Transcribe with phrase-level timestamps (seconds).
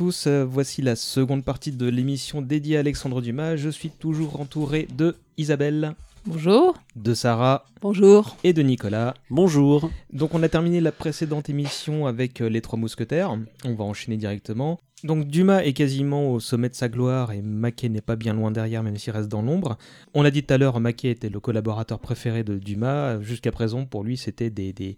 [0.00, 3.56] tous, euh, voici la seconde partie de l'émission dédiée à Alexandre Dumas.
[3.56, 5.94] Je suis toujours entouré de Isabelle,
[6.24, 6.74] Bonjour.
[6.96, 8.34] de Sarah Bonjour.
[8.42, 9.12] et de Nicolas.
[9.28, 9.90] Bonjour.
[10.10, 13.36] Donc on a terminé la précédente émission avec euh, les trois mousquetaires,
[13.66, 14.80] on va enchaîner directement.
[15.04, 18.50] Donc Dumas est quasiment au sommet de sa gloire et Maquet n'est pas bien loin
[18.50, 19.78] derrière même s'il reste dans l'ombre.
[20.12, 23.20] On l'a dit tout à l'heure, Maquet était le collaborateur préféré de Dumas.
[23.20, 24.96] Jusqu'à présent, pour lui, c'était des, des,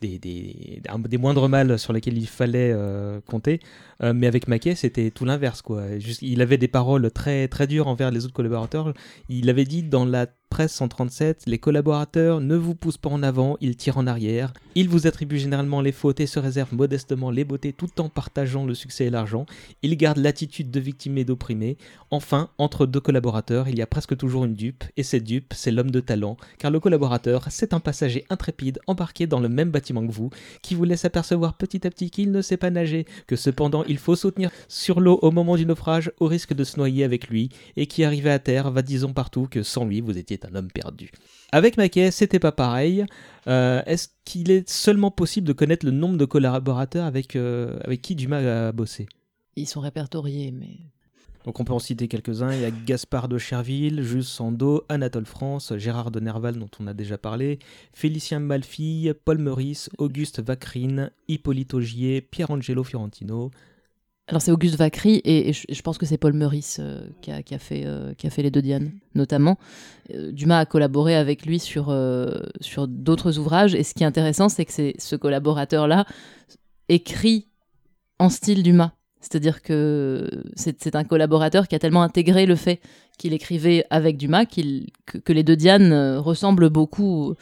[0.00, 3.60] des, des, moindres mâles sur lesquels il fallait euh, compter.
[4.02, 5.60] Euh, mais avec Maquet, c'était tout l'inverse.
[5.60, 5.82] quoi.
[6.22, 8.94] Il avait des paroles très, très dures envers les autres collaborateurs.
[9.28, 13.56] Il avait dit dans la presse 137, les collaborateurs ne vous poussent pas en avant,
[13.62, 14.52] ils tirent en arrière.
[14.74, 18.66] Ils vous attribuent généralement les fautes et se réservent modestement les beautés tout en partageant
[18.66, 19.46] le succès et l'argent.
[19.82, 21.78] Ils gardent l'attitude de victime et d'opprimé.
[22.10, 25.70] Enfin, entre deux collaborateurs, il y a presque toujours une dupe, et cette dupe, c'est
[25.70, 30.06] l'homme de talent, car le collaborateur, c'est un passager intrépide embarqué dans le même bâtiment
[30.06, 30.28] que vous,
[30.60, 33.96] qui vous laisse apercevoir petit à petit qu'il ne sait pas nager, que cependant il
[33.96, 37.48] faut soutenir sur l'eau au moment du naufrage au risque de se noyer avec lui,
[37.78, 40.70] et qui arrivé à terre va disant partout que sans lui vous étiez un homme
[40.70, 41.10] perdu.
[41.52, 43.04] Avec Maquet, c'était pas pareil.
[43.46, 48.02] Euh, Est-ce qu'il est seulement possible de connaître le nombre de collaborateurs avec, euh, avec
[48.02, 49.06] qui Dumas a bossé?
[49.56, 50.78] Ils sont répertoriés, mais
[51.44, 52.52] donc on peut en citer quelques-uns.
[52.52, 56.86] Il y a Gaspard de Cherville, Jules Sandeau, Anatole France, Gérard de Nerval dont on
[56.86, 57.58] a déjà parlé,
[57.92, 63.50] Félicien Malfille, Paul Meurice, Auguste Vacrine, Hippolyte Augier, Pierangelo Fiorentino.
[64.28, 67.54] Alors c'est Auguste Vacry et, je, pense que c'est Paul Meurice euh, qui, a, qui
[67.54, 69.58] a fait euh, qui a fait les deux Diane notamment.
[70.14, 71.92] Euh, Dumas a collaboré avec lui sur
[72.88, 76.06] d'autres ouvrages et ce qui est intéressant c'est que ce collaborateur là
[76.88, 77.48] écrit
[78.18, 78.92] en style Dumas.
[79.20, 82.80] C'est-à-dire que c'est un collaborateur qui a tellement intégré le fait
[83.18, 87.34] qu'il écrivait avec Dumas que, les deux Diane ressemblent beaucoup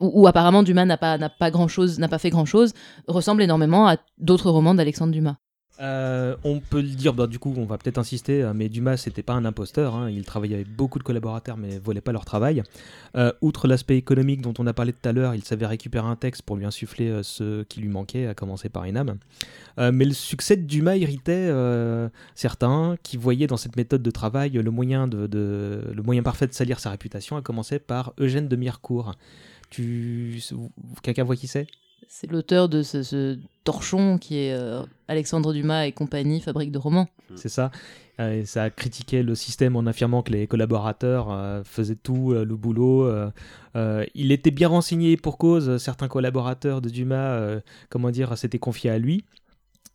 [0.00, 2.72] où apparemment Dumas n'a pas, n'a pas fait grand chose,
[3.06, 5.36] ressemble énormément à d'autres romans d'Alexandre Dumas.
[5.80, 8.96] Euh, on peut le dire, bah, du coup, on va peut-être insister, euh, mais Dumas,
[8.96, 9.94] c'était pas un imposteur.
[9.94, 10.10] hein.
[10.10, 12.64] Il travaillait avec beaucoup de collaborateurs, mais volait pas leur travail.
[13.16, 16.16] Euh, outre l'aspect économique dont on a parlé tout à l'heure, il savait récupérer un
[16.16, 18.84] texte pour lui insuffler ce qui lui manquait, à commencer par.
[19.78, 21.52] Euh, mais le succès de Dumas irritait
[22.34, 26.46] certains qui voyaient dans cette méthode de travail le moyen, de, de- le moyen parfait
[26.46, 29.14] de salir sa réputation, à commencer par Eugène de Mirecourt.
[29.70, 30.42] Tu...
[31.02, 31.66] Quelqu'un voit qui c'est?
[32.10, 36.78] C'est l'auteur de ce, ce torchon qui est euh, Alexandre Dumas et compagnie, fabrique de
[36.78, 37.06] romans.
[37.36, 37.70] C'est ça.
[38.18, 42.44] Euh, et ça critiquait le système en affirmant que les collaborateurs euh, faisaient tout euh,
[42.46, 43.04] le boulot.
[43.04, 43.30] euh,
[43.76, 45.76] euh, il était bien renseigné pour cause.
[45.76, 47.60] Certains collaborateurs de Dumas, euh,
[47.90, 49.24] comment dire, s'étaient confiés à lui.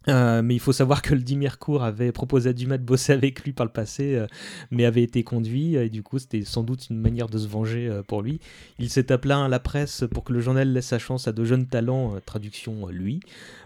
[0.10, 3.44] Euh, mais il faut savoir que le Dimircourt avait proposé à Dumas de bosser avec
[3.44, 4.28] lui par le passé, euh,
[4.72, 7.88] mais avait été conduit, et du coup c'était sans doute une manière de se venger
[7.88, 8.40] euh, pour lui.
[8.80, 11.44] Il s'est appelé à la presse pour que le journal laisse sa chance à de
[11.46, 13.22] jeunes talents, euh, traduction euh, lui,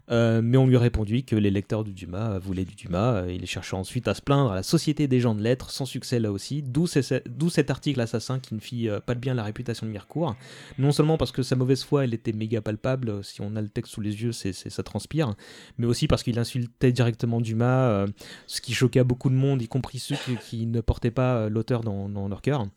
[0.09, 3.31] Euh, mais on lui a répondu que les lecteurs du Dumas voulaient du Dumas, euh,
[3.31, 6.19] il cherchait ensuite à se plaindre à la Société des gens de lettres, sans succès
[6.19, 9.85] là aussi, d'où cet article assassin qui ne fit euh, pas de bien la réputation
[9.85, 10.35] de Mirecourt,
[10.78, 13.67] non seulement parce que sa mauvaise foi elle était méga palpable, si on a le
[13.67, 15.35] texte sous les yeux ça transpire,
[15.78, 18.06] mais aussi parce qu'il insultait directement Dumas,
[18.47, 22.28] ce qui choquait beaucoup de monde, y compris ceux qui, ne portaient pas l'auteur dans,
[22.28, 22.67] leur cœur.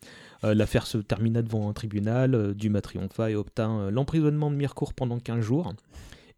[0.43, 5.41] L'affaire se termina devant un tribunal, Dumas triompha et obtint l'emprisonnement de Mirecourt pendant 15
[5.41, 5.73] jours.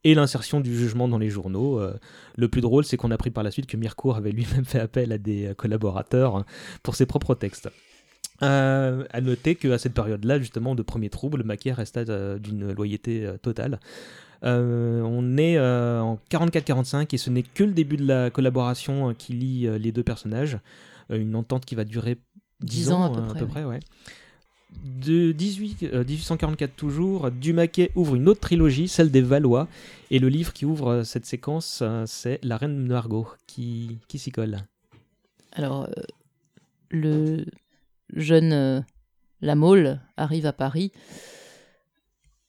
[0.03, 1.79] Et l'insertion du jugement dans les journaux.
[1.79, 1.93] Euh,
[2.35, 4.79] le plus drôle, c'est qu'on a appris par la suite que Mirecourt avait lui-même fait
[4.79, 6.45] appel à des euh, collaborateurs hein,
[6.81, 7.69] pour ses propres textes.
[8.41, 13.25] Euh, à noter qu'à cette période-là, justement, de premier trouble, Maquet resta euh, d'une loyauté
[13.25, 13.79] euh, totale.
[14.41, 19.79] On est en 44-45 et ce n'est que le début de la collaboration qui lie
[19.79, 20.59] les deux personnages.
[21.09, 22.17] Une entente qui va durer
[22.59, 23.79] 10, 10 ans à peu près, ouais.
[24.83, 29.67] De 18, euh, 1844 toujours, Dumaquet ouvre une autre trilogie, celle des Valois,
[30.11, 33.97] et le livre qui ouvre euh, cette séquence, euh, c'est La Reine de Margot, qui,
[34.07, 34.59] qui s'y colle?
[35.53, 35.89] Alors,
[36.91, 37.45] le
[38.15, 40.91] jeune euh, arrive à Paris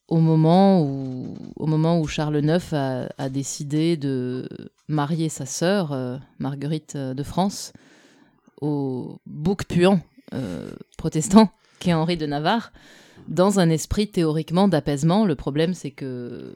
[0.09, 4.47] au moment où, au moment où Charles IX a, a décidé de
[4.87, 7.73] marier sa sœur, Marguerite de France,
[8.61, 10.01] au bouc puant
[10.99, 11.51] protestant
[11.81, 12.73] qu'est Henri de Navarre,
[13.29, 15.25] dans un esprit théoriquement d'apaisement.
[15.27, 16.55] Le problème, c'est que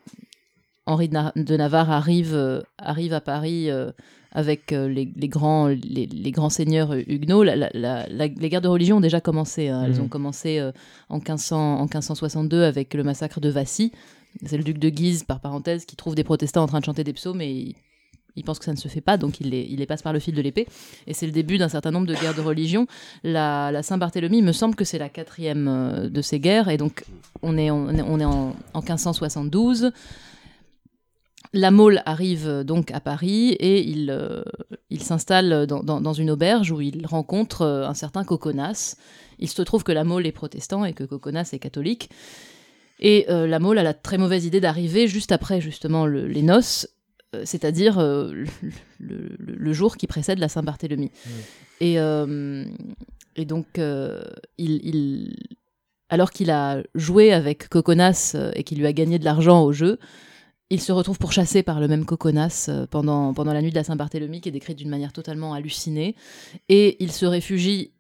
[0.87, 3.91] Henri de, Na- de Navarre arrive, euh, arrive à Paris euh,
[4.33, 7.43] avec euh, les, les grands, les, les grands seigneurs huguenots.
[7.43, 9.69] La- la- la- la- les guerres de religion ont déjà commencé.
[9.69, 9.85] hein.
[9.85, 10.03] Elles Mhm.
[10.05, 10.61] ont commencé
[11.09, 13.93] en, 1500, en 1562 avec le massacre de Vassy.
[14.45, 17.03] C'est le duc de Guise, par parenthèse, qui trouve des protestants en train de chanter
[17.05, 17.75] des psaumes et
[18.39, 20.35] il, pense que ça ne se fait pas, donc il les, passe par le fil
[20.35, 20.67] de l'épée.
[21.07, 22.87] Et c'est le début d'un certain nombre de guerres de religion.
[23.25, 26.69] La, Saint-Barthélemy, me semble que c'est la quatrième euh, de ces guerres.
[26.69, 27.05] Et donc,
[27.43, 29.93] on est, en- on est, en, en 1572.
[31.53, 34.45] la Mole arrive donc à Paris et il,
[34.91, 38.97] il s'installe dans, une auberge où il rencontre un certain Coconas.
[39.39, 42.11] Il se trouve que la Mole est protestant et que Coconas est catholique.
[43.01, 46.98] Et la Mole a la très mauvaise idée d'arriver juste après justement les noces euh,
[47.45, 48.45] c'est-à-dire euh,
[48.99, 51.11] le, jour qui précède la Saint-Barthélemy.
[51.81, 52.65] Et, euh,
[53.37, 53.81] et, donc,
[54.57, 55.37] il,
[56.09, 59.99] alors qu'il a joué avec Coconas et qu'il lui a gagné de l'argent au jeu,
[60.71, 64.41] il se retrouve pourchassé par le même Coconas pendant, pendant la nuit de la Saint-Barthélemy,
[64.41, 66.15] qui est décrite d'une manière totalement hallucinée.
[66.69, 67.93] Et il se réfugie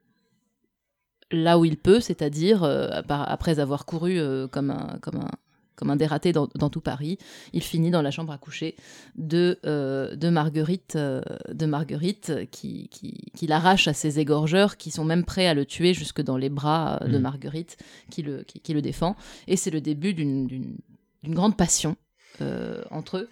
[1.30, 2.64] là où il peut, c'est-à-dire
[3.08, 4.18] après avoir couru
[4.50, 5.30] comme, un, comme un,
[5.78, 7.18] comme un dératé dans, tout Paris.
[7.52, 8.74] Il finit dans la chambre à coucher
[9.16, 11.20] de, euh, de Marguerite, euh,
[11.52, 15.94] de Marguerite qui, qui, l'arrache à ses égorgeurs qui sont même prêts à le tuer
[15.94, 17.22] jusque dans les bras de mmh.
[17.22, 17.76] Marguerite
[18.10, 19.16] qui le, qui, le défend.
[19.46, 20.76] Et c'est le début d'une
[21.24, 21.96] grande passion
[22.42, 23.28] euh, entre eux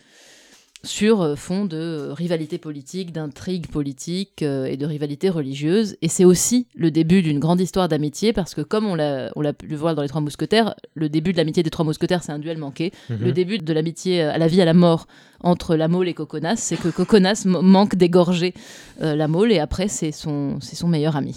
[0.86, 5.96] sur euh, fond de euh, rivalité politique, d'intrigue politique euh, et de rivalité religieuse.
[6.00, 9.66] Et c'est aussi le début d'une grande histoire d'amitié, parce que comme on l'a, pu
[9.66, 12.38] le voir dans Les Trois Mousquetaires, le début de l'amitié des Trois Mousquetaires, c'est un
[12.38, 12.92] duel manqué.
[13.10, 13.18] Mhm.
[13.20, 15.06] Le début de l'amitié à la vie, à la mort
[15.40, 18.54] entre la Mole et Coconas, c'est que Coconas manque d'égorger
[19.00, 21.36] la Mole, et après, c'est son, c'est son meilleur ami.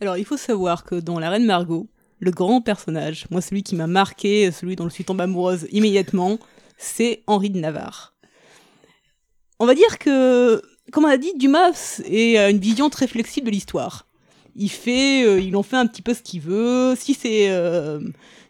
[0.00, 1.88] Alors, il faut savoir que dans La Reine Margot,
[2.20, 6.38] le grand personnage, moi celui qui m'a marqué, celui dont je suis tombée amoureuse immédiatement,
[6.78, 8.15] c'est Henri de Navarre
[9.58, 10.62] on va dire que,
[10.92, 14.06] comme on a dit, Dumas a une vision très flexible de l'histoire.
[14.54, 16.94] Il fait, euh, il en fait un petit peu ce qu'il veut.
[16.96, 18.00] Si c'est, euh,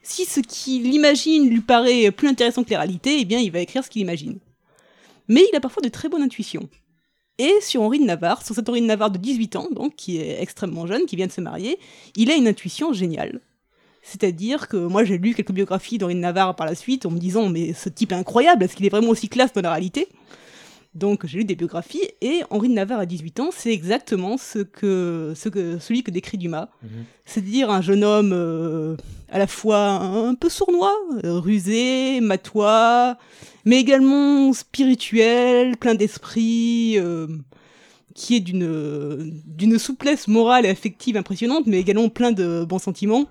[0.03, 3.61] si ce qu'il imagine lui paraît plus intéressant que les réalités, eh bien, il va
[3.61, 4.39] écrire ce qu'il imagine.
[5.29, 6.69] Mais il a parfois de très bonnes intuitions.
[7.39, 10.19] Et sur Henri de Navarre, sur cet Henri de Navarre de 18 ans, donc, qui
[10.19, 11.79] est extrêmement jeune, qui vient de se marier,
[12.15, 13.41] il a une intuition géniale.
[14.03, 17.19] C'est-à-dire que moi j'ai lu quelques biographies d'Henri de Navarre par la suite en me
[17.19, 20.07] disant mais ce type est incroyable, est-ce qu'il est vraiment aussi classe dans la réalité?
[20.97, 24.61] Donc j'ai lu des biographies et Henri de Navarre à 18 ans, c'est exactement ce
[24.61, 26.69] que, ce que celui que décrit Dumas.
[26.83, 26.89] Mhm.
[27.25, 28.97] C'est-à-dire un jeune homme euh,
[29.31, 30.95] à la fois un, peu sournois,
[31.25, 33.19] euh, rusé, matois,
[33.65, 37.27] mais également spirituel, plein d'esprit, euh,
[38.15, 43.27] qui est d'une d'une souplesse morale et affective impressionnante, mais également plein de bons sentiments.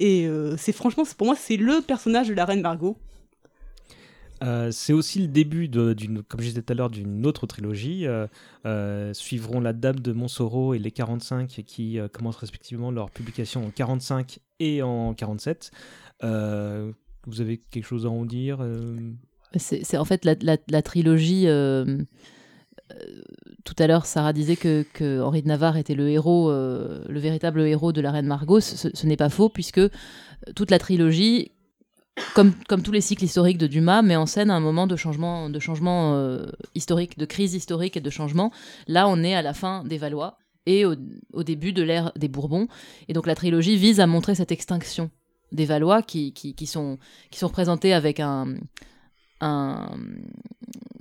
[0.00, 0.28] Et
[0.58, 2.98] c'est franchement, pour moi, c'est le personnage de la reine Margot.
[4.42, 8.06] Euh, c'est aussi le début, d'une, comme je disais tout à l'heure, d'une autre trilogie.
[8.06, 8.26] Euh,
[8.66, 13.70] euh, suivront La Dame de Montsoreau et Les 45 qui commencent respectivement leur publication en
[13.70, 15.70] 45 et en 47.
[16.22, 18.58] vous avez quelque chose à en dire
[19.56, 21.46] c'est, en fait la, trilogie.
[23.64, 27.60] tout à l'heure, Sarah disait que, que, Henri de Navarre était le héros, le véritable
[27.62, 28.60] héros de la Reine Margot.
[28.60, 29.80] ce n'est pas faux, puisque
[30.54, 31.52] toute la trilogie
[32.34, 35.58] comme, tous les cycles historiques de Dumas, met en scène un moment de changement, de
[35.58, 38.52] changement euh, historique, de crise historique et de changement.
[38.88, 40.96] Là, on est à la fin des Valois et au,
[41.44, 42.68] début de l'ère des Bourbons.
[43.08, 45.10] Et donc la trilogie vise à montrer cette extinction
[45.52, 46.32] des Valois qui,
[46.66, 46.98] sont,
[47.40, 48.56] représentés avec un,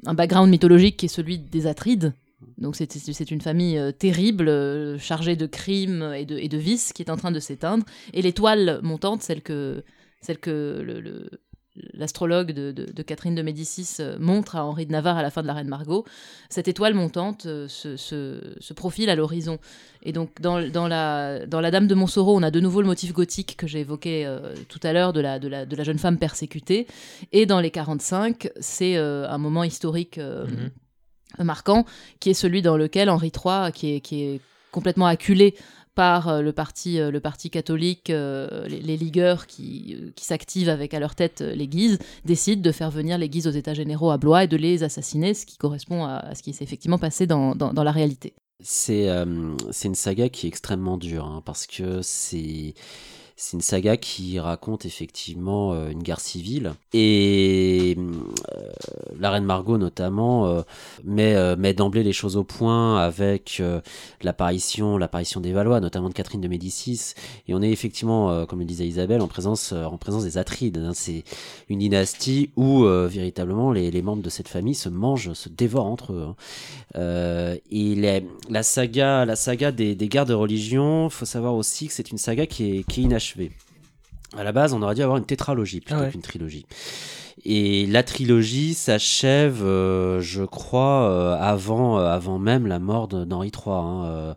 [0.04, 2.14] background mythologique qui est celui des Atrides.
[2.58, 6.94] Donc c'est une famille euh, terrible, euh, chargée de crimes et de, et de vices,
[6.94, 7.86] qui est en train de s'éteindre.
[8.14, 9.84] Et l'étoile montante, celle que
[10.26, 11.30] celle que le,
[11.94, 15.48] l'astrologue de, Catherine de Médicis euh, montre à Henri de Navarre à la fin de
[15.48, 16.06] la Reine Margot,
[16.50, 19.60] cette étoile montante euh, se, profile à l'horizon.
[20.04, 23.14] Et donc dans, la, dans la Dame de Montsoreau, on a de nouveau le motif
[23.14, 26.88] gothique que j'ai évoqué euh, tout à l'heure de la, de, la, jeune femme persécutée.
[27.32, 30.72] Et dans les 45, c'est un moment historique mhm.
[31.44, 31.86] marquant,
[32.20, 34.42] qui est celui dans lequel Henri III, qui est, qui est
[34.72, 35.56] complètement acculé
[35.96, 40.94] par euh, le parti, euh, le parti catholique, euh, les, ligueurs qui, qui s'activent avec
[40.94, 44.18] à leur tête les Guises, décident de faire venir les Guises aux États généraux à
[44.18, 47.56] Blois et de les assassiner, ce qui correspond à, ce qui s'est effectivement passé dans,
[47.56, 48.34] dans, la réalité.
[48.62, 52.74] C'est une saga qui est extrêmement dure, hein, parce que c'est
[53.38, 58.72] c'est une saga qui raconte effectivement euh, une guerre civile et euh,
[59.20, 60.62] la reine Margot notamment euh,
[61.04, 63.62] met, met d'emblée les choses au point avec
[64.22, 67.14] l'apparition l'apparition des Valois, notamment de Catherine de Médicis
[67.48, 70.78] et on est effectivement, comme le disait Isabelle, en présence en présence des Atrides.
[70.78, 70.92] Hein.
[70.94, 71.24] c'est
[71.70, 76.14] une dynastie où véritablement les, les, membres de cette famille se mangent, se dévorent entre
[76.14, 76.28] eux.
[76.96, 77.58] Hein.
[77.72, 82.12] et la saga la saga des, des guerres de religion, faut savoir aussi que c'est
[82.12, 83.04] une saga qui est, qui est
[84.38, 86.66] à la base, on aurait dû avoir une tétralogie plutôt qu'une trilogie.
[87.48, 93.24] Et la trilogie s'achève, euh, je crois, euh, avant, euh, avant même la mort de-
[93.24, 93.74] d'Henri III.
[93.76, 94.34] hein, euh,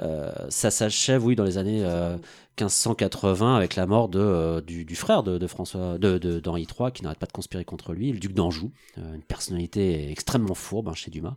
[0.00, 2.16] euh, ça s'achève, oui, dans les années euh,
[2.60, 6.62] 1580 avec la mort de, euh, du, du frère de, de François, de, de- d'Henri
[6.78, 10.54] III qui n'arrête pas de conspirer contre lui, le duc d'Anjou, euh, une personnalité extrêmement
[10.54, 11.34] fourbe hein, chez Dumas.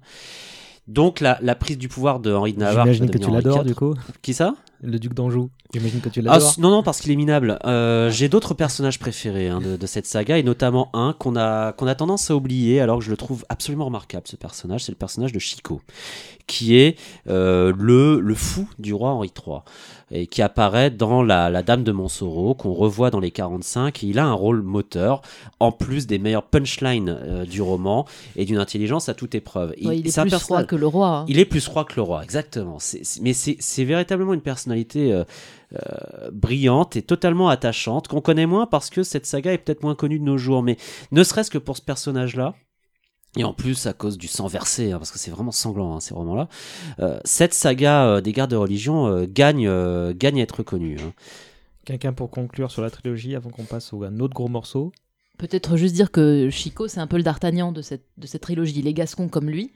[0.88, 2.86] Donc la, la prise du pouvoir de Henri de Navarre.
[2.86, 3.68] J'imagine qui que va tu devenir Henri l'adores, IV.
[3.68, 3.94] du coup.
[4.22, 4.56] Qui ça?
[4.86, 5.50] Le duc d'Anjou.
[5.74, 7.60] J'imagine que tu ah, c- non, non, parce qu'il est minable.
[7.66, 11.74] Euh, J'ai d'autres personnages préférés hein, de, de cette saga, et notamment un qu'on a,
[11.74, 14.84] qu'on a tendance à oublier, alors que je le trouve absolument remarquable, ce personnage.
[14.86, 15.82] C'est le personnage de Chico,
[16.48, 19.58] qui est euh, le, le fou du roi Henri III,
[20.12, 24.08] et qui apparaît dans la, la Dame de Montsoreau, qu'on revoit dans les 45, et
[24.08, 25.22] il a un rôle moteur,
[25.60, 29.74] en plus des meilleurs punchlines euh, du roman, et d'une intelligence à toute épreuve.
[29.84, 31.08] Ouais, il est c'est un plus froid que le roi.
[31.08, 31.26] hein.
[31.28, 32.78] il est plus froid que le roi, exactement.
[33.22, 35.24] Mais c'est c'est véritablement une personnalité euh,
[35.74, 39.96] euh, brillante et totalement attachante, qu'on connaît moins parce que cette saga est peut-être moins
[39.96, 40.62] connue de nos jours.
[40.62, 40.78] Mais
[41.12, 42.54] ne serait-ce que pour ce personnage-là,
[43.38, 46.00] et en plus à cause du sang versé, hein, parce que c'est vraiment sanglant hein,
[46.00, 46.48] ces romans-là,
[47.00, 50.98] euh, cette saga euh, des gardes de religion euh, gagne, euh, gagne à être connue.
[51.02, 51.14] hein.
[51.86, 54.92] Quelqu'un pour conclure sur la trilogie avant qu'on passe au un autre gros morceau?
[55.38, 58.82] Peut-être juste dire que Chico, c'est un peu le d'Artagnan de cette, de cette trilogie.
[58.82, 59.74] Les Gascons comme lui.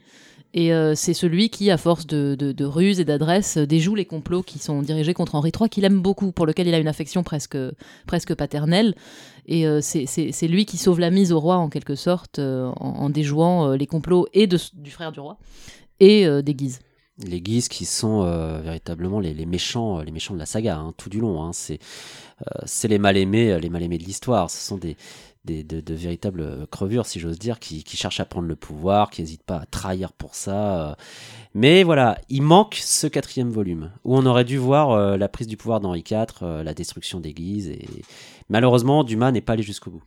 [0.54, 4.06] Et euh, c'est celui qui, à force de, de, de ruse et d'adresse, déjoue les
[4.06, 6.88] complots qui sont dirigés contre Henri III, qu'il aime beaucoup, pour lequel il a une
[6.88, 7.58] affection presque,
[8.06, 8.96] presque paternelle.
[9.46, 13.10] Et euh, c'est- lui qui sauve la mise au roi, en quelque sorte, euh, en,
[13.10, 15.38] déjouant euh, les complots et de, du frère du roi,
[15.98, 16.78] et des Guises.
[17.26, 18.22] les Guises qui sont
[18.62, 21.42] véritablement les, les méchants, les méchants de la saga, hein, tout du long.
[21.42, 21.50] hein.
[21.52, 21.78] c'est
[22.64, 24.50] c'est les mal aimés, les mal aimés de l'histoire.
[24.50, 24.96] Ce sont des,
[25.44, 29.22] des de, véritables crevures, si j'ose dire, qui, qui cherchent à prendre le pouvoir, qui
[29.22, 30.90] n'hésitent pas à trahir pour ça.
[30.90, 30.94] euh.
[31.54, 35.46] Mais voilà, il manque ce quatrième volume où on aurait dû voir euh, la prise
[35.46, 37.68] du pouvoir d'Henri IV, euh, la destruction des Guises.
[37.68, 37.88] Et
[38.48, 40.02] malheureusement, Dumas n'est pas allé jusqu'au bout.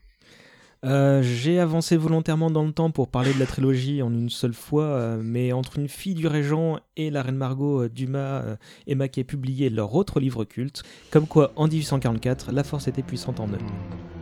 [0.85, 4.53] Euh, J'ai avancé volontairement dans le temps pour parler de la trilogie en une seule
[4.53, 8.55] fois, euh, mais entre une fille du régent et la reine Margot, euh, Dumas euh,
[8.87, 13.39] et Maquet publié leur autre livre culte, comme quoi en 1844, la force était puissante
[13.39, 14.12] en eux.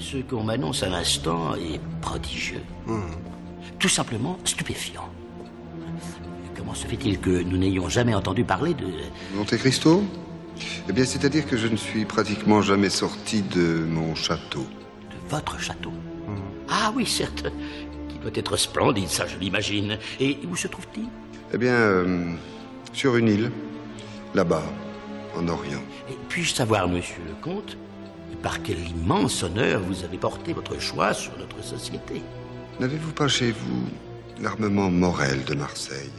[0.00, 2.62] Ce qu'on m'annonce à l'instant est prodigieux.
[3.78, 5.08] Tout simplement stupéfiant.
[6.56, 8.86] Comment se fait-il que nous n'ayons jamais entendu parler de...
[9.34, 10.02] Monte Cristo
[10.88, 14.60] Eh bien, c'est-à-dire que je ne suis pratiquement jamais sorti de mon château.
[15.10, 15.92] de votre château
[16.68, 17.46] Ah oui, certes.
[18.08, 19.98] Qui doit être splendide, ça, je l'imagine.
[20.20, 21.06] Et où se trouve-t-il?
[21.54, 22.32] Eh bien, euh,
[22.92, 23.50] sur une île,
[24.34, 24.64] là-bas,
[25.36, 25.82] en Orient.
[26.28, 27.76] Puis-je savoir, monsieur le comte,
[28.42, 32.22] par quel immense honneur vous avez porté votre choix sur notre société
[32.80, 33.86] N'avez-vous pas chez vous
[34.40, 36.12] l'armement Morel de Marseille?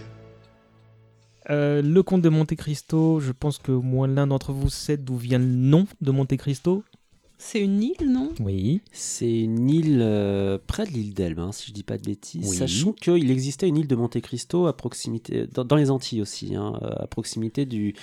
[1.49, 4.97] Euh, le comte de Monte Cristo, je pense que au moins l'un d'entre vous sait
[4.97, 6.83] d'où vient le nom de Monte Cristo.
[7.41, 8.33] C'est une île, non?
[8.41, 8.81] Oui.
[8.91, 12.49] C'est une île euh, près de l'île d'Elbe, hein, si je dis pas de bêtises.
[12.49, 12.57] Oui.
[12.57, 16.55] Sachant qu'il existait une île de Monte Cristo à proximité, dans, dans les Antilles aussi,
[16.55, 17.95] hein, à proximité du,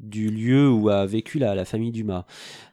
[0.00, 2.24] du lieu où a vécu la, famille Dumas.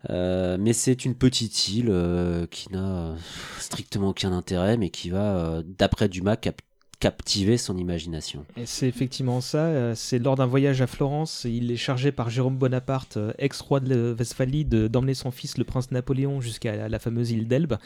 [0.09, 3.15] Euh, mais c'est une petite île euh, qui n'a
[3.59, 6.61] strictement aucun intérêt, mais qui va, euh, d'après Dumas, cap-
[7.01, 8.45] captiver son imagination.
[8.63, 9.57] C'est effectivement ça.
[9.65, 13.79] euh, C'est lors d'un voyage à Florence, il est chargé par Jérôme Bonaparte, euh, ex-roi
[13.79, 17.77] de Westphalie, de- d'emmener son fils, le prince Napoléon, jusqu'à la, fameuse île d'Elbe,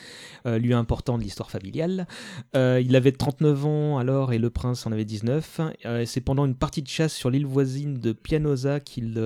[0.46, 2.08] euh, lieu important de l'histoire familiale.
[2.54, 5.62] Il avait 39 ans alors et le prince en avait 19.
[5.86, 9.18] Euh, et c'est pendant une partie de chasse sur l'île voisine de Pianosa qu'il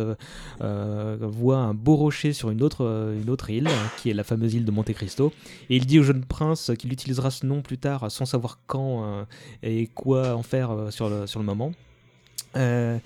[0.60, 3.16] voit un beau rocher sur une autre,
[3.50, 3.68] île,
[3.98, 5.34] qui est la fameuse île de Monte Cristo.
[5.72, 9.26] Et il dit au jeune prince qu'il utilisera ce nom plus tard, sans savoir quand
[9.80, 11.72] et quoi en faire euh, sur, le, sur le moment.
[12.56, 12.98] Euh,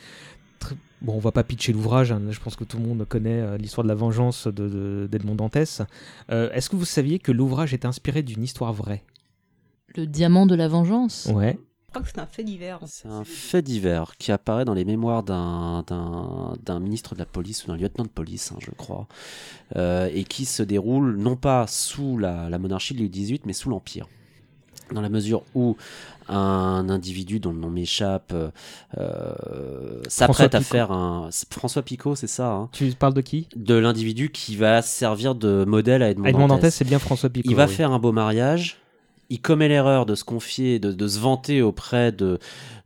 [1.01, 3.57] bon, on va pas pitcher l'ouvrage, hein, je pense que tout le monde connaît euh,
[3.57, 5.81] l'histoire de la vengeance de- de- d'Edmond Dantès.
[6.31, 9.03] Euh, Est-ce que vous saviez que l'ouvrage est inspiré d'une histoire vraie?
[9.95, 11.29] Le diamant de la vengeance?
[11.33, 11.57] Ouais.
[11.85, 12.79] Je crois que c'est un fait divers.
[12.87, 17.27] C'est un fait divers qui apparaît dans les mémoires d'un- d'un d'un ministre de la
[17.27, 19.07] police ou d'un lieutenant de police, hein, je crois,
[19.75, 23.53] euh, et qui se déroule non pas sous la, la monarchie de Louis XVIII, mais
[23.53, 24.07] sous l'Empire.
[24.91, 25.77] Dans la mesure où
[26.29, 28.49] un individu dont le nom m'échappe euh,
[28.97, 31.29] euh, s'apprête à faire un...
[31.51, 33.47] François Picot, c'est ça hein, Tu parles de qui?
[33.55, 36.61] De l'individu qui va servir de modèle à Edmond, Edmond Dantès.
[36.61, 37.49] Dantès, c'est bien François Picot.
[37.49, 37.73] Il va oui.
[37.73, 38.82] faire un beau mariage.
[39.33, 42.37] Il commet l'erreur de se confier, de, de se vanter auprès de,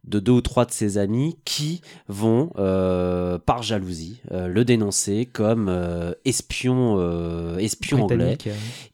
[0.06, 5.26] de deux ou trois de ses amis qui vont, euh, par jalousie, euh, le dénoncer
[5.26, 8.38] comme euh, espion, espion anglais.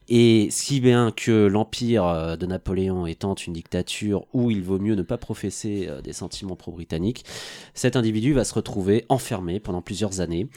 [0.08, 5.02] Et si bien que l'empire de Napoléon étant une dictature où il vaut mieux ne
[5.02, 7.24] pas professer des sentiments pro-britanniques,
[7.72, 10.48] cet individu va se retrouver enfermé pendant plusieurs années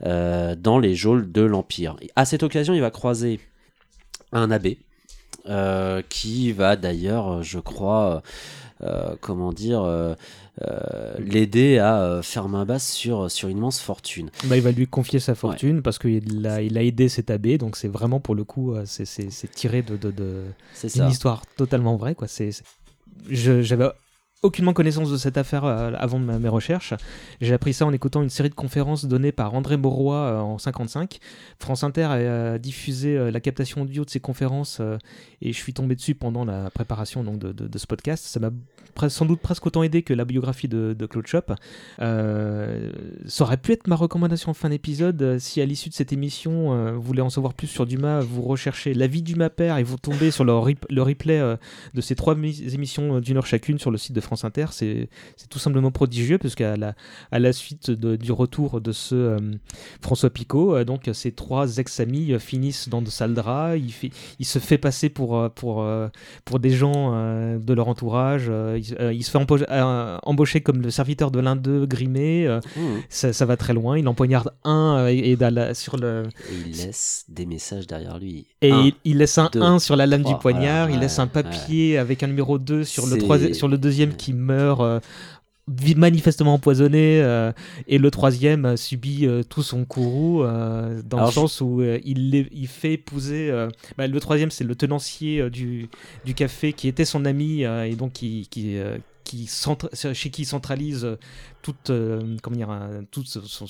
[0.00, 1.94] dans les geôles de l'empire.
[2.16, 3.38] À cette occasion, il va croiser
[4.32, 4.78] un abbé
[6.08, 8.22] qui va d'ailleurs, je crois,
[9.20, 10.16] comment dire,
[11.18, 14.30] l'aider à faire main basse sur, sur une immense fortune.
[14.44, 17.58] Bah, il va lui confier sa fortune parce qu'il a, il a aidé cet abbé,
[17.58, 20.44] donc c'est vraiment pour le coup, c'est, tiré de, de, de
[20.94, 22.14] d'une histoire totalement vraie.
[22.14, 22.28] Quoi.
[22.28, 22.50] C'est,
[23.28, 23.90] j'avais
[24.42, 26.94] aucunement connaissance de cette affaire euh, avant mes recherches.
[27.42, 30.56] J'ai appris ça en écoutant une série de conférences données par André Mauroy euh, en
[30.56, 31.18] 55.
[31.58, 34.80] France Inter a euh, diffusé la captation audio de ces conférences
[35.42, 38.24] et je suis tombé dessus pendant la préparation de, ce podcast.
[38.24, 38.50] Ça m'a
[39.08, 41.54] sans doute presque autant aidé que la biographie de, de Claude Shop.
[41.98, 45.38] ça aurait pu être ma recommandation en fin d'épisode.
[45.38, 48.94] Si à l'issue de cette émission, vous voulez en savoir plus sur Dumas, vous recherchez
[48.94, 50.52] La vie du père et vous tombez sur le,
[50.90, 51.56] le replay
[51.94, 55.08] de ces trois émissions d'une heure chacune sur le site de France Inter, c'est
[55.48, 56.94] tout simplement prodigieux, parce qu'à la,
[57.30, 59.38] à la suite du retour de ce euh,
[60.00, 64.10] François Picot, euh, donc ces trois ex-amis euh, finissent dans de sales draps, il, fait,
[64.38, 65.86] il se fait passer pour, pour,
[66.44, 67.12] pour des gens
[67.58, 69.38] de leur entourage, il, se fait
[70.22, 72.80] embaucher, comme le serviteur de l'un d'eux, grimé, mmh.
[73.08, 75.36] ça, va très loin, il empoignarde un et,
[75.74, 76.24] sur le...
[76.66, 78.46] il laisse des messages derrière lui.
[78.62, 78.72] Et
[79.04, 82.26] il, laisse un 1 sur la lame du poignard, il laisse un papier avec un
[82.26, 85.00] numéro 2 sur le, sur le deuxième qui meurt euh,
[85.96, 87.52] manifestement empoisonné euh,
[87.86, 90.44] et le troisième subit euh, tout son courroux
[91.04, 93.50] dans le sens où il, il fait épouser
[93.96, 95.88] bah, le troisième c'est le tenancier du,
[96.24, 98.76] du café qui était son ami et donc qui, qui,
[99.30, 99.48] qui
[100.12, 101.16] chez qui centralise
[101.62, 102.76] toute, euh, comment dire,
[103.12, 103.66] toute son,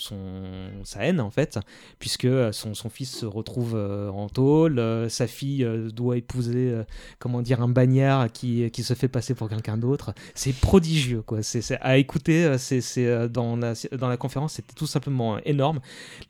[0.85, 1.59] sa haine en fait,
[1.99, 6.75] puisque euh, son, son fils se retrouve euh, en tôle, sa fille doit épouser,
[7.19, 10.15] comment dire, un bagnard qui, qui se fait passer pour quelqu'un d'autre.
[10.35, 11.43] C'est prodigieux, quoi.
[11.43, 12.57] C'est à écouter.
[12.59, 15.81] C'est dans la, dans la conférence, c'était tout simplement énorme.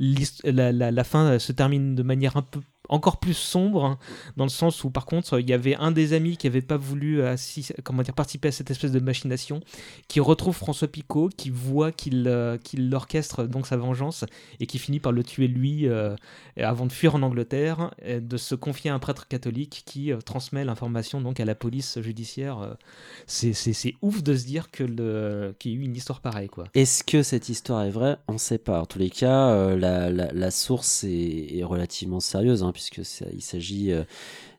[0.01, 2.61] La, la, la, fin se termine de manière un peu
[2.91, 3.99] encore plus sombre, hein,
[4.37, 6.77] dans le sens où par contre il y avait un des amis qui n'avait pas
[6.77, 7.23] voulu
[8.03, 9.61] dire, participer à cette espèce de machination,
[10.09, 12.59] qui retrouve François Picot, qui voit qu'il euh,
[12.93, 14.25] orchestre donc sa vengeance
[14.59, 16.17] et qui finit par le tuer lui euh,
[16.57, 20.19] avant de fuir en Angleterre, et de se confier à un prêtre catholique qui euh,
[20.19, 22.77] transmet l'information donc à la police judiciaire.
[23.27, 26.65] c'est ouf de se dire qu'il y a eu une histoire pareille quoi.
[26.75, 28.17] Est-ce que cette histoire est vraie?
[28.29, 28.81] On ne sait pas.
[28.81, 32.63] En tous les cas, la, source est, est relativement sérieuse.
[32.63, 33.05] Hein, puisque
[33.41, 34.05] s'agit euh,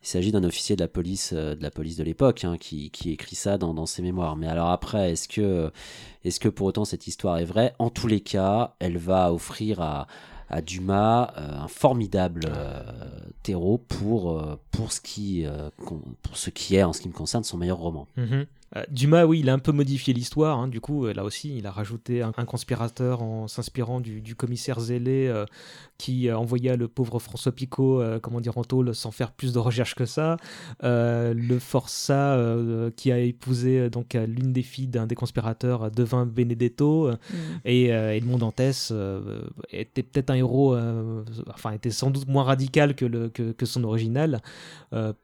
[0.04, 3.86] il s'agit d'un officier de la police euh, de l'époque hein, qui, écrit ça dans,
[3.86, 4.36] ses mémoires.
[4.36, 7.74] Mais alors après, est-ce que pour autant cette histoire est vraie?
[7.80, 10.08] En tous les cas, elle va offrir à
[10.62, 12.52] Dumas euh, un formidable
[13.44, 14.42] terreau pour
[14.92, 18.08] ce qui est en ce qui me concerne son meilleur roman.
[18.18, 18.46] Mm-hmm.
[18.76, 20.60] Euh, Dumas, oui, il a un peu modifié l'histoire.
[20.60, 20.68] Hein.
[20.68, 25.28] du coup, euh, là aussi, il a rajouté un, conspirateur en s'inspirant du, commissaire zélé
[25.28, 25.46] euh,
[25.98, 29.94] qui envoya le pauvre François Picot, comment dire, en tôle sans faire plus de recherches
[29.94, 30.38] que ça.
[30.82, 32.40] le Forçat
[32.96, 37.12] qui a épousé donc l'une des filles d'un des conspirateurs, Devin Benedetto.
[37.12, 37.36] Mm.
[37.66, 38.92] Et Edmond Dantès
[39.70, 40.76] était peut-être un héros,
[41.54, 44.42] enfin, était sans doute moins radical que, le, que, son original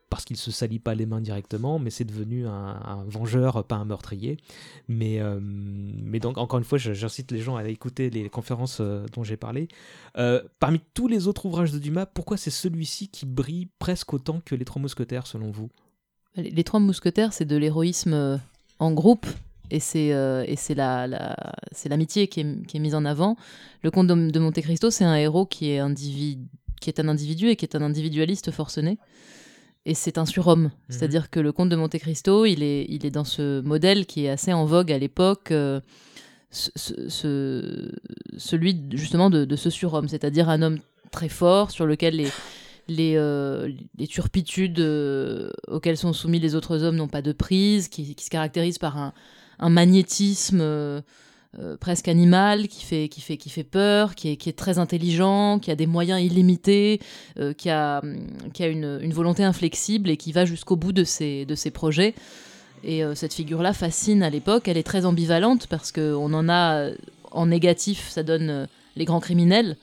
[0.10, 3.37] parce qu'il se salit pas les mains directement, mais c'est devenu un, vengeur,
[3.68, 4.38] pas un meurtrier.
[4.88, 9.06] Mais, euh, mais donc, encore une fois, j'incite les gens à écouter les conférences euh,
[9.14, 9.68] dont j'ai parlé.
[10.18, 14.42] Euh, parmi tous les autres ouvrages de Dumas, pourquoi c'est celui-ci qui brille presque autant
[14.44, 15.70] que Les Trois Mousquetaires, selon vous?
[16.36, 18.40] Les, Trois Mousquetaires, c'est de l'héroïsme
[18.80, 19.26] en groupe.
[19.70, 20.14] Et c'est
[20.76, 21.36] la, la,
[21.90, 23.36] l'amitié qui est, qui est mise en avant.
[23.82, 27.58] Le comte de, Monte Cristo, c'est un héros qui est, qui est un individu et
[27.58, 28.98] qui est un individualiste forcené
[29.88, 30.64] et c'est un surhomme.
[30.64, 30.72] Mhm.
[30.90, 34.26] C'est-à-dire que le comte de Monte Cristo, il est, il est dans ce modèle qui
[34.26, 35.80] est assez en vogue à l'époque, euh,
[36.52, 37.90] ce,
[38.38, 40.80] celui justement de, ce surhomme, c'est-à-dire un homme
[41.12, 42.30] très fort sur lequel les,
[42.90, 47.88] les, euh, les turpitudes euh, auxquelles sont soumis les autres hommes n'ont pas de prise,
[47.88, 49.14] qui, qui se caractérise par un,
[49.60, 51.02] un magnétisme
[51.60, 54.78] euh, presque animal, qui fait, qui fait, qui fait peur, qui est, qui est très
[54.80, 57.00] intelligent, qui a des moyens illimités,
[57.40, 58.02] euh, qui a,
[58.54, 61.72] qui a une, une, volonté inflexible et qui va jusqu'au bout de ses, de ses
[61.72, 62.14] projets.
[62.84, 64.68] Et euh, cette figure-là fascine à l'époque.
[64.68, 66.92] Elle est très ambivalente parce qu'on en a
[67.32, 69.78] en négatif, ça donne les grands criminels.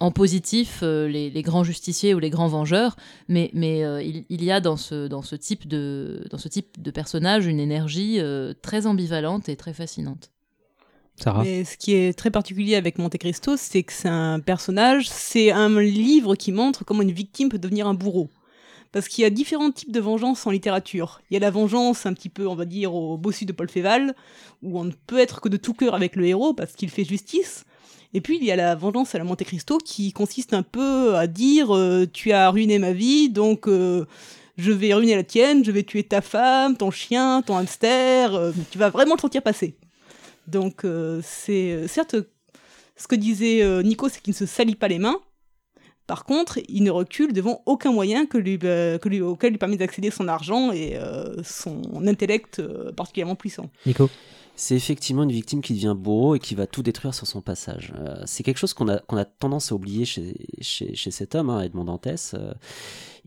[0.00, 2.96] En positif, les, les, grands justiciers ou les grands vengeurs,
[3.28, 6.82] mais, mais il, il, y a dans ce, dans, ce type de, dans ce type
[6.82, 8.18] de personnage une énergie
[8.62, 10.31] très ambivalente et très fascinante.
[11.16, 15.80] Ce qui est très particulier avec Monte Cristo, c'est que c'est un personnage, c'est un
[15.80, 18.28] livre qui montre comment une victime peut devenir un bourreau.
[18.90, 21.22] Parce qu'il y a différents types de vengeance en littérature.
[21.30, 23.70] Il y a la vengeance un petit peu, on va dire, au bossu de Paul
[23.70, 24.14] Féval,
[24.62, 27.04] où on ne peut être que de tout cœur avec le héros parce qu'il fait
[27.04, 27.64] justice.
[28.12, 31.16] Et puis il y a la vengeance à la Monte Cristo qui consiste un peu
[31.16, 31.74] à dire
[32.12, 36.20] tu as ruiné ma vie, donc je vais ruiner la tienne, je vais tuer ta
[36.20, 39.76] femme, ton chien, ton hamster, tu vas vraiment te sentir passer.
[40.46, 40.86] Donc
[41.22, 42.16] c'est certes
[42.96, 45.20] ce que disait Nico, c'est qu'il ne se salit pas les mains,
[46.06, 49.58] par contre, il ne recule devant aucun moyen que lui, euh, que lui, auquel lui
[49.58, 53.70] permet d'accéder son argent et euh, son intellect euh, particulièrement puissant.
[53.86, 54.10] Nico
[54.54, 57.94] c'est effectivement une victime qui devient bourreau et qui va tout détruire sur son passage.
[58.26, 61.48] c'est quelque chose qu'on a, qu'on a tendance à oublier chez, chez, chez cet homme,
[61.48, 62.36] hein, Edmond Dantès.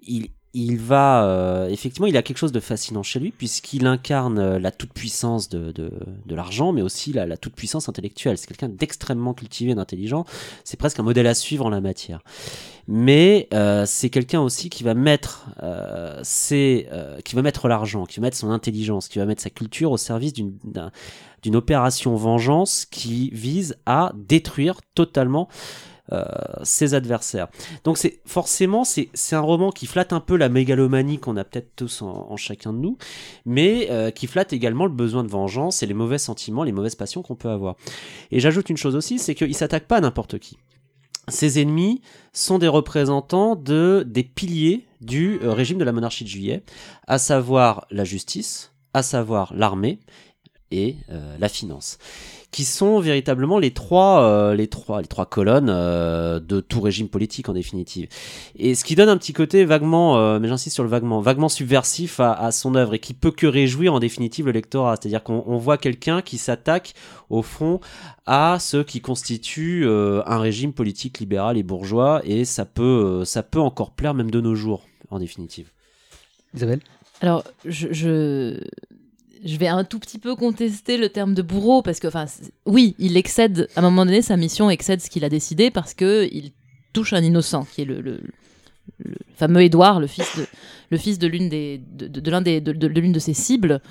[0.04, 4.40] il, il va euh, effectivement, il a quelque chose de fascinant chez lui puisqu'il incarne
[4.40, 8.38] euh, la toute puissance de, de, l'argent, mais aussi la, toute puissance intellectuelle.
[8.38, 10.26] C'est quelqu'un d'extrêmement cultivé, d'intelligent.
[10.64, 12.22] C'est presque un modèle à suivre en la matière.
[12.88, 15.46] Mais euh, c'est quelqu'un aussi qui va mettre,
[16.24, 19.98] qui va mettre l'argent, qui va mettre son intelligence, qui va mettre sa culture au
[19.98, 20.54] service d'une
[21.44, 25.48] d'une opération vengeance qui vise à détruire totalement
[26.64, 27.48] ses adversaires.
[27.84, 31.76] Donc c'est forcément c'est un roman qui flatte un peu la mégalomanie qu'on a peut-être
[31.76, 32.98] tous en, chacun de nous,
[33.46, 36.96] mais euh, qui flatte également le besoin de vengeance et les mauvais sentiments, les mauvaises
[36.96, 37.76] passions qu'on peut avoir.
[38.32, 40.58] Et j'ajoute une chose aussi, c'est qu'il s'attaque pas à n'importe qui.
[41.28, 42.02] Ses ennemis
[42.34, 46.64] sont des représentants de des piliers du euh, régime de la monarchie de Juillet,
[47.08, 50.00] à savoir la justice, à savoir l'armée
[50.72, 50.98] et
[51.40, 52.00] la finance
[52.56, 57.10] qui sont véritablement les trois, euh, les trois, les trois colonnes euh, de tout régime
[57.10, 58.08] politique en définitive.
[58.56, 61.50] Et ce qui donne un petit côté vaguement, euh, mais j'insiste sur le vaguement, vaguement
[61.50, 64.96] subversif à, à, son œuvre et qui peut que réjouir en définitive le lectorat.
[64.96, 66.94] C'est-à-dire qu'on voit quelqu'un qui s'attaque
[67.30, 67.82] au fond
[68.26, 73.60] à ce qui constitue un régime politique libéral et bourgeois et ça peut, ça peut
[73.60, 75.72] encore plaire même de nos jours en définitive.
[76.54, 76.80] Isabelle?
[77.20, 78.62] Alors, je, je
[79.46, 82.26] je vais un tout petit peu contester le terme de bourreau parce que, enfin,
[82.66, 85.94] oui, il excède, à un moment donné, sa mission excède ce qu'il a décidé parce
[85.94, 86.52] que il
[86.94, 88.20] touche un innocent, qui est le, le,
[89.36, 90.46] fameux Édouard, le fils de,
[90.90, 93.82] le fils de l'une des, de, l'un des, de, l'une de ses cibles.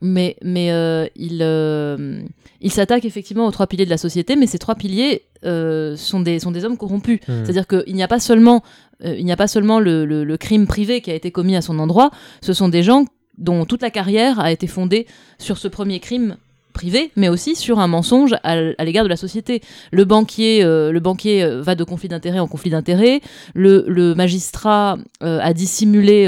[0.00, 2.22] Mais, mais euh, il, euh,
[2.60, 6.20] il s'attaque effectivement aux trois piliers de la société, mais ces trois piliers euh, sont,
[6.20, 7.20] des, sont des hommes corrompus.
[7.26, 7.32] Mmh.
[7.44, 8.62] C'est-à-dire qu'il n'y a pas seulement,
[9.02, 11.78] il n'y a pas seulement le, le, crime privé qui a été commis à son
[11.78, 12.10] endroit,
[12.42, 13.06] ce sont des gens
[13.38, 15.06] dont toute la carrière a été fondée
[15.38, 16.36] sur ce premier crime
[16.74, 19.62] privé, mais aussi sur un mensonge à, l'égard de la société.
[19.92, 23.22] Le banquier, euh, le banquier euh, va de conflit d'intérêt en conflit d'intérêt.
[23.54, 26.26] Le, magistrat euh, a dissimulé,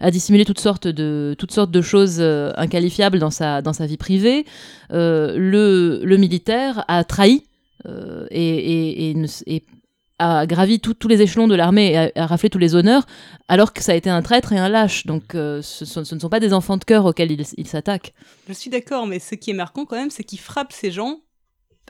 [0.00, 3.96] a dissimulé toutes sortes de toutes sortes de choses inqualifiables dans sa dans sa vie
[3.96, 4.44] privée.
[4.90, 7.44] le, militaire a trahi
[8.30, 9.14] et,
[10.18, 13.06] a gravi tous les échelons de l'armée et a, raflé tous les honneurs,
[13.48, 15.06] alors que ça a été un traître et un lâche.
[15.06, 18.14] Donc euh, ce, ne sont pas des enfants de cœur auxquels il, il s'attaque.
[18.48, 21.20] Je suis d'accord, mais ce qui est marquant quand même, c'est qu'il frappe ces gens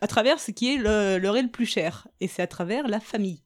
[0.01, 2.87] à travers ce qui est le, leur est le plus cher, et c'est à travers
[2.89, 3.41] la famille.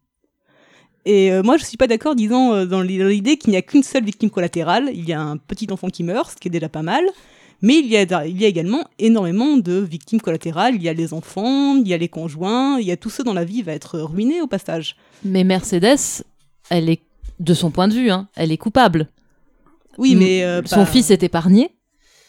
[1.04, 3.82] Et euh, moi, je suis pas d'accord, disons, euh, dans l'idée qu'il n'y a qu'une
[3.82, 4.90] seule victime collatérale.
[4.92, 7.04] Il y a un petit enfant qui meurt, ce qui est déjà pas mal.
[7.62, 10.74] Mais il y, a, il y a également énormément de victimes collatérales.
[10.74, 13.22] Il y a les enfants, il y a les conjoints, il y a tous ceux
[13.22, 14.96] dont la vie va être ruinée au passage.
[15.24, 16.24] Mais Mercedes,
[16.70, 17.02] elle est,
[17.38, 19.08] de son point de vue, hein, elle est coupable.
[19.96, 21.70] Oui, mais euh, son fils est épargné.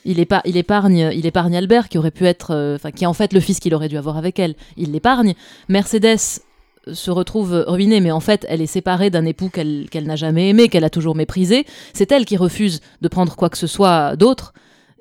[0.05, 3.13] Il, il, épargne, il épargne Albert, qui aurait pu être, euh, enfin, qui est en
[3.13, 4.55] fait le fils qu'il aurait dû avoir avec elle.
[4.77, 5.33] Il l'épargne.
[5.69, 6.41] Mercedes
[6.91, 10.67] se retrouve ruinée, mais en fait, elle est séparée d'un époux qu'elle n'a jamais aimé,
[10.67, 11.65] qu'elle a toujours méprisé.
[11.93, 14.53] C'est elle qui refuse de prendre quoi que ce soit d'autre.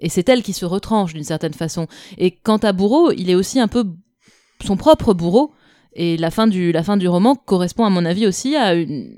[0.03, 1.87] Et c'est elle qui se retranche d'une certaine façon.
[2.19, 3.87] Et quant à Bourreau, il est aussi un peu
[4.63, 5.53] son propre bourreau.
[5.95, 8.75] Et la fin du, la fin du roman correspond, à mon avis, aussi à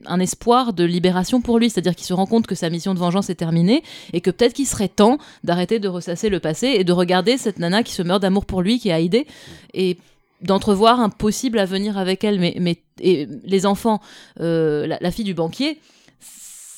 [0.06, 1.70] un espoir de libération pour lui.
[1.70, 4.54] C'est-à-dire qu'il se rend compte que sa mission de vengeance est terminée et que peut-être
[4.54, 8.02] qu'il serait temps d'arrêter de ressasser le passé et de regarder cette nana qui se
[8.02, 9.26] meurt d'amour pour lui, qui est Haïdé,
[9.72, 9.98] et
[10.42, 12.40] d'entrevoir un possible avenir avec elle.
[12.40, 14.00] Mais, mais et les enfants,
[14.40, 15.78] euh, la, fille du banquier,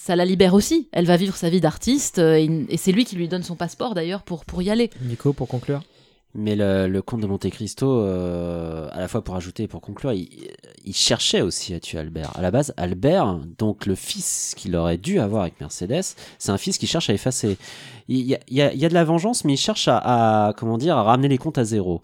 [0.06, 0.88] ça la libère aussi.
[0.92, 2.36] Elle va vivre sa vie d'artiste euh,
[2.68, 4.90] et, c'est lui qui lui donne son passeport d'ailleurs pour, pour y aller.
[5.02, 5.82] Nico, pour conclure
[6.38, 10.12] mais le, comte de Monte Cristo, euh, à la fois pour ajouter et pour conclure,
[10.12, 12.30] il, cherchait aussi à tuer Albert.
[12.36, 16.58] À la base, Albert, donc le fils qu'il aurait dû avoir avec Mercedes, c'est un
[16.58, 17.56] fils qui cherche à effacer.
[18.08, 21.38] Il y, a, de la vengeance, mais il cherche à, comment dire, à ramener les
[21.38, 22.02] comptes à zéro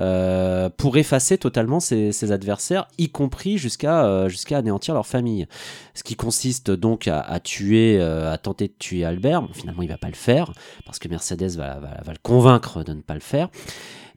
[0.00, 5.46] euh, pour effacer totalement ses, adversaires, y compris jusqu'à euh, jusqu'à anéantir leur famille.
[5.94, 9.46] Ce qui consiste donc à, tuer, à tenter de tuer Albert.
[9.52, 10.52] finalement, il va pas le faire
[10.84, 13.48] parce que Mercedes va, le convaincre de ne pas le faire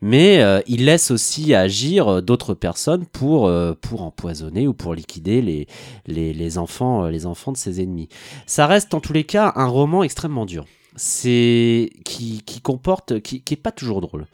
[0.01, 4.93] mais euh, il laisse aussi agir euh, d'autres personnes pour, euh, pour empoisonner ou pour
[4.93, 5.67] liquider les,
[6.05, 8.09] les, enfants, les enfants de ses ennemis.
[8.45, 10.65] Ça reste en tous les cas un roman extrêmement dur.
[10.97, 14.27] C'est qui, qui comporte, qui, qui est pas toujours drôle.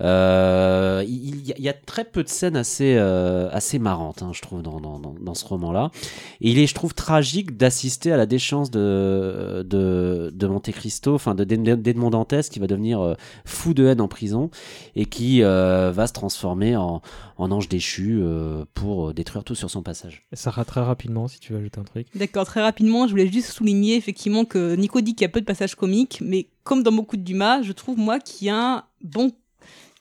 [0.00, 4.62] Euh, il, y a très peu de scènes assez, euh, assez marrantes, hein, je trouve,
[4.62, 5.90] dans, dans, dans ce roman-là.
[6.40, 11.14] Et il est, je trouve, tragique d'assister à la déchéance de, de, de Monte Cristo,
[11.14, 14.50] enfin d'Edmond Dantès, qui va devenir euh, fou de haine en prison
[14.94, 17.00] et qui va se transformer en,
[17.38, 18.22] en ange déchu
[18.74, 20.26] pour détruire tout sur son passage.
[20.32, 22.06] Ça sera très rapidement, si tu veux ajouter un truc.
[22.14, 25.40] D'accord, très rapidement, je voulais juste souligner effectivement que Nico dit qu'il y a peu
[25.40, 28.56] de passages comiques, mais comme dans beaucoup de Dumas, je trouve moi qu'il y a
[28.56, 29.32] un bon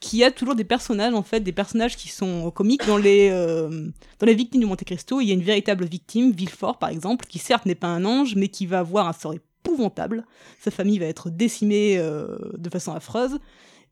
[0.06, 2.86] qui a toujours des personnages, en fait, des personnages qui sont comiques.
[2.86, 3.88] Dans les, euh,
[4.20, 7.26] dans les victimes du Monte Cristo, il y a une véritable victime, Villefort par exemple,
[7.26, 10.24] qui certes n'est pas un ange, mais qui va avoir un sort épouvantable.
[10.62, 13.40] Sa famille va être décimée euh, de façon affreuse.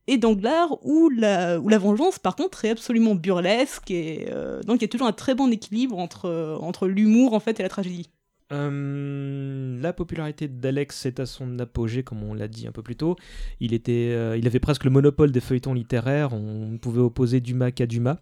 [0.06, 3.90] Et Danglars, où la, où la vengeance, par contre, est absolument burlesque.
[3.90, 7.40] Et euh, donc il y a toujours un très bon équilibre entre, entre l'humour, en
[7.40, 8.12] fait, et la tragédie.
[8.54, 12.96] Euh, la popularité d'Alex est à son apogée, comme on l'a dit un peu plus
[12.96, 13.16] tôt.
[13.62, 18.18] Euh, il avait presque le monopole des feuilletons littéraires, on pouvait opposer Dumas qu'à Dumas.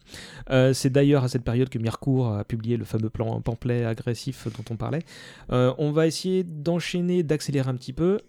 [0.49, 4.47] Euh, c'est d'ailleurs à cette période que Mircourt a publié le fameux plan, pamphlet agressif
[4.55, 5.03] dont on parlait.
[5.49, 8.19] on va essayer d'enchaîner, d'accélérer un petit peu.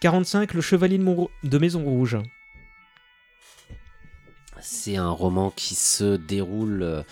[0.00, 2.18] 45, Le Chevalier de Maison Rouge.
[4.60, 7.04] C'est un roman qui se déroule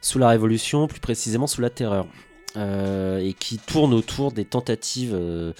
[0.00, 2.06] sous la Révolution, plus précisément sous la Terreur.
[2.56, 5.52] Euh, et qui tourne autour des tentatives euh,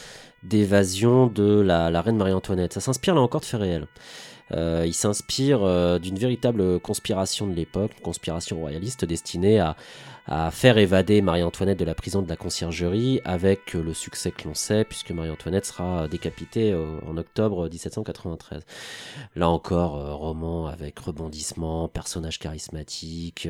[0.42, 2.72] d'évasion de la, reine Marie-Antoinette.
[2.72, 3.86] Ça s'inspire là encore de faits réels.
[4.52, 5.60] Euh, il s'inspire
[6.00, 9.76] d'une véritable conspiration de l'époque, une conspiration royaliste destinée à,
[10.26, 14.54] à faire évader Marie-Antoinette de la prison de la conciergerie avec le succès que l'on
[14.54, 16.74] sait puisque Marie-Antoinette sera décapitée
[17.06, 18.64] en octobre 1793.
[19.36, 23.48] Là encore, roman avec rebondissement, personnage charismatique,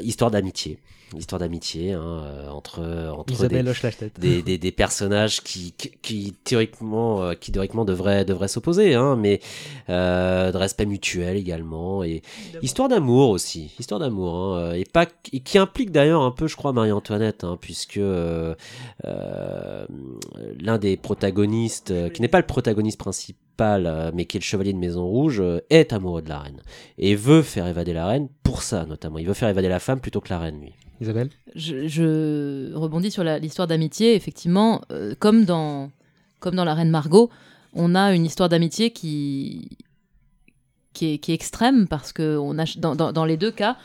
[0.00, 0.78] histoire d'amitié.
[1.16, 2.80] Histoire d'amitié hein, euh, entre
[3.16, 9.16] entre des, des, des, personnages qui, qui, théoriquement euh, qui théoriquement devraient devraient s'opposer hein,
[9.16, 9.40] mais
[9.88, 12.20] euh, de respect mutuel également et
[12.60, 13.74] histoire d'amour aussi.
[13.78, 17.98] Histoire d'amour hein, et pas qui implique d'ailleurs un peu je crois Marie-Antoinette hein, puisque
[17.98, 18.54] euh,
[20.60, 24.78] l'un des protagonistes qui n'est pas le protagoniste principal mais qui est le chevalier de
[24.78, 26.62] Maison Rouge, est amoureux de la reine
[26.96, 29.18] et veut faire évader la reine pour ça notamment.
[29.18, 30.74] Il veut faire évader la femme plutôt que la reine, lui.
[31.00, 31.30] Isabelle?
[31.54, 34.14] Je, rebondis sur l'histoire d'amitié.
[34.14, 35.90] Effectivement, euh, comme, dans,
[36.40, 37.30] comme dans La Reine Margot,
[37.74, 39.68] on a une histoire d'amitié qui,
[40.98, 42.64] qui est, extrême parce que on a,
[43.12, 43.76] dans, les deux cas,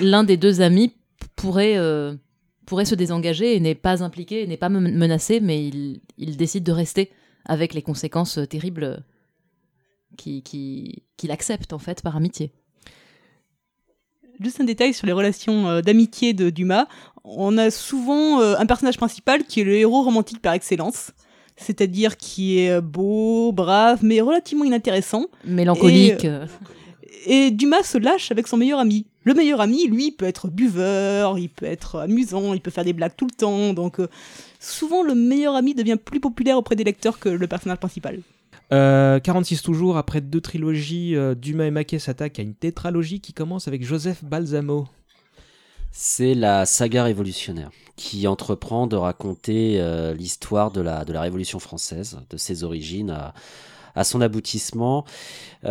[0.00, 0.94] l'un des deux amis
[1.36, 2.14] pourrait, euh,
[2.66, 6.72] pourrait se désengager et n'est pas impliqué, n'est pas menacé, mais il, il, décide de
[6.72, 7.10] rester
[7.46, 9.02] avec les conséquences terribles
[10.16, 12.52] qu'il qui, accepte en fait par amitié.
[14.40, 16.86] Juste un détail sur les relations euh, d'amitié de Dumas.
[17.24, 21.12] On a souvent euh, un personnage principal qui est le héros romantique par excellence.
[21.60, 25.26] C'est-à-dire qui est euh, beau, brave, mais relativement inintéressant.
[25.44, 26.26] Mélancolique.
[27.26, 29.06] Et, Dumas se lâche avec son meilleur ami.
[29.24, 32.94] Le meilleur ami, lui, peut être buveur, il peut être amusant, il peut faire des
[32.94, 33.74] blagues tout le temps.
[33.74, 33.98] Donc,
[34.58, 38.20] souvent, le meilleur ami devient plus populaire auprès des lecteurs que le personnage principal.
[38.70, 43.32] 46 euh, toujours, après deux trilogies, euh, Dumas et Maquet s'attaquent à une tétralogie qui
[43.32, 44.86] commence avec Joseph Balsamo.
[45.92, 52.18] C'est la saga révolutionnaire qui entreprend de raconter euh, l'histoire de la, de Révolution française,
[52.30, 53.10] de ses origines
[53.94, 55.04] à, son aboutissement.
[55.64, 55.68] et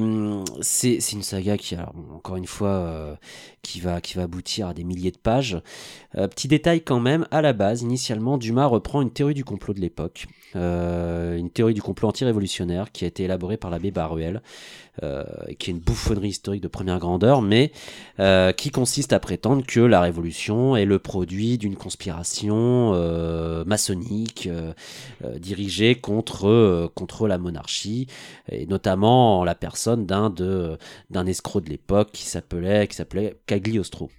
[0.00, 1.76] hum, c'est une saga qui,
[2.14, 3.18] encore une fois,
[3.66, 5.60] qui, va, qui va aboutir à des milliers de pages.
[6.12, 9.80] petit détail quand même, à la base, initialement, Dumas reprend une théorie du complot de
[9.80, 14.42] l'époque, euh, une théorie du complot anti-révolutionnaire qui a été élaborée par l'abbé Baruel,
[15.02, 15.24] euh,
[15.58, 17.72] qui est une bouffonnerie historique de première grandeur, mais
[18.20, 22.46] euh, qui consiste à prétendre que la révolution est le produit d'une conspiration
[23.66, 24.48] maçonnique
[25.36, 28.06] dirigée contre, contre la monarchie,
[28.50, 32.88] et notamment en la personne d'un escroc de l'époque qui s'appelait
[33.60, 34.10] Cagliostro.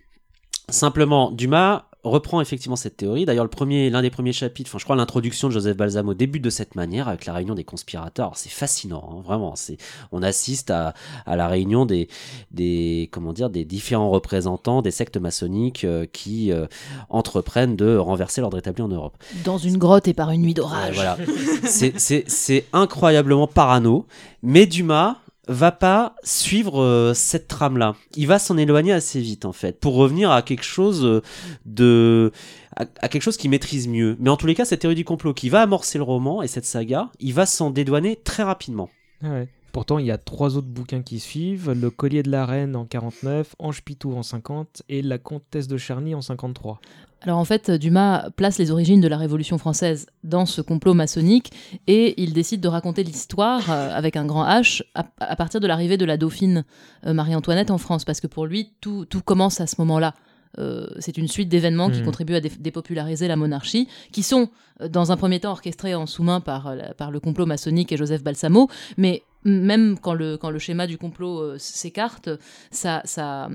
[0.70, 3.26] Simplement, Dumas reprend effectivement cette théorie.
[3.26, 6.44] D'ailleurs, le premier, l'un des premiers chapitres, enfin, je crois l'introduction de Joseph Balsamo débute
[6.44, 8.32] de cette manière avec la réunion des conspirateurs.
[8.36, 9.56] C'est fascinant, hein, vraiment.
[9.56, 9.78] C'est,
[10.12, 10.94] on assiste à,
[11.26, 12.08] à, la réunion des,
[12.52, 16.68] des, comment dire, des différents représentants des sectes maçonniques euh, qui euh,
[17.10, 19.18] entreprennent de renverser l'ordre établi en Europe.
[19.44, 20.96] Dans une grotte et par une nuit d'orage.
[20.96, 21.18] voilà.
[21.64, 24.06] c'est, c'est, c'est incroyablement parano.
[24.44, 25.18] Mais Dumas,
[25.48, 27.96] va pas suivre euh, cette trame-là.
[28.16, 31.22] Il va s'en éloigner assez vite en fait, pour revenir à quelque chose euh,
[31.66, 32.32] de
[32.76, 34.16] à, quelque chose qu'il maîtrise mieux.
[34.20, 36.48] Mais en tous les cas, cette théorie du complot qui va amorcer le roman et
[36.48, 38.90] cette saga, il va s'en dédouaner très rapidement.
[39.24, 42.76] Ah Pourtant, il y a trois autres bouquins qui suivent Le Collier de la Reine
[42.76, 46.80] en 49, Ange Pitou en 50 et La Comtesse de Charny en 53.
[47.22, 51.52] Alors en fait, Dumas place les origines de la Révolution française dans ce complot maçonnique
[51.88, 55.98] et il décide de raconter l'histoire euh, avec un grand H à, partir de l'arrivée
[55.98, 56.64] de la dauphine
[57.06, 60.14] euh, Marie-Antoinette en France, parce que pour lui, tout, tout commence à ce moment-là.
[60.60, 62.06] Euh, c'est une suite d'événements qui mmh.
[62.06, 64.50] contribuent à dépopulariser la monarchie, qui sont
[64.88, 68.70] dans un premier temps orchestrés en sous-main par, par le complot maçonnique et Joseph Balsamo,
[68.96, 72.30] mais même quand le, schéma du complot euh, s'écarte,
[72.72, 73.50] ça, ça,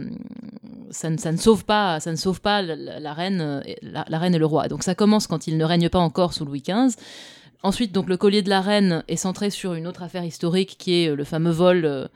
[0.90, 4.46] ça, ne sauve pas, ça ne sauve pas la, reine, euh, la, reine et le
[4.46, 4.68] roi.
[4.68, 6.96] Donc ça commence quand il ne règne pas encore sous Louis XV.
[7.62, 11.02] Ensuite, donc le collier de la reine est centré sur une autre affaire historique qui
[11.02, 12.08] est euh, le fameux vol.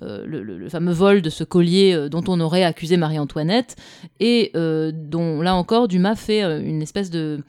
[0.00, 3.76] le, fameux vol de ce collier dont on aurait accusé Marie-Antoinette
[4.20, 7.44] et dont là encore Dumas fait une espèce de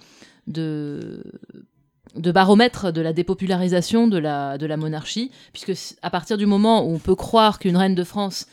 [2.15, 6.85] de baromètre de la dépopularisation de la, de la monarchie, puisque à partir du moment
[6.85, 8.47] où on peut croire qu'une reine de France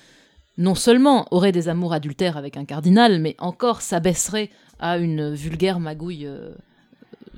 [0.59, 5.81] non seulement aurait des amours adultères avec un cardinal, mais encore s'abaisserait à une vulgaire
[5.81, 6.51] magouille euh,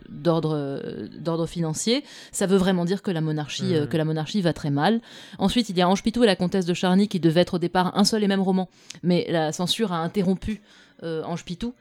[0.09, 4.71] d'ordre financier, ça veut vraiment dire que la monarchie euh, que la monarchie va très
[4.71, 5.01] mal.
[5.39, 7.59] Ensuite, il y a Ange Pitou et la comtesse de Charny qui devaient être au
[7.59, 8.69] départ un seul et même roman,
[9.03, 10.61] mais la censure a interrompu
[11.03, 11.75] euh, Ange Pitou.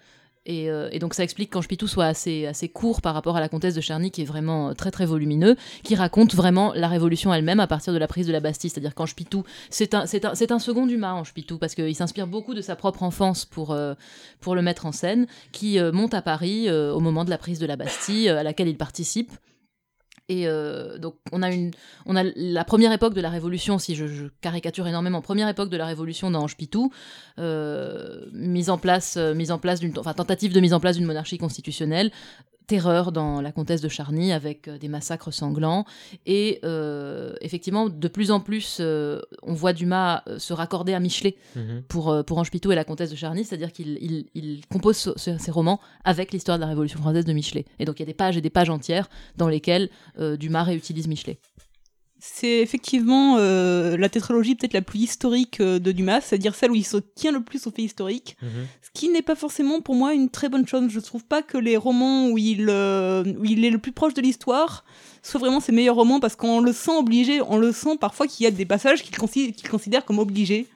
[0.49, 3.49] Euh, et, donc ça explique qu'Ange Pitou soit assez, assez court par rapport à la
[3.49, 7.33] comtesse de Charny, qui est vraiment euh, très très volumineux, qui raconte vraiment la révolution
[7.33, 8.69] elle-même à partir de la prise de la Bastille.
[8.69, 12.27] C'est-à-dire qu'Ange Pitou, c'est un, c'est un, un second Dumas, Ange Pitou, parce qu'il s'inspire
[12.27, 13.93] beaucoup de sa propre enfance pour, euh,
[14.39, 17.65] pour le mettre en scène, qui monte à Paris au moment de la prise de
[17.65, 19.31] la Bastille, à laquelle il participe.
[20.29, 21.71] Et euh, donc on a, une,
[22.05, 25.77] on a la première époque de la Révolution, si je, caricature énormément, première époque de
[25.77, 26.91] la Révolution d'Ange Pitou,
[27.39, 29.79] euh, mise en place, euh, mise en place
[30.15, 32.11] tentative de mise en place d'une monarchie constitutionnelle,
[32.71, 35.83] terreur dans la comtesse de Charny avec euh, des massacres sanglants.
[36.25, 41.35] Et euh, effectivement, de plus en plus, euh, on voit Dumas se raccorder à Michelet
[41.57, 41.83] mhm.
[41.89, 43.97] pour, pour Ange Pitou et la comtesse de Charny, c'est-à-dire qu'il
[44.33, 47.65] il, compose ses romans avec l'histoire de la Révolution française de Michelet.
[47.79, 51.07] Et donc il y a des pages et des pages entières dans lesquelles Dumas réutilise
[51.09, 51.39] Michelet.
[52.23, 56.75] C'est effectivement euh, la tétralogie peut-être la plus historique euh, de Dumas, c'est-à-dire celle où
[56.75, 58.67] il se tient le plus au fait historique, mhm.
[58.83, 60.87] ce qui n'est pas forcément pour moi une très bonne chose.
[60.89, 63.91] Je ne trouve pas que les romans où il, euh, où il est le plus
[63.91, 64.85] proche de l'histoire
[65.23, 68.43] soient vraiment ses meilleurs romans parce qu'on le sent obligé, on le sent parfois qu'il
[68.43, 70.67] y a des passages qu'il considère, comme obligés.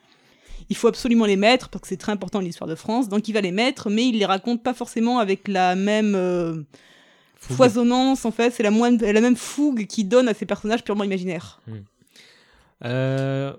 [0.68, 3.32] Il faut absolument les mettre parce que c'est très important l'histoire de France, donc il
[3.32, 6.66] va les mettre, mais il les raconte pas forcément avec la même
[7.38, 11.60] foisonnance, en fait, c'est la, la même fougue qui donne à ces personnages purement imaginaires.
[11.66, 11.76] Hmm.
[12.84, 13.52] Euh,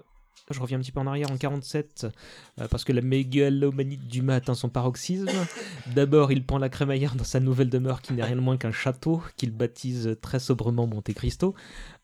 [0.49, 2.07] je reviens un petit peu en arrière en 47
[2.59, 5.29] euh, parce que la mégalomanie du Dumas atteint son paroxysme.
[5.93, 8.71] D'abord, il prend la crémaillère dans sa nouvelle demeure qui n'est rien de moins qu'un
[8.71, 11.53] château qu'il baptise très sobrement Monte Cristo.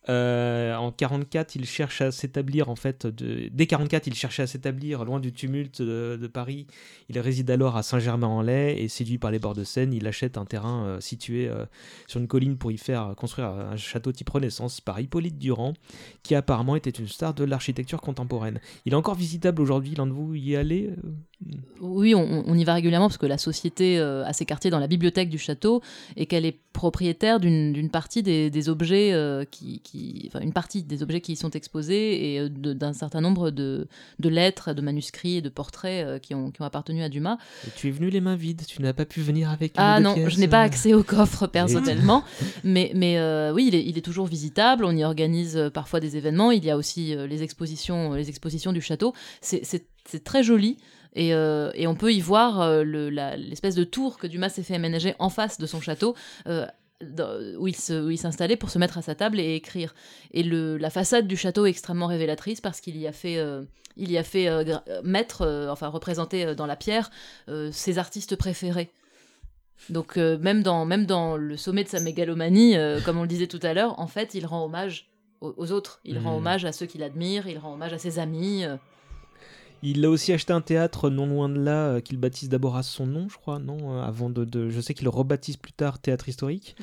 [0.09, 3.07] Euh, en 44, il cherche à s'établir en fait.
[3.07, 6.67] Dès 44, il cherchait à s'établir loin du tumulte de, Paris.
[7.09, 10.45] Il réside alors à Saint-Germain-en-Laye et séduit par les bords de Seine, il achète un
[10.45, 11.65] terrain euh, situé euh,
[12.07, 15.73] sur une colline pour y faire construire un château type Renaissance par Hippolyte Durand,
[16.23, 18.59] qui apparemment était une star de l'architecture contemporaine.
[18.85, 19.95] Il est encore visitable aujourd'hui.
[19.95, 20.89] L'un de vous y allez
[21.81, 25.29] Oui, on, y va régulièrement parce que la société a ses quartiers dans la bibliothèque
[25.29, 25.81] du château
[26.15, 29.81] et qu'elle est propriétaire d'une partie des, objets qui
[30.27, 33.87] enfin, une partie des objets qui y sont exposés et euh, d'un certain nombre de,
[34.19, 37.37] de, lettres, de manuscrits et de portraits euh, qui, ont, qui ont appartenu à Dumas.
[37.75, 40.39] tu es venu les mains vides, tu n'as pas pu venir avec Ah non, je
[40.39, 42.23] n'ai pas accès au coffre personnellement,
[42.63, 46.17] mais, mais euh, oui, il est, il est, toujours visitable, on y organise parfois des
[46.17, 50.77] événements, il y a aussi les, expositions, les expositions du château, c'est très joli.
[51.15, 55.29] Et, et, on peut y voir l'espèce de tour que Dumas s'est fait aménager en
[55.29, 56.15] face de son château,
[57.57, 59.93] où il s'installait pour se mettre à sa table et écrire.
[60.31, 63.63] Et le, la façade du château est extrêmement révélatrice parce qu'il y a fait, euh,
[63.97, 64.63] il y a fait euh,
[65.03, 67.11] mettre, euh, enfin représenter dans la pierre
[67.71, 68.89] ses artistes préférés.
[69.89, 73.59] Donc même, dans, même dans le sommet de sa mégalomanie, comme on le disait tout
[73.63, 75.09] à l'heure, en fait, il rend hommage
[75.41, 75.99] aux, autres.
[76.05, 76.37] Il rend mmh.
[76.37, 78.63] hommage à ceux qu'il admire, il rend hommage à ses amis.
[79.83, 82.83] Il a aussi acheté un théâtre non loin de là euh, qu'il baptise d'abord à
[82.83, 86.29] son nom, je crois, non euh, Avant de, je sais qu'il rebaptise plus tard Théâtre
[86.29, 86.75] historique.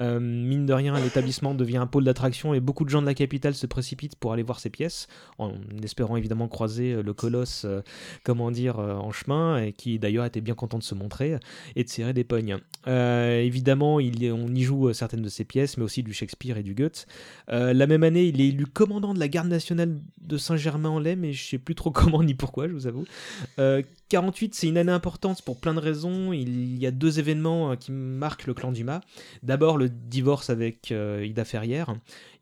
[0.00, 3.14] Euh, mine de rien, l'établissement devient un pôle d'attraction et beaucoup de gens de la
[3.14, 5.06] capitale se précipitent pour aller voir ses pièces,
[5.38, 5.52] en
[5.82, 7.82] espérant évidemment croiser euh, le colosse, euh,
[8.24, 11.38] comment dire, en chemin, et qui d'ailleurs était bien content de se montrer
[11.76, 12.58] et de serrer des pognes.
[12.86, 17.06] évidemment, on y joue certaines de ses pièces, mais aussi du Shakespeare et du Goethe.
[17.48, 21.44] la même année, il est élu commandant de la garde nationale de Saint-Germain-en-Laye, mais je
[21.44, 23.04] sais plus trop comment ni pourquoi, je vous avoue.
[24.12, 26.34] 48, c'est une année importante pour plein de raisons.
[26.34, 29.00] Il y a deux événements qui marquent le clan Dumas.
[29.42, 31.94] D'abord, le divorce avec Ida Ferrière.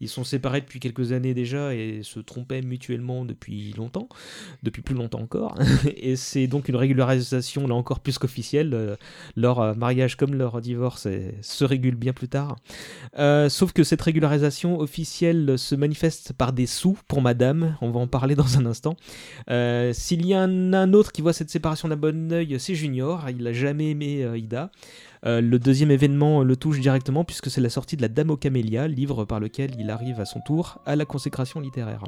[0.03, 4.09] Ils sont séparés depuis quelques années déjà et se trompaient mutuellement depuis longtemps,
[4.63, 5.57] depuis plus longtemps encore.
[5.97, 8.73] et c'est donc une régularisation, là encore plus qu'officielle.
[8.73, 8.97] Euh,
[9.37, 11.07] leur euh, mariage comme leur divorce
[11.43, 12.57] se régule bien plus tard.
[13.19, 17.77] Euh, sauf que cette régularisation officielle se manifeste par des sous pour madame.
[17.83, 18.97] On va en parler dans un instant.
[19.93, 23.25] S'il y en a un autre qui voit cette séparation d'un bon oeil, c'est Junior.
[23.31, 24.71] Il n'a jamais aimé Ida.
[25.27, 28.37] Euh, le deuxième événement le touche directement puisque c'est la sortie de La Dame aux
[28.37, 32.05] Camélias, livre par lequel il arrive à son tour à la consécration littéraire.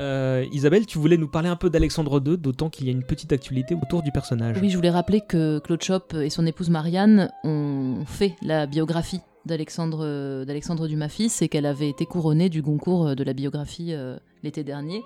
[0.00, 3.04] Euh, Isabelle, tu voulais nous parler un peu d'Alexandre II, d'autant qu'il y a une
[3.04, 4.56] petite actualité autour du personnage.
[4.60, 9.20] Oui, je voulais rappeler que Claude Chop et son épouse Marianne ont fait la biographie
[9.46, 14.16] d'Alexandre d'Alexandre Dumas fils et qu'elle avait été couronnée du concours de la biographie euh,
[14.42, 15.02] l'été dernier.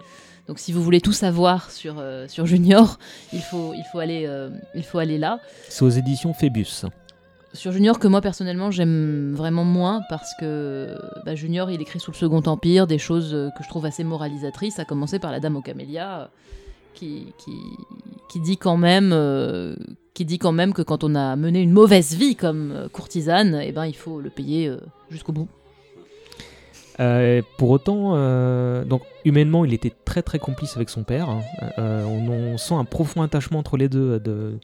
[0.47, 2.99] Donc si vous voulez tout savoir sur, sur Junior,
[3.33, 4.29] il faut, il, faut aller,
[4.75, 5.41] il faut aller là.
[5.69, 6.87] C'est aux éditions Phébus
[7.55, 12.11] sur Junior que moi personnellement j'aime vraiment moins parce que bah, Junior il écrit sous
[12.11, 15.57] le Second Empire des choses que je trouve assez moralisatrices, à commencer par la Dame
[15.57, 16.29] aux Camélias
[16.99, 19.75] qui, dit quand même euh,
[20.15, 23.61] qui dit quand même que quand on a mené une mauvaise vie comme euh, courtisane,
[23.63, 24.79] eh ben il faut le payer euh,
[25.11, 25.49] jusqu'au bout.
[27.59, 28.15] pour autant,
[28.85, 31.29] donc humainement, il était très très complice avec son père.
[31.29, 31.43] Hein.
[31.79, 34.19] On, on, sent un profond attachement entre les deux.
[34.19, 34.59] De,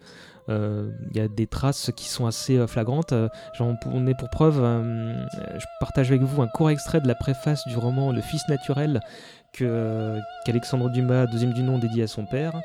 [0.49, 3.15] il y a des traces qui sont assez flagrantes.
[3.57, 3.77] J'en
[4.07, 8.11] ai pour preuve, je partage avec vous un court extrait de la préface du roman
[8.11, 9.01] Le Fils naturel
[9.57, 12.61] qu'Alexandre Dumas, deuxième du nom, dédié à son père.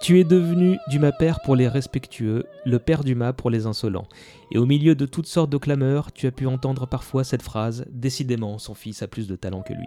[0.00, 4.06] Tu es devenu Dumas père pour les respectueux, le père Dumas pour les insolents.
[4.52, 7.86] Et au milieu de toutes sortes de clameurs, tu as pu entendre parfois cette phrase
[7.90, 9.86] Décidément, son fils a plus de talent que lui.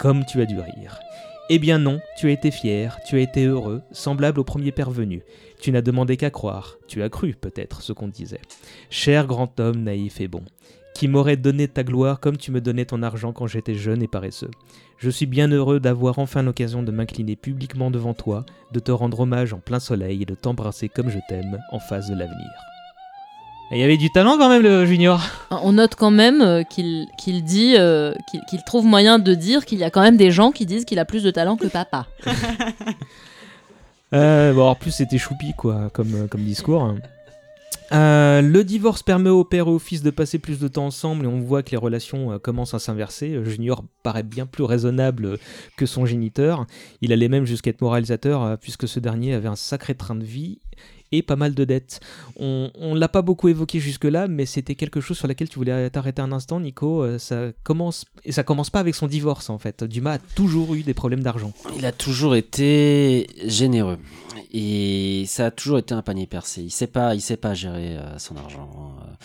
[0.00, 0.98] Comme tu as dû rire.
[1.48, 4.90] Eh bien non, tu as été fier, tu as été heureux, semblable au premier père
[4.90, 5.22] venu.
[5.60, 8.40] Tu n'as demandé qu'à croire, tu as cru peut-être ce qu'on disait.
[8.90, 10.42] Cher grand homme naïf et bon,
[10.96, 14.08] qui m'aurait donné ta gloire comme tu me donnais ton argent quand j'étais jeune et
[14.08, 14.50] paresseux.
[14.98, 19.20] Je suis bien heureux d'avoir enfin l'occasion de m'incliner publiquement devant toi, de te rendre
[19.20, 22.50] hommage en plein soleil et de t'embrasser comme je t'aime en face de l'avenir.
[23.72, 25.20] Il y avait du talent quand même le junior.
[25.50, 28.14] On note quand même euh, qu'il dit euh,
[28.48, 31.00] qu'il trouve moyen de dire qu'il y a quand même des gens qui disent qu'il
[31.00, 32.06] a plus de talent que papa.
[34.14, 36.94] Euh, bon, en plus, c'était choupi, quoi, comme, euh, comme discours.
[37.92, 41.24] Euh, le divorce permet au père et au fils de passer plus de temps ensemble
[41.24, 43.38] et on voit que les relations commencent à s'inverser.
[43.44, 45.38] Junior paraît bien plus raisonnable
[45.76, 46.66] que son géniteur.
[47.00, 50.58] Il allait même jusqu'à être moralisateur puisque ce dernier avait un sacré train de vie
[51.12, 52.00] et pas mal de dettes.
[52.38, 55.90] On ne l'a pas beaucoup évoqué jusque-là, mais c'était quelque chose sur laquelle tu voulais
[55.90, 57.02] t'arrêter un instant, Nico.
[57.02, 59.84] Euh, ça commence et ça commence pas avec son divorce en fait.
[59.84, 61.52] Dumas a toujours eu des problèmes d'argent.
[61.76, 63.98] Il a toujours été généreux.
[64.58, 66.62] Et ça a toujours été un panier percé.
[66.62, 68.70] Il sait sait pas gérer euh, son argent.
[68.78, 69.16] Hein.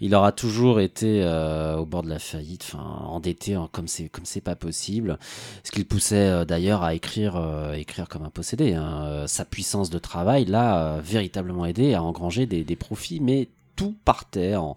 [0.00, 4.40] Il aura toujours été euh, au bord de la faillite, endetté comme c'est comme c'est
[4.42, 5.18] pas possible.
[5.64, 7.42] Ce qui le poussait euh, d'ailleurs à écrire
[7.74, 8.74] écrire comme un possédé.
[8.74, 9.24] Hein.
[9.26, 11.25] Sa puissance de travail l'a véritablement
[11.66, 14.76] aidé à engranger des, des profits, mais tout partait en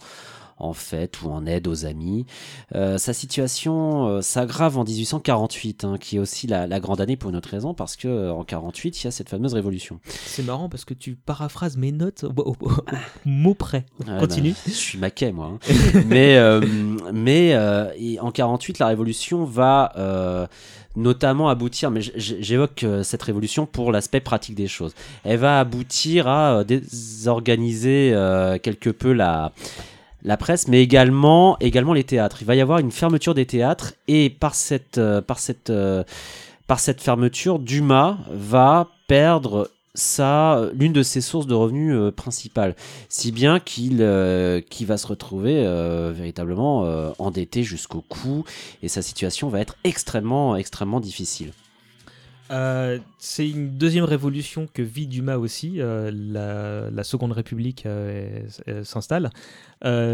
[0.60, 2.26] en fête ou en aide aux amis.
[2.76, 7.30] Euh, sa situation euh, s'aggrave en 1848, hein, qui est aussi la, grande année pour
[7.30, 10.00] une autre raison, parce que euh, en 48, il y a cette fameuse révolution.
[10.06, 12.56] C'est marrant parce que tu paraphrases mes notes au,
[13.26, 13.86] mot près.
[14.20, 14.54] Continue.
[14.66, 15.54] je suis maquet, moi.
[15.54, 16.04] Hein.
[16.06, 16.38] mais
[17.14, 17.58] mais
[18.20, 20.50] en 48, la révolution va
[20.96, 24.94] notamment aboutir, mais j'évoque cette révolution pour l'aspect pratique des choses.
[25.24, 28.14] Elle va aboutir à désorganiser
[28.64, 29.52] quelque peu la
[30.38, 32.38] presse, mais également, les théâtres.
[32.42, 34.36] Il va y avoir une fermeture des théâtres et
[34.98, 35.22] euh,
[35.70, 36.04] euh,
[36.68, 42.76] par cette fermeture, Dumas va perdre sa l'une de ses sources de revenus euh, principales,
[43.08, 45.64] si bien qu'il va se retrouver
[46.12, 48.44] véritablement endetté jusqu'au cou
[48.82, 51.52] et sa situation va être extrêmement extrêmement difficile.
[52.52, 55.76] Euh, c'est une deuxième révolution que vit Dumas aussi.
[55.78, 56.12] Euh,
[56.92, 58.48] la, Seconde République euh,
[58.84, 59.30] s'installe.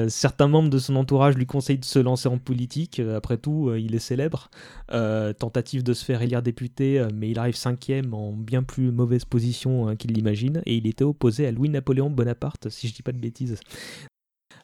[0.08, 3.00] certains membres de son entourage lui conseillent de se lancer en politique.
[3.00, 4.50] Après tout, il est célèbre.
[4.90, 9.96] tentative de se faire élire député, mais il arrive cinquième en bien plus mauvaise position
[9.96, 10.62] qu'il l'imagine.
[10.66, 13.60] Et il était opposé à Louis-Napoléon Bonaparte, si je dis pas de bêtises.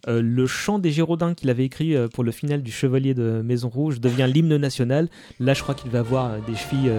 [0.07, 3.41] Euh, le chant des Géraudins qu'il avait écrit euh, pour le final du Chevalier de
[3.43, 5.09] Maison Rouge devient l'hymne national.
[5.39, 6.91] Là, je crois qu'il va avoir euh, des chevilles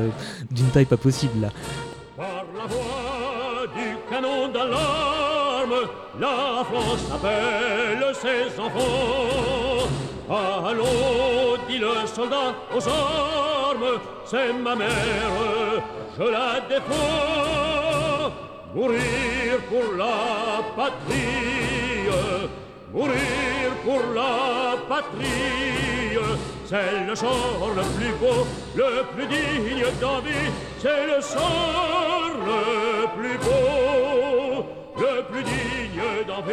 [0.51, 1.41] d'une taille pas possible.
[1.41, 1.49] Là.
[2.17, 5.89] Par la voix du canon d'alarme,
[6.21, 9.89] la France appelle ses enfants.
[10.31, 14.89] Allons, dit le soldat aux armes, c'est ma mère,
[16.17, 18.33] je la défends.
[18.75, 22.09] mourir pour la patrie,
[22.93, 26.19] mourir pour la patrie.
[26.67, 33.39] C'est le sort le plus beau, le plus digne d'envie, c'est le sort le plus
[33.39, 34.65] beau,
[34.97, 36.53] le plus digne d'envie.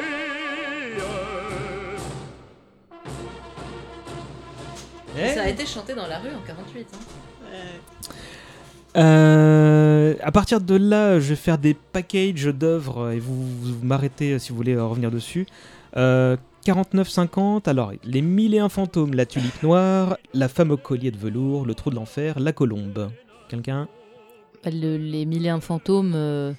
[5.34, 6.88] Ça a été chanté dans la rue en 48.
[8.98, 14.40] Euh, à partir de là, je vais faire des packages d'œuvres et vous, vous m'arrêtez
[14.40, 15.46] si vous voulez revenir dessus.
[15.98, 21.10] Euh, 49-50, alors les mille et un fantômes, la tulipe noire, la femme au collier
[21.10, 23.10] de velours, le trou de l'enfer, la colombe.
[23.48, 23.88] Quelqu'un?
[24.66, 26.14] Le- les mille et un fantômes.
[26.16, 26.52] euh,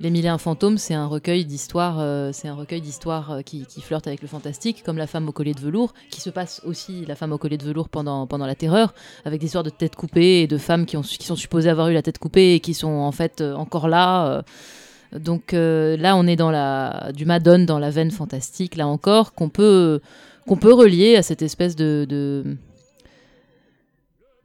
[0.00, 3.42] les mille et un fantômes, c'est un recueil d'histoires, euh, c'est un recueil d'histoires euh,
[3.42, 6.60] qui, flirte avec le fantastique, comme la femme au collier de velours, qui se passe
[6.64, 8.94] aussi la femme au collier de velours pendant pendant la Terreur,
[9.24, 11.88] avec des histoires de têtes coupées et de femmes qui ont qui sont supposées avoir
[11.88, 14.44] eu la tête coupée et qui sont en fait encore là.
[15.18, 19.34] Donc euh, là, on est dans la du Madone dans la veine fantastique, là encore,
[19.34, 20.00] qu'on peut
[20.46, 22.06] qu'on peut relier à cette espèce de,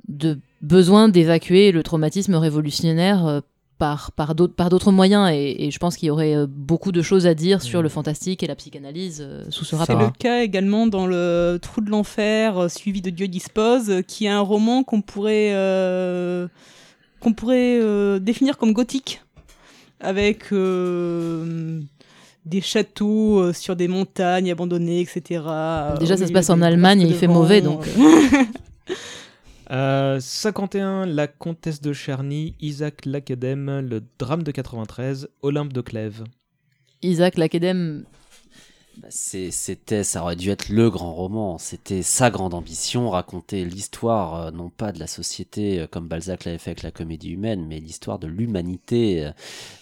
[0.08, 3.40] de besoin d'évacuer le traumatisme révolutionnaire euh,
[3.80, 5.32] par, par d'autres moyens.
[5.34, 8.44] Et, je pense qu'il y aurait euh, beaucoup de choses à dire sur le fantastique
[8.44, 10.00] et la psychanalyse sous ce C'est rapport.
[10.00, 14.42] le cas également dans le Trou de l'enfer, suivi de Dieu dispose, qui est un
[14.42, 15.54] roman qu'on pourrait
[17.20, 19.22] qu'on pourrait définir comme gothique,
[20.00, 21.82] avec euh,
[22.46, 25.42] des châteaux euh, sur des montagnes abandonnées, etc.
[26.00, 27.86] Déjà, ça se passe en Allemagne et il fait mauvais, donc.
[27.98, 28.44] euh.
[29.70, 36.24] Euh, 51, la comtesse de Cherny, Isaac Lacadème, le drame de 93, Olympe de Clèves.
[37.02, 38.17] Isaac Lacadème, c'est-
[39.10, 41.58] C'était, ça aurait dû être le grand roman.
[41.58, 46.46] C'était sa grande ambition, raconter l'histoire, euh, non pas de la société euh, comme Balzac
[46.46, 49.26] l'avait fait avec la comédie humaine, mais l'histoire de l'humanité.
[49.26, 49.32] euh,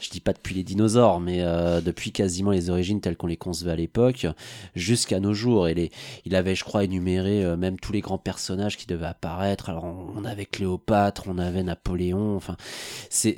[0.02, 3.38] Je dis pas depuis les dinosaures, mais euh, depuis quasiment les origines telles qu'on les
[3.38, 4.28] concevait à l'époque,
[4.76, 5.68] jusqu'à nos jours.
[5.68, 5.92] Et les,
[6.26, 9.70] il avait, je crois, énuméré même tous les grands personnages qui devaient apparaître.
[9.70, 9.86] Alors,
[10.16, 12.36] on, avait Cléopâtre, on avait Napoléon.
[12.36, 12.58] Enfin,
[13.10, 13.38] c'est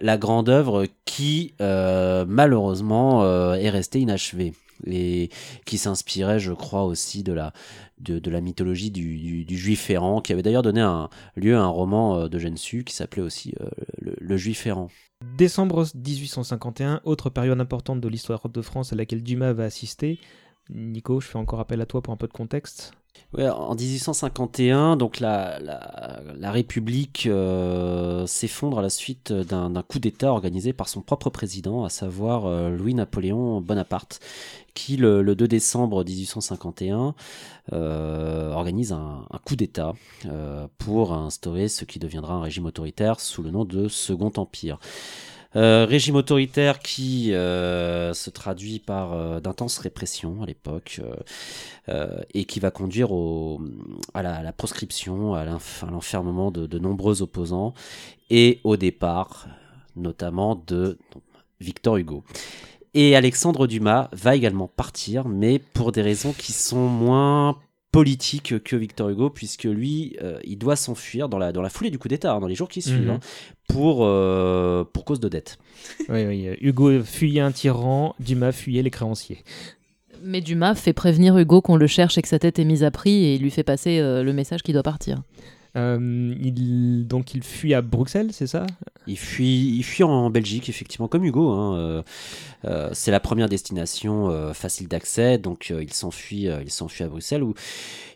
[0.00, 4.52] la, grande œuvre qui malheureusement est restée inachevée
[4.86, 5.30] et
[5.64, 7.52] qui s'inspirait, je crois, aussi de la
[8.00, 11.60] de, la mythologie du, du, du juif errant, qui avait d'ailleurs donné un, lieu à
[11.60, 13.68] un roman euh, de Gensu qui s'appelait aussi euh,
[14.00, 14.88] le, le juif errant.
[15.36, 20.20] Décembre 1851, autre période importante de l'histoire de France à laquelle Dumas va assister.
[20.70, 22.92] Nico, je fais encore appel à toi pour un peu de contexte.
[23.36, 25.58] En 1851, donc la,
[26.44, 31.90] République euh, s'effondre à la suite d'un coup d'État organisé par son propre président, à
[31.90, 34.20] savoir euh, Louis-Napoléon Bonaparte,
[34.72, 37.14] qui le, le 2 décembre 1851
[37.74, 39.92] euh, organise un, un coup d'État
[40.78, 44.78] pour instaurer ce qui deviendra un régime autoritaire sous le nom de Second Empire.
[45.56, 51.00] Euh, régime autoritaire qui euh, se traduit par euh, d'intenses répressions à l'époque
[52.34, 53.08] et qui va conduire
[54.12, 57.72] à, la, proscription, à l'enf- à l'enfermement de, de nombreux opposants
[58.28, 59.46] et au départ
[59.96, 60.98] notamment de
[61.60, 62.24] Victor Hugo.
[62.92, 67.58] Et Alexandre Dumas va également partir, mais pour des raisons qui sont moins
[67.90, 71.90] politiques que Victor Hugo, puisque lui, euh, il doit s'enfuir dans la, dans la foulée
[71.90, 73.10] du coup d'État, hein, dans les jours qui suivent, Mhm.
[73.10, 73.20] hein,
[73.68, 75.58] pour, euh, pour cause de dette.
[76.08, 79.38] Oui, oui, euh, Hugo fuyait un tyran, Dumas fuyait les créanciers.
[80.22, 82.90] mais Dumas fait prévenir Hugo qu'on le cherche et que sa tête est mise à
[82.90, 85.22] prix et il lui fait passer euh, le message qu'il doit partir.
[85.76, 88.66] Euh, il, donc il fuit à Bruxelles, c'est ça?
[89.06, 91.50] Il fuit, il fuit en Belgique, effectivement, comme Hugo.
[91.50, 92.02] hein,
[92.64, 97.04] euh, c'est la première destination euh, facile d'accès, donc euh, il s'enfuit, euh, il s'enfuit
[97.04, 97.54] à Bruxelles où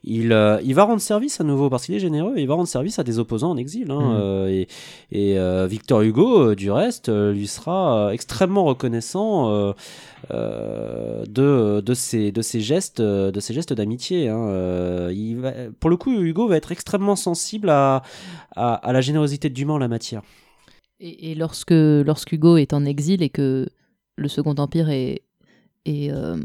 [0.05, 2.35] il, euh, il va rendre service à nouveau parce qu'il est généreux.
[2.37, 3.91] Il va rendre service à des opposants en exil.
[3.91, 4.67] hein, euh, et
[5.13, 9.73] et euh, Victor Hugo, euh, du reste, euh, lui sera euh, extrêmement reconnaissant euh,
[10.33, 14.29] euh, de de ses de ses gestes, de ses gestes d'amitié.
[14.29, 18.03] hein, euh, il va, pour le coup, Hugo va être extrêmement sensible à
[18.57, 20.23] à, à la générosité de Dumas en la matière.
[21.01, 23.69] Et, et lorsque lorsqu'Hugo est en exil et que
[24.17, 25.23] le Second Empire est,
[25.89, 26.43] euh,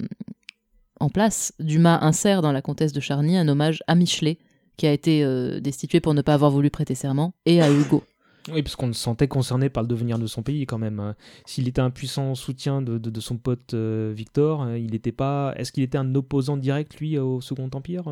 [0.99, 4.39] en place, Dumas insère dans la comtesse de Charny un hommage à Michelet,
[4.77, 8.03] qui a été euh, destitué pour ne pas avoir voulu prêter serment, et à Hugo.
[8.51, 10.99] Oui, parce qu'on le sentait concerné par le devenir de son pays quand même.
[10.99, 11.13] Euh,
[11.45, 15.53] S'il était un puissant soutien de, son pote euh, Victor, euh, il n'était pas.
[15.57, 18.05] Est-ce qu'il était un opposant direct lui au Second Empire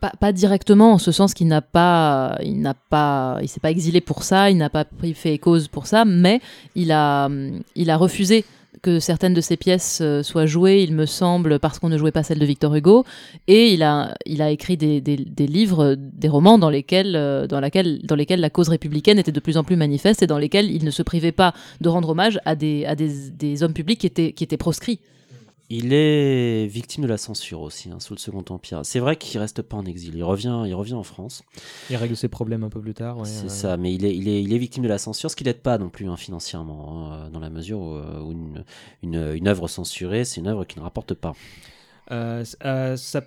[0.00, 4.00] pas, directement, en ce sens qu'il n'a pas, il n'a pas, il s'est pas exilé
[4.00, 6.40] pour ça, il n'a pas pris fait cause pour ça, mais
[6.74, 7.28] il a,
[7.74, 8.44] il a refusé
[8.82, 12.10] que certaines de ses pièces euh, soient jouées, il me semble, parce qu'on ne jouait
[12.10, 13.04] pas celles de Victor Hugo.
[13.46, 17.46] Et il a, il a écrit des, des, des livres, des romans dans lesquels, euh,
[17.46, 20.38] dans, laquelle, dans lesquels la cause républicaine était de plus en plus manifeste et dans
[20.38, 23.74] lesquels il ne se privait pas de rendre hommage à des, à des, des hommes
[23.74, 24.98] publics qui étaient, qui étaient proscrits.
[25.70, 28.80] Il est victime de la censure aussi, hein, sous le Second Empire.
[28.84, 30.14] C'est vrai qu'il reste pas en exil.
[30.14, 31.42] Il revient, il revient en France.
[31.88, 33.16] Il règle ses problèmes un peu plus tard.
[33.18, 35.36] ouais, c'est ça, mais il est, il, est, il est victime de la censure, ce
[35.36, 38.64] qui n'aide pas non plus hein, financièrement, hein, dans la mesure où, euh, où une,
[39.02, 41.32] une, une œuvre censurée, c'est une œuvre qui ne rapporte pas.
[42.10, 43.22] Euh, euh, ça-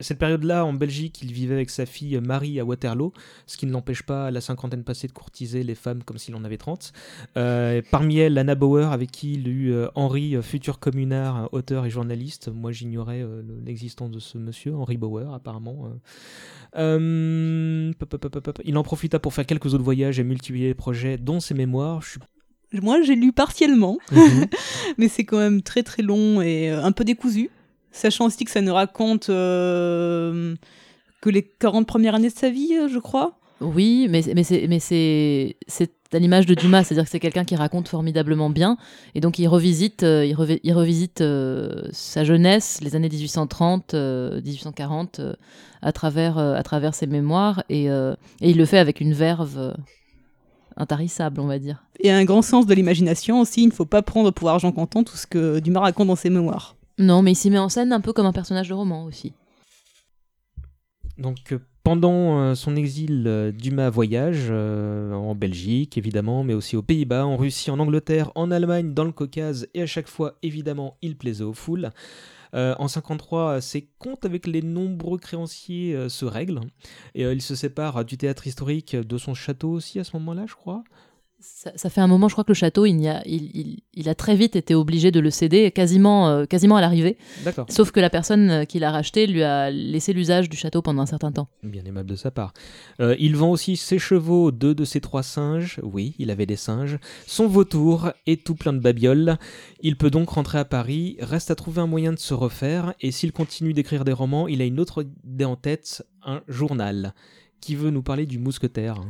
[0.00, 3.12] cette période-là, en Belgique, il vivait avec sa fille Marie à Waterloo,
[3.46, 6.34] ce qui ne l'empêche pas, à la cinquantaine passée, de courtiser les femmes comme s'il
[6.36, 6.92] en avait 30.
[7.36, 11.86] Euh, parmi elles, Anna Bauer, avec qui il eut euh, Henri, euh, futur communard, auteur
[11.86, 12.48] et journaliste.
[12.48, 15.90] Moi, j'ignorais euh, le- l'existence de ce monsieur, Henri Bauer, apparemment.
[18.64, 22.02] Il en profita pour faire quelques autres voyages et multiplier les projets, dont ses mémoires.
[22.02, 22.20] Je suis
[22.82, 24.46] Moi, j'ai lu partiellement, Mhm.
[24.98, 27.50] mais c'est quand même très très long et un peu décousu.
[27.98, 30.54] Sachant aussi que ça ne raconte euh,
[31.20, 33.38] que les 40 premières années de sa vie, euh, je crois.
[33.60, 37.44] Oui, mais, mais c'est mais c'est c'est à l'image de Dumas, c'est-à-dire que c'est quelqu'un
[37.44, 38.76] qui raconte formidablement bien,
[39.16, 43.94] et donc il revisite euh, il, revi- il revisite euh, sa jeunesse, les années 1830,
[43.94, 45.32] euh, 1840, euh,
[45.82, 49.74] à travers à travers ses mémoires, et, et il le fait avec une verve
[50.76, 51.82] intarissable, on va dire.
[52.00, 53.62] Et un grand sens de l'imagination aussi.
[53.64, 56.30] Il ne faut pas prendre pour argent comptant tout ce que Dumas raconte dans ses
[56.30, 56.76] mémoires.
[56.98, 59.32] Non, mais il s'y met en scène un peu comme un personnage de roman aussi.
[61.18, 66.82] Donc euh, pendant euh, son exil, euh, Dumas voyage en Belgique évidemment, mais aussi aux
[66.82, 70.96] Pays-Bas, en Russie, en Angleterre, en Allemagne, dans le Caucase, et à chaque fois évidemment
[71.02, 71.90] il plaisait aux foules.
[72.54, 76.62] En 53, ses comptes avec les nombreux créanciers se règlent
[77.14, 80.54] et il se sépare du théâtre historique, de son château aussi à ce moment-là, je
[80.54, 80.82] crois.
[81.40, 83.78] Ça, ça fait un moment, je crois que le château, il, y a, il, il-
[83.94, 87.16] il a très vite été obligé de le céder, quasiment, euh, quasiment à l'arrivée.
[87.44, 87.66] D'accord.
[87.68, 91.02] Sauf que la personne euh, qui l'a racheté lui a laissé l'usage du château pendant
[91.02, 91.48] un certain temps.
[91.62, 92.52] Bien aimable de sa part.
[93.00, 96.56] Euh, il vend aussi ses chevaux, deux de ses trois singes, oui, il avait des
[96.56, 99.38] singes, son vautour et tout plein de babioles.
[99.80, 103.12] Il peut donc rentrer à Paris, reste à trouver un moyen de se refaire, et
[103.12, 107.14] s'il continue d'écrire des romans, il a une autre idée en tête, un journal,
[107.60, 109.00] qui veut nous parler du mousquetaire.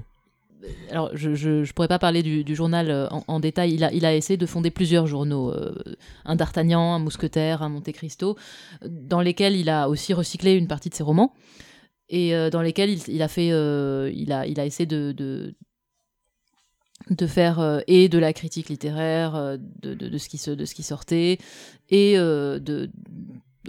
[0.91, 3.75] Alors, je, je pourrais pas parler du, journal euh, en, détail.
[3.75, 5.75] Il a, essayé de fonder plusieurs journaux, euh,
[6.25, 8.37] un D'Artagnan, un Mousquetaire, un Monte Cristo,
[8.85, 11.33] dans lesquels il a aussi recyclé une partie de ses romans
[12.09, 15.55] et euh, dans lesquels il, a fait, euh, il a, essayé de,
[17.27, 21.39] faire euh, et de la critique littéraire euh, de, ce qui sortait
[21.91, 22.91] et euh, de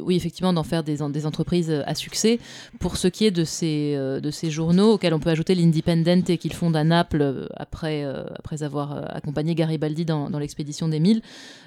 [0.01, 2.39] oui effectivement d'en faire des, en- des entreprises à succès
[2.79, 6.37] pour ce qui est de ces, euh, de ces journaux auxquels on peut ajouter l'Independente
[6.37, 10.87] qu'il fonde à Naples euh, après, euh, après avoir euh, accompagné Garibaldi dans, dans l'expédition
[10.87, 11.21] des Mille,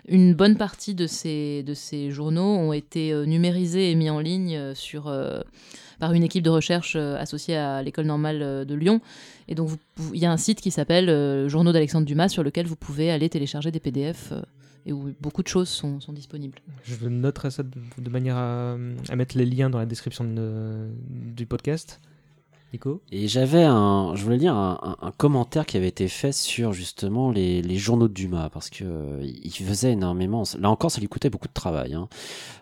[0.09, 4.19] une bonne partie de ces, de ces journaux ont été euh, numérisés et mis en
[4.21, 5.41] ligne euh, sur, euh,
[6.01, 9.01] par une équipe de recherche euh, associée à l'école normale euh, de Lyon.
[9.49, 9.71] Et donc
[10.15, 13.11] il y a un site qui s'appelle euh, Journaux d'Alexandre Dumas sur lequel vous pouvez
[13.11, 14.41] aller télécharger des PDF euh,
[14.87, 16.59] et où beaucoup de choses sont, sont disponibles.
[16.85, 18.77] Je noterai ça de, manière à,
[19.17, 22.01] mettre les liens dans la description de- du podcast.
[23.11, 27.77] Et j'avais un, je voulais lire un, commentaire qui avait été fait sur justement les,
[27.77, 30.45] journaux de Dumas parce que euh, il faisait énormément.
[30.59, 32.09] Là encore, ça lui coûtait beaucoup de travail, hein.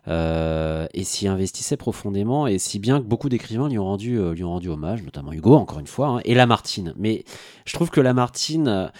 [0.08, 4.32] Euh, et s'y investissait profondément, et si bien que beaucoup d'écrivains lui ont rendu, euh,
[4.32, 6.94] lui ont rendu hommage, notamment Hugo, encore une fois, hein, et Lamartine.
[6.96, 7.24] Mais
[7.64, 8.90] je trouve que Lamartine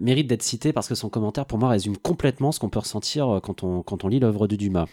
[0.00, 3.40] mérite d'être cité parce que son commentaire, pour moi, résume complètement ce qu'on peut ressentir
[3.42, 4.86] quand on, quand on lit l'œuvre de Dumas.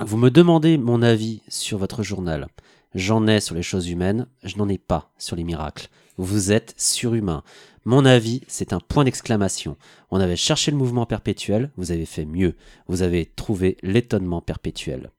[0.00, 2.48] Vous me demandez mon avis sur votre journal.
[2.94, 5.88] J'en ai sur les choses humaines, je n'en ai pas sur les miracles.
[6.16, 7.42] Vous êtes surhumain.
[7.84, 9.76] Mon avis, c'est un point d'exclamation.
[10.10, 12.54] On avait cherché le mouvement perpétuel, vous avez fait mieux.
[12.88, 15.10] Vous avez trouvé l'étonnement perpétuel.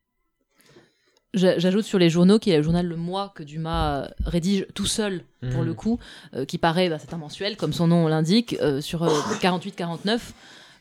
[1.34, 4.07] J'a- J'ajoute sur les journaux qu'il y a le journal Le Mois que Dumas euh,
[4.26, 5.65] rédige tout seul pour Mhm.
[5.65, 5.97] le coup,
[6.36, 9.07] euh, qui paraît, bah, c'est un mensuel comme son nom l'indique, euh, sur
[9.39, 10.34] 48-49.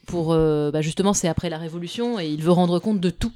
[0.07, 3.33] Pour euh, bah, justement, c'est après la Révolution et il veut rendre compte de tout.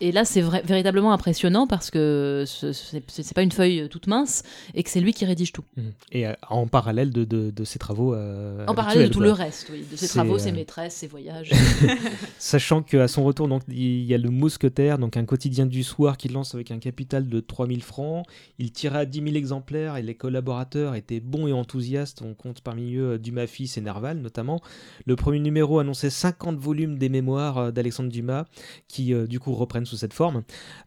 [0.00, 4.42] Et là, c'est véritablement impressionnant parce que ce- c'est pas une feuille euh, toute mince
[4.74, 5.64] et que c'est lui qui rédige tout.
[5.76, 5.92] Mhm.
[6.12, 8.14] Et euh, en parallèle de, de, de ses travaux.
[8.14, 9.26] euh, En parallèle de tout quoi.
[9.26, 11.50] le reste, oui, de ses travaux, ses maîtresses, ses voyages.
[12.38, 16.16] Sachant qu'à son retour, donc, il y a le Mousquetaire, donc un quotidien du soir
[16.16, 18.24] qu'il lance avec un capital de 3000 francs.
[18.58, 22.22] Il tirait à 10 000 exemplaires et les collaborateurs étaient bons et enthousiastes.
[22.22, 24.60] On compte parmi eux Dumas fils et Nerval notamment.
[25.06, 28.44] Le premier numéro annonçait 50 volumes des mémoires d'Alexandre Dumas,
[28.88, 30.42] qui euh, du coup représentent reprenne sous cette forme.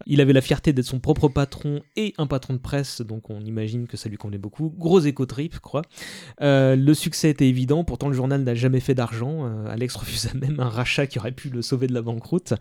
[0.05, 3.41] Il avait la fierté d'être son propre patron et un patron de presse, donc on
[3.41, 4.73] imagine que ça lui convenait beaucoup.
[4.77, 5.81] Gros éco-trip, quoi.
[6.41, 9.45] Euh, le succès était évident, pourtant le journal n'a jamais fait d'argent.
[9.45, 12.53] Euh, Alex refusa même un rachat qui aurait pu le sauver de la banqueroute.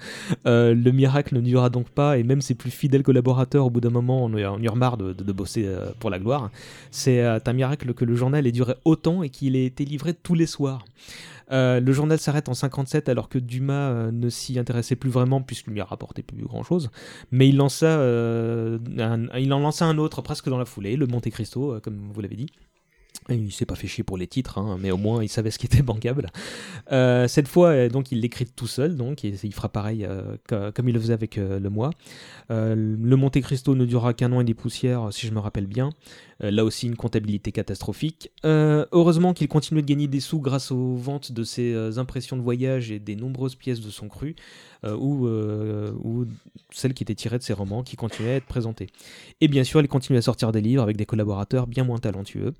[0.46, 3.80] Euh, le miracle ne dura donc pas, et même ses plus fidèles collaborateurs, au bout
[3.80, 5.68] d'un moment, en eurent marre de, de bosser
[5.98, 6.50] pour la gloire.
[6.90, 10.34] C'est un miracle que le journal ait duré autant et qu'il ait été livré tous
[10.34, 10.84] les soirs.
[11.52, 15.42] Euh, le journal s'arrête en 57 alors que Dumas euh, ne s'y intéressait plus vraiment
[15.42, 16.90] puisqu'il lui a rapporté plus grand chose.
[17.30, 18.78] Mais il, lança, euh,
[19.38, 22.36] il en lança un autre presque dans la foulée, le Monte Cristo, comme vous l'avez
[22.36, 22.50] dit.
[23.34, 25.58] Il s'est pas fait chier pour les titres, hein, mais au moins il savait ce
[25.58, 26.30] qui était bankable.
[26.92, 30.36] Euh, cette fois, euh, donc, il l'écrit tout seul, donc et il fera pareil euh,
[30.48, 31.90] comme il le faisait avec euh, le mois.
[32.48, 35.90] Le Monte Cristo ne durera qu'un an et des poussières, si je me rappelle bien.
[36.40, 38.30] Là aussi, une comptabilité catastrophique.
[38.44, 42.90] heureusement qu'il continuait de gagner des sous grâce aux ventes de ses impressions de voyage
[42.90, 44.34] et des nombreuses pièces de son cru,
[44.84, 46.26] ou, ou
[46.72, 48.88] celles qui étaient tirées de ses romans, qui continuaient à être présentées.
[49.40, 52.54] Et bien sûr, il continue à sortir des livres avec des collaborateurs bien moins talentueux.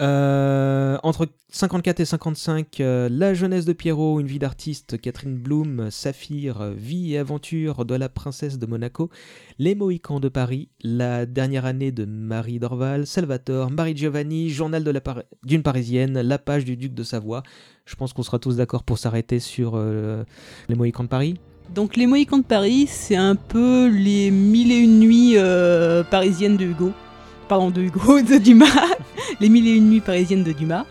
[0.00, 5.88] Euh, entre 54 et 55, euh, La jeunesse de Pierrot, une vie d'artiste, Catherine Bloom,
[5.90, 9.10] Saphir, Vie et aventure de la princesse de Monaco,
[9.60, 15.62] Les Mohicans de Paris, La dernière année de Marie Dorval, Salvatore, Marie Giovanni, Journal d'une
[15.62, 17.44] Par Parisienne, La page du duc de Savoie.
[17.86, 20.24] Je pense qu'on sera tous d'accord pour s'arrêter sur euh,
[20.68, 21.38] Les Mohicans de Paris.
[21.72, 25.36] Donc Les Mohicans de Paris, c'est un peu les mille et une nuits
[26.10, 26.92] parisiennes de Hugo
[27.48, 28.66] pardon, de Hugo, de Dumas,
[29.40, 30.84] Les Mille et Une Nuits parisiennes de Dumas.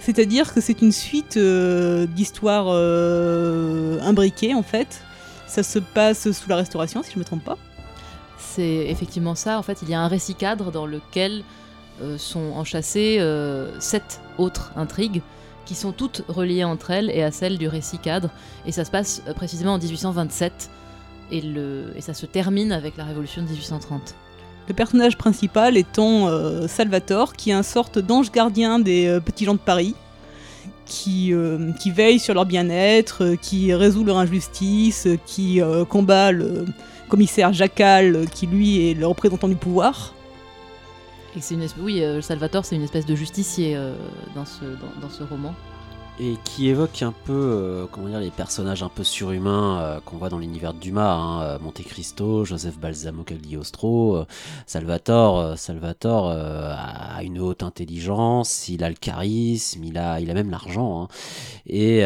[0.00, 5.02] C'est-à-dire que c'est une suite euh, d'histoires euh, imbriquées, en fait.
[5.46, 7.58] Ça se passe sous la Restauration, si je ne me trompe pas.
[8.38, 9.58] C'est effectivement ça.
[9.58, 11.42] En fait, il y a un récit cadre dans lequel
[12.00, 13.18] euh, sont enchâssées
[13.80, 15.22] sept autres intrigues
[15.66, 18.30] qui sont toutes reliées entre elles et à celle du récit cadre.
[18.64, 20.70] Et ça se passe précisément en 1827
[21.30, 24.14] et, le, et ça se termine avec la Révolution de 1830.
[24.68, 29.46] Le personnage principal étant euh, Salvatore, qui est un sorte d'ange gardien des euh, petits
[29.46, 29.94] gens de Paris,
[30.84, 36.66] qui, euh, veille sur leur bien-être, euh, qui résout leur injustice, qui combat le
[37.08, 40.12] commissaire Jacal, qui lui est le représentant du pouvoir.
[41.34, 43.78] Et une espèce, oui, Salvatore, c'est une espèce de justicier
[44.34, 45.54] dans ce roman.
[46.20, 50.16] Et qui évoque un peu, euh, comment dire, les personnages un peu surhumains euh, qu'on
[50.16, 54.26] voit dans l'univers de Dumas, hein, euh, Monte Cristo, Joseph Balsamo Cagliostro, euh,
[54.66, 55.38] Salvatore.
[55.38, 60.34] euh, Salvatore euh, a une haute intelligence, il a le charisme, il a, il a
[60.34, 61.02] même l'argent.
[61.02, 61.08] hein.
[61.66, 62.00] Et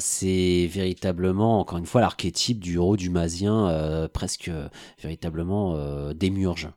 [0.00, 4.50] c'est véritablement, encore une fois, l'archétype du héros dumasien, presque
[5.02, 5.76] véritablement
[6.14, 6.70] démiurge.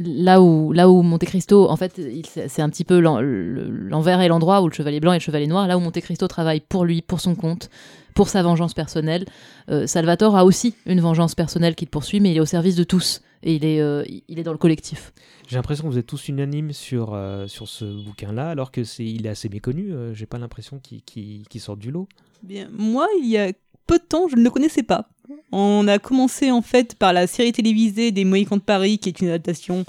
[0.00, 2.00] Là où, là où Monte Cristo, en fait,
[2.48, 5.20] c'est un petit peu l'en- le- l'envers et l'endroit où le chevalier blanc et le
[5.22, 5.68] chevalier noir.
[5.68, 7.70] Là où Monte Cristo travaille pour lui, pour son compte,
[8.14, 9.24] pour sa vengeance personnelle.
[9.70, 12.74] euh, Salvatore a aussi une vengeance personnelle qui le poursuit, mais il est au service
[12.74, 15.12] de tous et il est, euh, il est dans le collectif.
[15.46, 19.04] J'ai l'impression que vous êtes tous unanimes sur, euh, sur ce bouquin-là, alors que c'est
[19.04, 19.92] il est assez méconnu.
[19.92, 22.08] euh, J'ai pas l'impression qu'il sorte du lot.
[22.42, 23.52] Bien, moi, il y a
[23.86, 25.08] peu de temps, je ne le connaissais pas.
[25.52, 29.20] On a commencé en fait par la série télévisée des Mohicans de Paris, qui est
[29.20, 29.84] une adaptation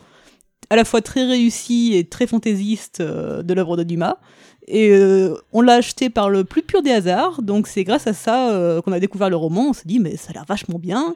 [0.69, 4.17] à la fois très réussie et très fantaisiste euh, de l'œuvre de Dumas.
[4.67, 8.13] Et euh, on l'a acheté par le plus pur des hasards, donc c'est grâce à
[8.13, 9.69] ça euh, qu'on a découvert le roman.
[9.69, 11.15] On s'est dit, mais ça a l'air vachement bien.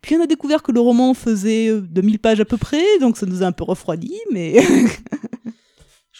[0.00, 3.16] Puis on a découvert que le roman faisait euh, 2000 pages à peu près, donc
[3.16, 4.56] ça nous a un peu refroidi, mais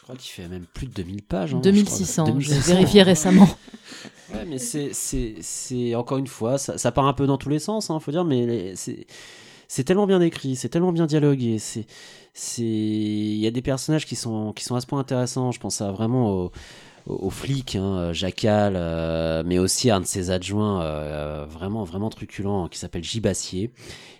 [0.05, 1.55] crois qu'il fait même plus de 2000 pages.
[1.55, 1.72] hein, je crois.
[1.72, 2.72] 2600, j'ai 2600.
[2.74, 3.48] vérifié récemment.
[4.32, 7.90] Ouais, mais c'est, encore une fois, ça, ça part un peu dans tous les sens,
[7.90, 11.86] hein, faut dire, mais c'est, tellement bien écrit, c'est tellement bien dialogué, c'est,
[12.32, 15.52] c'est, il y a des personnages qui sont, qui sont à ce point intéressants.
[15.52, 16.52] Je pense à vraiment au,
[17.07, 21.84] au, au flic, hein, Jacal, euh, mais aussi à un de ses adjoints, euh, vraiment,
[21.84, 23.70] vraiment truculent, qui s'appelle Gibassier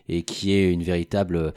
[0.09, 1.55] et qui est une véritable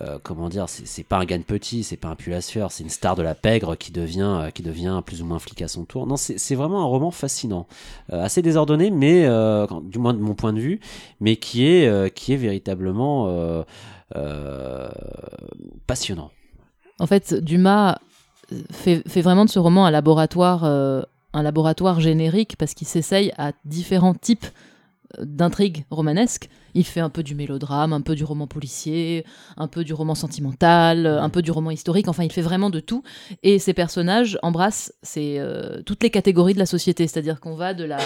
[0.00, 3.16] euh, comment dire, c'est pas un gagne petit, c'est pas un pulassieur, c'est une star
[3.16, 6.06] de la pègre qui devient, euh, qui devient plus ou moins flic à son tour.
[6.06, 7.66] Non, c'est vraiment un roman fascinant,
[8.12, 9.22] Euh, assez désordonné, mais
[9.82, 10.80] du moins de mon point de vue,
[11.20, 13.64] mais qui est, qui est véritablement
[15.86, 16.30] passionnant.
[16.98, 17.98] En fait, Dumas
[18.70, 23.52] fait, fait vraiment de ce roman un laboratoire, un laboratoire générique parce qu'il s'essaye à
[23.64, 24.46] différents types
[25.18, 26.48] d'intrigues romanesques.
[26.74, 29.24] Il fait un peu du mélodrame, un peu du roman policier,
[29.56, 32.08] un peu du roman sentimental, un peu du roman historique.
[32.08, 33.02] Enfin, il fait vraiment de tout.
[33.42, 37.06] Et ses personnages embrassent ces, euh, toutes les catégories de la société.
[37.06, 37.98] C'est-à-dire qu'on va de la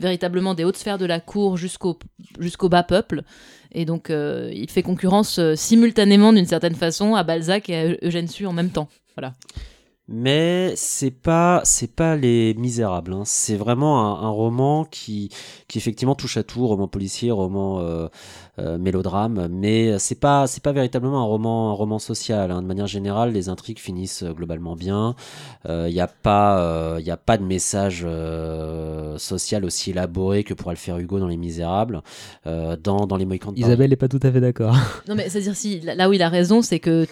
[0.00, 1.98] véritablement des hautes sphères de la cour jusqu'au
[2.38, 3.22] jusqu'au bas peuple.
[3.72, 8.06] Et donc, euh, il fait concurrence euh, simultanément, d'une certaine façon, à Balzac et à
[8.06, 8.88] Eugène Sue en même temps.
[9.16, 9.34] Voilà.
[10.08, 13.12] Mais c'est pas c'est pas les Misérables.
[13.12, 13.22] Hein.
[13.26, 15.28] C'est vraiment un, roman qui
[15.68, 18.08] qui effectivement touche à tout, roman policier, roman euh,
[18.58, 22.50] euh, mélodrame, mais c'est pas c'est pas véritablement un roman un roman social.
[22.50, 22.62] Hein.
[22.62, 25.14] De manière générale, les intrigues finissent globalement bien.
[25.66, 28.06] Il euh, n'y a pas il y a pas de message
[29.18, 32.02] social aussi élaboré que pourrait le faire Hugo dans Les Misérables,
[32.46, 34.74] dans dans les Mohicans Isabelle n'est pas tout à fait d'accord.
[35.06, 37.06] Non mais c'est à dire si là où il a raison, c'est que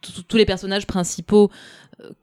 [0.00, 1.50] tous les personnages principaux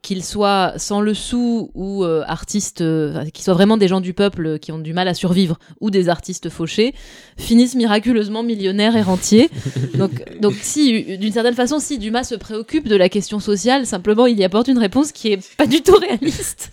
[0.02, 4.14] qu'ils soient sans le sou ou euh, artistes, euh, qu'ils soient vraiment des gens du
[4.14, 6.94] peuple qui ont du mal à survivre ou des artistes fauchés,
[7.36, 9.50] finissent miraculeusement millionnaires et rentiers.
[9.94, 14.26] donc, donc si, d'une certaine façon, si Dumas se préoccupe de la question sociale, simplement
[14.26, 16.72] il y apporte une réponse qui est pas du tout réaliste.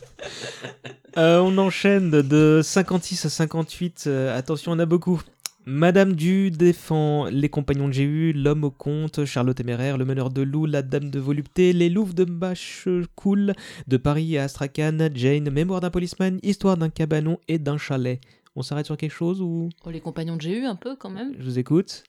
[1.18, 4.10] Euh, on enchaîne de 56 à 58.
[4.34, 5.22] attention, on a beaucoup.
[5.66, 10.42] Madame Du défend les compagnons de Jéhu, l'homme au comte, Charlotte Téméraire, le meneur de
[10.42, 13.54] loup, la dame de volupté, les louves de Machecoul,
[13.88, 18.20] de Paris à Astrakhan, Jane, mémoire d'un policeman, histoire d'un cabanon et d'un chalet.
[18.58, 19.70] On s'arrête sur quelque chose ou?
[19.86, 21.34] Oh, Les compagnons de Jéhu un peu quand même.
[21.40, 22.04] Je vous écoute.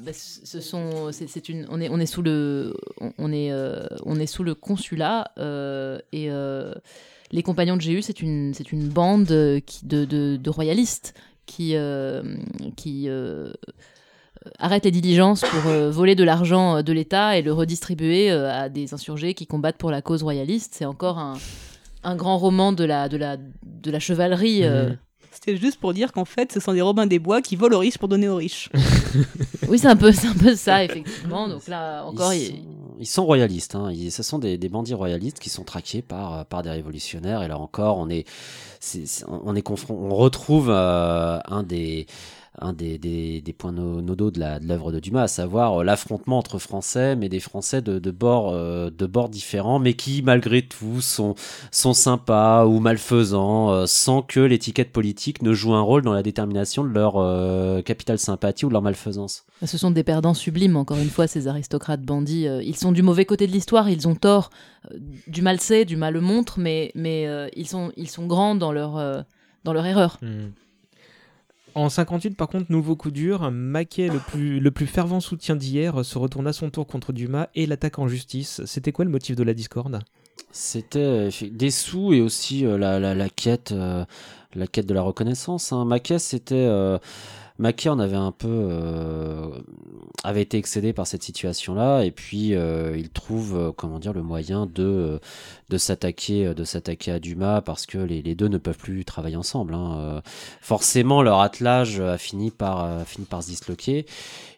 [0.00, 2.74] Bah, ce sont, c'est, une, on est, on est sous le,
[3.18, 6.72] on est, euh, on est sous le consulat euh, et euh,
[7.30, 11.14] les compagnons de Jéhu, c'est une, c'est une bande qui, de, de, de royalistes
[11.50, 12.22] qui, euh,
[12.76, 13.52] qui euh,
[14.58, 18.94] arrête les diligences pour euh, voler de l'argent de l'État et le redistribuer à des
[18.94, 20.74] insurgés qui combattent pour la cause royaliste.
[20.76, 21.34] C'est encore un,
[22.04, 24.62] un, grand roman de la, de la, de la chevalerie.
[24.62, 24.96] Mhm.
[25.32, 27.80] C'était juste pour dire qu'en fait, ce sont des Robins des Bois qui volent aux
[27.80, 28.68] riches pour donner aux riches.
[29.68, 31.48] oui, c'est un, peu, un peu ça, effectivement.
[31.48, 32.32] Donc là, encore.
[32.34, 33.74] Ils, sont, royalistes.
[33.74, 33.92] Hein.
[34.10, 37.42] ce sont des, des, bandits royalistes qui sont traqués par, par des révolutionnaires.
[37.42, 38.26] Et là encore, on est,
[39.26, 42.06] on, est on retrouve euh, un des
[42.60, 46.38] un des, des, des points nodaux de l'œuvre de, de, Dumas, à savoir euh, l'affrontement
[46.38, 50.62] entre Français, mais des Français de, de bords euh, de bords différents, mais qui malgré
[50.62, 51.34] tout sont,
[51.70, 56.22] sont sympas ou malfaisants, euh, sans que l'étiquette politique ne joue un rôle dans la
[56.22, 57.14] détermination de leur
[57.84, 59.44] capital sympathie ou de leur malfaisance.
[59.64, 62.46] Ce sont des perdants sublimes, encore une fois, ces aristocrates bandits.
[62.62, 64.50] ils sont du mauvais côté de l'histoire, ils ont tort.
[65.26, 68.72] du mal sait, du mal le montre, mais, mais ils, sont, ils sont grands dans
[68.72, 69.24] leur,
[69.64, 70.18] dans leur erreur.
[70.22, 70.48] Mmh.
[71.74, 76.46] En 58, par contre, nouveau coup dur, Maquet, le plus, fervent soutien d'hier, se retourne
[76.46, 78.62] à son tour contre Dumas et l'attaque en justice.
[78.64, 80.00] C'était quoi le motif de la discorde?
[80.52, 84.04] C'était euh, des sous et aussi euh, la, la, quête, euh,
[84.54, 85.72] la quête de la reconnaissance.
[85.72, 85.84] Hein.
[85.84, 86.68] Maquet, c'était
[87.60, 89.50] Mackay en avait un peu euh,
[90.24, 94.22] avait été excédé par cette situation-là et puis euh, il trouve euh, comment dire le
[94.22, 95.20] moyen de
[95.68, 99.36] de s'attaquer de s'attaquer à Dumas parce que les, les, deux ne peuvent plus travailler
[99.36, 99.74] ensemble.
[99.74, 100.22] Hein.
[100.62, 104.06] Forcément, leur attelage a fini par fini par se disloquer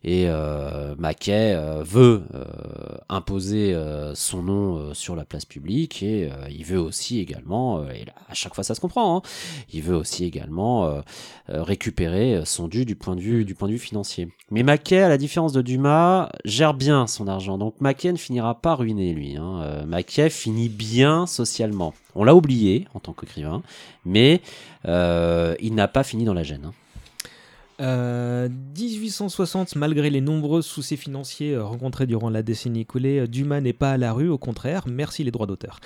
[0.04, 2.22] et euh, Mackay veut
[3.08, 3.76] imposer
[4.14, 8.54] son nom sur la place publique et il veut aussi également et là, à chaque
[8.54, 9.22] fois ça se comprend hein,
[9.72, 11.02] il veut aussi également
[11.48, 14.28] récupérer son dû du point de vue du point de vue financier.
[14.50, 17.58] Mais Mackay, à la différence de Dumas, gère bien son argent.
[17.58, 19.36] Donc Mackay ne finira pas ruiné lui.
[19.36, 19.60] Hein.
[19.62, 21.94] Euh, Mackay finit bien socialement.
[22.14, 23.62] On l'a oublié en tant qu'écrivain,
[24.04, 24.40] mais
[24.86, 26.66] euh, il n'a pas fini dans la gêne.
[26.66, 26.72] Hein.
[27.80, 33.60] 1860, euh, malgré les nombreux soucis financiers euh, rencontrés durant la décennie écoulée, euh, Dumas
[33.60, 35.80] n'est pas à la rue, au contraire, merci les droits d'auteur.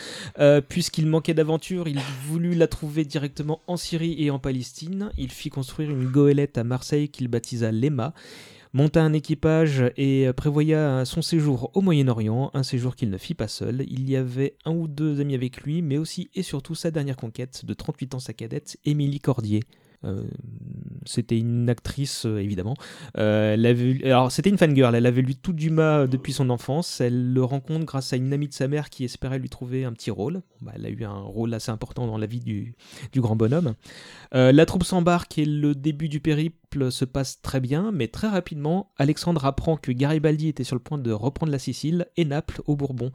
[0.69, 5.11] Puisqu'il manquait d'aventure, il voulut la trouver directement en Syrie et en Palestine.
[5.17, 8.13] Il fit construire une goélette à Marseille qu'il baptisa Lema
[8.73, 13.49] monta un équipage et prévoya son séjour au Moyen-Orient, un séjour qu'il ne fit pas
[13.49, 13.87] seul.
[13.89, 17.17] Il y avait un ou deux amis avec lui, mais aussi et surtout sa dernière
[17.17, 19.61] conquête, de 38 ans sa cadette, Émilie Cordier.
[20.05, 20.25] Euh,
[21.05, 22.75] c'était une actrice, euh, évidemment.
[23.19, 24.95] Euh, alors, c'était une fangirl.
[24.95, 27.01] Elle avait lu tout Dumas depuis son enfance.
[27.01, 29.93] Elle le rencontre grâce à une amie de sa mère qui espérait lui trouver un
[29.93, 30.43] petit rôle.
[30.61, 32.75] Bah, elle a eu un rôle assez important dans la vie du,
[33.13, 33.75] du grand bonhomme.
[34.33, 38.93] la troupe s'embarque et le début du périple se passe très bien, mais très rapidement,
[38.99, 42.77] Alexandre apprend que Garibaldi était sur le point de reprendre la Sicile et Naples au
[42.77, 43.13] Bourbon.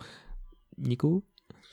[0.78, 1.24] Nico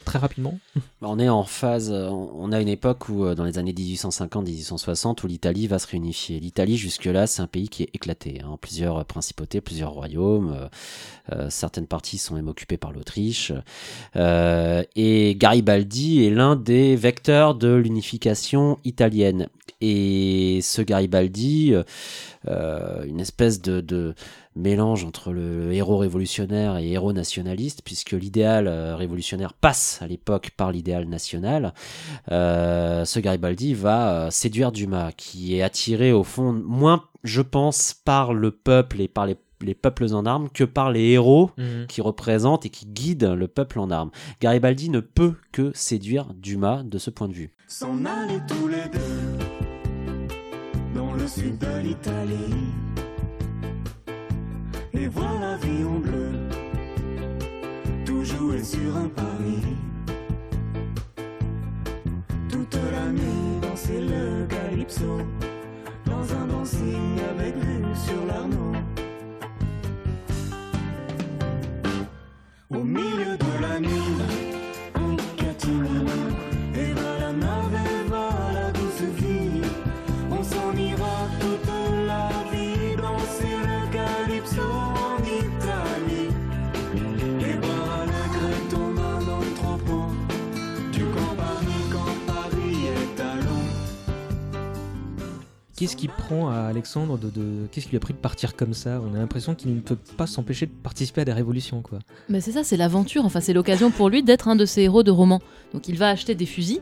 [0.04, 0.58] très rapidement
[1.00, 3.72] bah, On est en phase, euh, on a une époque où, euh, dans les années
[3.72, 6.40] 1850-1860, où l'Italie va se réunifier.
[6.40, 8.40] L'Italie, jusque-là, c'est un pays qui est éclaté.
[8.44, 8.56] Hein.
[8.60, 10.68] Plusieurs principautés, plusieurs royaumes.
[11.32, 13.52] Euh, certaines parties sont même occupées par l'Autriche.
[14.16, 19.48] et Garibaldi est l'un des vecteurs de l'unification italienne.
[19.80, 21.74] Et ce Garibaldi,
[22.46, 24.14] une espèce de
[24.58, 30.50] mélange entre le héros révolutionnaire et héros nationaliste, puisque l'idéal euh, révolutionnaire passe à l'époque
[30.56, 31.72] par l'idéal national,
[32.30, 37.94] euh, ce Garibaldi va euh, séduire Dumas, qui est attiré au fond moins, je pense,
[38.04, 41.86] par le peuple et par les les peuples en armes que par les héros Mhm.
[41.88, 44.12] qui représentent et qui guident le peuple en armes.
[44.40, 47.50] Garibaldi ne peut que séduire Dumas de ce point de vue.
[47.66, 49.38] s'en allaient tous les deux
[50.94, 52.54] dans le sud de l'Italie.
[55.00, 56.32] Et voir la vie en bleu,
[58.04, 59.60] tout jouer sur un pari.
[62.50, 65.20] Toute la nuit danser le calypso,
[66.04, 68.72] dans un dancing avec vue sur l'Arnaud.
[72.70, 74.47] Au milieu de la nuit,
[95.78, 99.00] Qu'est-ce qui prend à Alexandre de, qu'est-ce qui lui a pris de partir comme ça?
[99.00, 102.00] On a l'impression qu'il ne peut pas s'empêcher de participer à des révolutions, quoi.
[102.28, 103.24] Mais c'est ça, c'est l'aventure.
[103.24, 105.40] Enfin, c'est l'occasion pour lui d'être un de ces héros de roman.
[105.72, 106.80] Donc, il va acheter des fusils.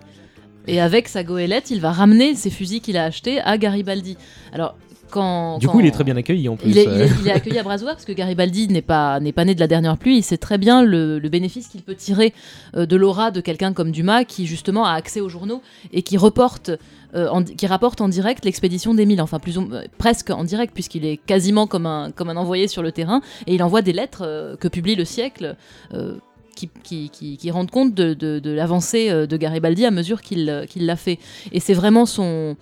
[0.66, 4.16] Et avec sa goélette, il va ramener ces fusils qu'il a achetés à Garibaldi.
[4.54, 4.78] Alors,
[5.10, 5.58] quand.
[5.58, 6.70] Du quand- coup, il est très bien accueilli en plus.
[6.70, 9.20] Il est, il est- il est accueilli à bras ouverts parce que Garibaldi n'est pas,
[9.20, 10.18] n'est pas né de la dernière pluie.
[10.18, 12.32] Il sait très bien le, le bénéfice qu'il peut tirer
[12.76, 16.16] euh, de l'aura de quelqu'un comme Dumas qui, justement, a accès aux journaux et qui
[16.16, 16.70] reporte.
[17.14, 20.74] euh, en- qui rapporte en direct l'expédition d'Émile, enfin plus ou- euh, presque en direct
[20.74, 23.92] puisqu'il est quasiment comme un, comme un envoyé sur le terrain et il envoie des
[23.94, 25.56] lettres euh, que publie le siècle
[26.54, 30.66] qui, qui, qui- qui rendent compte de, de- de l'avancée de Garibaldi à mesure qu'il
[30.68, 31.18] qu'il l'a fait.
[31.52, 32.56] Et c'est vraiment son,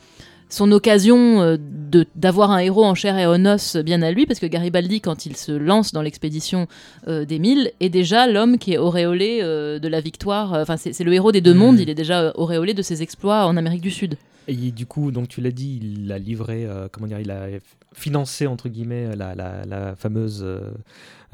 [0.48, 4.26] son occasion euh, de- d'avoir un héros en chair et en os bien à lui,
[4.26, 6.66] parce que Garibaldi, quand il se lance dans l'expédition
[7.08, 10.52] euh, d'Émile, est déjà l'homme qui est auréolé euh, de la victoire.
[10.54, 11.58] Enfin, c'est le héros des deux Mhm.
[11.58, 14.16] mondes, il est déjà euh, auréolé de ses exploits en Amérique du Sud.
[14.46, 17.46] Et du coup, donc tu l'as dit, il a livré, euh, comment dire, il a
[17.94, 20.70] financé entre guillemets la, la- fameuse euh,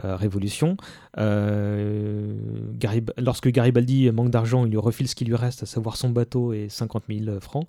[0.05, 0.77] euh, révolution.
[1.19, 2.35] Euh,
[3.19, 6.53] lorsque Garibaldi manque d'argent, il lui refile ce qui lui reste, à savoir son bateau
[6.53, 7.67] et 50 000 francs.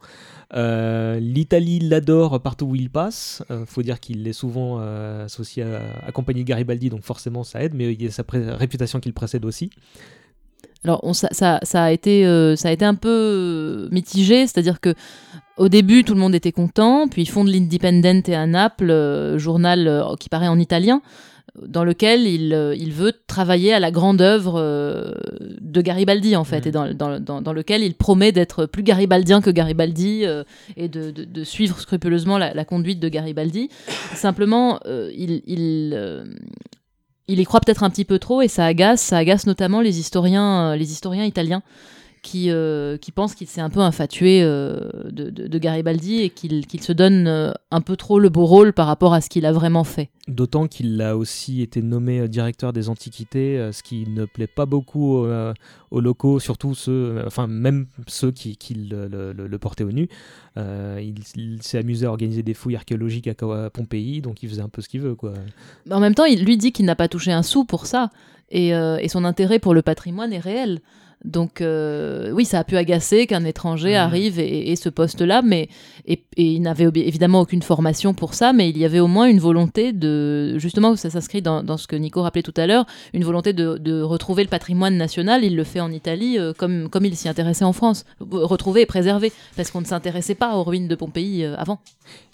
[0.53, 3.43] L'Italie l'adore partout où il passe.
[3.65, 7.91] Faut dire qu'il est souvent associé à accompagné de Garibaldi, donc forcément ça aide, mais
[7.93, 9.69] il y a sa réputation qui le précède aussi.
[10.83, 14.47] Alors, on- ça, ça- ça a été, euh, ça a été un peu euh, mitigé,
[14.47, 14.93] c'est-à-dire que
[15.57, 19.87] au début, tout le monde était content, puis ils fondent l'Independente à Naples, euh, journal
[19.87, 21.01] euh, qui paraît en italien,
[21.67, 25.13] dans lequel il, il veut travailler à la grande œuvre
[25.59, 29.41] de Garibaldi, en fait, et dans, dans- dans- dans lequel il promet d'être plus garibaldien
[29.41, 30.23] que Garibaldi
[30.77, 33.67] et de, de- de suivre scrupuleusement la, la conduite de Garibaldi.
[34.15, 36.23] Simplement, il, il,
[37.31, 39.99] il y croit peut-être un petit peu trop et ça agace, ça agace notamment les
[39.99, 41.61] historiens, euh, les historiens italiens
[42.21, 46.29] qui, euh, qui pensent qu'il s'est un peu infatué euh, de, de- de Garibaldi et
[46.29, 49.43] qu'il se donne euh, un peu trop le beau rôle par rapport à ce qu'il
[49.45, 50.09] a vraiment fait.
[50.27, 55.25] D'autant qu'il a aussi été nommé directeur des antiquités, ce qui ne plaît pas beaucoup
[55.89, 59.91] aux locaux, surtout ceux, enfin même ceux qui, qui le, le- le- le portaient au
[59.91, 60.07] nu.
[60.57, 64.69] Il il s'est amusé à organiser des fouilles archéologiques à, Pompéi, donc il faisait un
[64.69, 65.15] peu ce qu'il veut.
[65.15, 65.33] Quoi.
[65.89, 68.09] En même temps, il lui dit qu'il n'a pas touché un sou pour ça
[68.51, 70.81] et, et son intérêt pour le patrimoine est réel.
[71.23, 73.95] Donc euh, oui, ça a pu agacer qu'un étranger Mhm.
[73.95, 75.69] arrive et, et ce poste-là, mais
[76.07, 79.27] et, et il n'avait évidemment aucune formation pour ça, mais il y avait au moins
[79.27, 82.85] une volonté de justement ça s'inscrit dans, dans ce que Nico rappelait tout à l'heure,
[83.13, 85.43] une volonté de, de retrouver le patrimoine national.
[85.43, 88.85] Il le fait en Italie euh, comme comme il s'y intéressait en France, retrouver et
[88.87, 91.79] préserver, parce qu'on ne s'intéressait pas aux ruines de Pompéi euh, avant.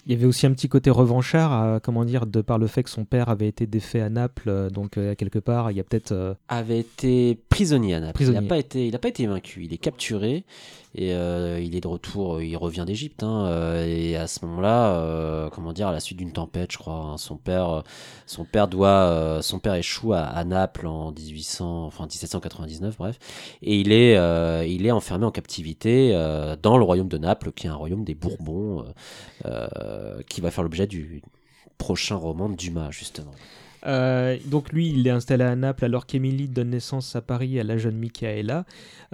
[0.08, 2.88] Il y avait aussi un petit côté revanchard, comment dire, de par le fait que
[2.88, 5.84] son père avait été défait à Naples, euh, donc euh, quelque part, il y a
[5.84, 6.12] peut-être.
[6.12, 8.14] euh, avait été prisonnier à Naples.
[8.14, 8.38] Prisonnier.
[8.38, 9.64] Il n'a pas été, il a pas été vaincu.
[9.64, 10.44] Il est capturé
[10.98, 12.36] et euh, il est de retour.
[12.36, 16.18] euh, Il revient d'Égypte hein, euh, et à ce moment-là, comment dire, à la suite
[16.18, 17.84] d'une tempête, je crois, hein, son père,
[18.26, 23.18] son père doit, son père échoue à, à Naples en 1800, enfin 1799, bref,
[23.62, 24.14] et il est,
[24.68, 26.12] il est enfermé en captivité
[26.62, 28.84] dans le royaume de Naples, qui est un royaume des Bourbons,
[30.28, 31.22] qui va faire l'objet du
[31.78, 33.32] prochain roman de Dumas justement.
[33.86, 37.64] Euh, donc lui, il est installé à Naples alors qu'Émilie donne naissance à Paris à
[37.64, 38.64] la jeune Michaela.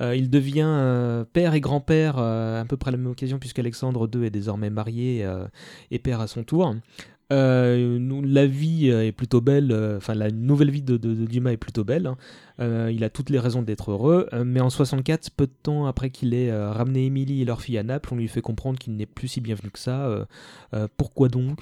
[0.01, 4.09] Euh, il devient euh, père et grand-père à peu près à la même occasion puisqu'Alexandre
[4.13, 5.27] II est désormais marié
[5.91, 6.75] et père à son tour.
[7.31, 12.07] La vie est plutôt belle, enfin la nouvelle vie de, Dumas est plutôt belle.
[12.59, 12.89] hein.
[12.91, 16.35] Il a toutes les raisons d'être heureux, mais en 64, peu de temps après qu'il
[16.35, 19.29] ait ramené Émilie et leur fille à Naples, on lui fait comprendre qu'il n'est plus
[19.29, 20.27] si bienvenu que ça.
[20.97, 21.61] Pourquoi donc?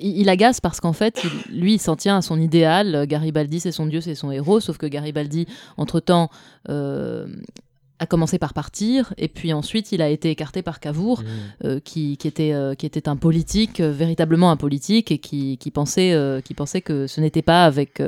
[0.00, 3.06] Il, il agace parce qu'en fait, il- lui, il s'en tient à son idéal.
[3.06, 4.60] Garibaldi, c'est son dieu, c'est son héros.
[4.60, 5.46] Sauf que Garibaldi,
[5.76, 6.30] entre-temps,
[6.68, 7.26] euh,
[7.98, 11.26] a, commencé par partir, et puis ensuite il a été écarté par Cavour, Mmh.
[11.66, 15.58] euh, qui, qui était, euh, qui était un politique, euh, véritablement un politique, et qui,
[15.58, 16.14] qui, pensait,
[16.44, 18.00] qui pensait que ce n'était pas avec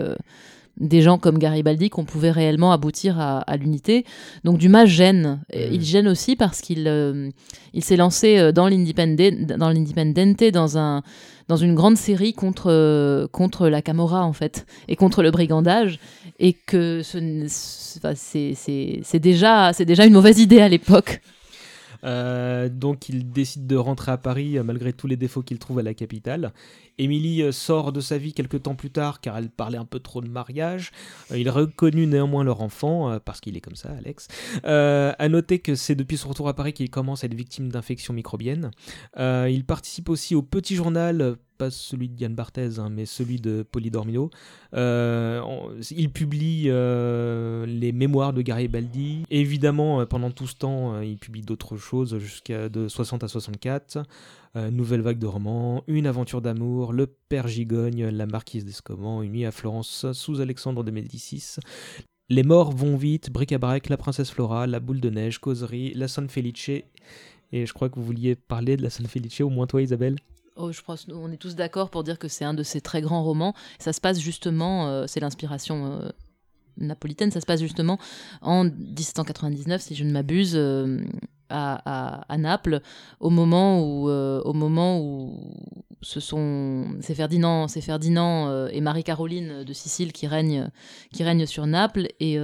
[0.81, 4.05] des gens comme Garibaldi qu'on pouvait réellement aboutir à, à l'unité.
[4.45, 5.41] Donc Dumas gêne.
[5.53, 5.75] Et Mm.
[5.75, 7.29] Il gêne aussi parce qu'il euh,
[7.75, 11.03] il s'est lancé euh, dans l'Independente, dans, l'Independente, dans, un,
[11.49, 15.99] dans une grande série contre, euh, contre la Camorra, en fait, et contre le brigandage,
[16.39, 17.19] et que ce
[17.49, 21.21] c'est enfin, c'est- c'est c'est déjà, c'est déjà une mauvaise idée à l'époque.
[22.05, 25.79] Euh, donc il décide de rentrer à Paris euh, malgré tous les défauts qu'il trouve
[25.79, 26.53] à la capitale.
[26.99, 30.01] Émilie euh, sort de sa vie quelques temps plus tard car elle parlait un peu
[30.01, 30.93] trop de mariage.
[31.35, 34.29] Il reconnut néanmoins leur enfant parce qu'il est comme ça, Alex.
[34.65, 38.15] À noter que c'est depuis son retour à Paris qu'il commence à être victime d'infections
[38.15, 38.71] microbiennes.
[39.17, 41.37] Il participe aussi au Petit Journal.
[41.61, 44.31] Pas celui de Diane Barthez, hein, mais celui de Polydormino.
[44.73, 45.43] Euh,
[45.91, 49.25] il publie euh, les mémoires de Garibaldi.
[49.31, 53.99] Évidemment, euh, pendant tout ce temps, il publie d'autres choses jusqu'à de 60 à 64.
[54.57, 59.33] Euh, nouvelle vague de romans, Une aventure d'amour, Le Père Gigogne, La Marquise d'Escoman, Une
[59.33, 61.57] nuit à Florence sous Alexandre de Médicis.
[62.31, 66.27] Les morts vont vite, Bric-à-brac, La Princesse Flora, La Boule de Neige, Causerie, La San
[66.31, 66.83] Felice.
[67.53, 70.17] Et je crois que vous vouliez parler de La San Felice, au moins toi Isabelle?
[70.63, 73.01] Oh, je pense on est tous d'accord pour dire que c'est un de ses très
[73.01, 73.55] grands romans.
[73.79, 76.11] Ça se passe justement, euh, c'est l'inspiration euh,
[76.77, 77.99] napolitaine, ça se passe justement
[78.43, 81.01] en 1799, si je ne m'abuse, euh,
[81.49, 82.81] à, Naples,
[83.19, 85.53] au moment où, au moment où
[86.01, 90.71] ce sont c'est Ferdinand, c'est Ferdinand et Marie-Caroline de Sicile qui règnent,
[91.13, 92.39] qui règnent sur Naples et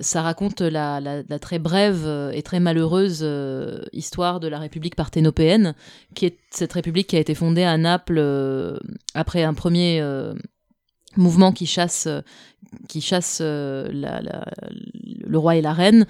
[0.00, 5.74] ça raconte la, très brève euh, et très malheureuse euh, histoire de la République parthénopéenne,
[6.14, 8.78] qui est cette république qui a été fondée à Naples euh,
[9.14, 10.02] après un premier
[11.16, 12.08] mouvement qui chasse,
[12.88, 16.06] qui chasse le roi et la reine.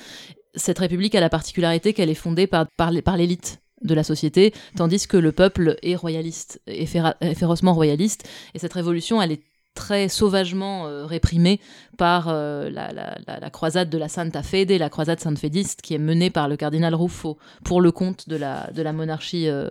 [0.55, 5.07] Cette république a la particularité qu'elle est fondée par, par, l'élite de la société, tandis
[5.09, 8.29] que le peuple est royaliste, est, féra- férocement royaliste.
[8.55, 9.43] Et cette révolution, elle est
[9.75, 11.61] très sauvagement euh, réprimée
[11.97, 16.49] par euh, la, croisade de la Santa Fede, la croisade sainte-fédiste, qui est menée par
[16.49, 19.69] le cardinal Ruffo pour le compte de la, monarchie, euh,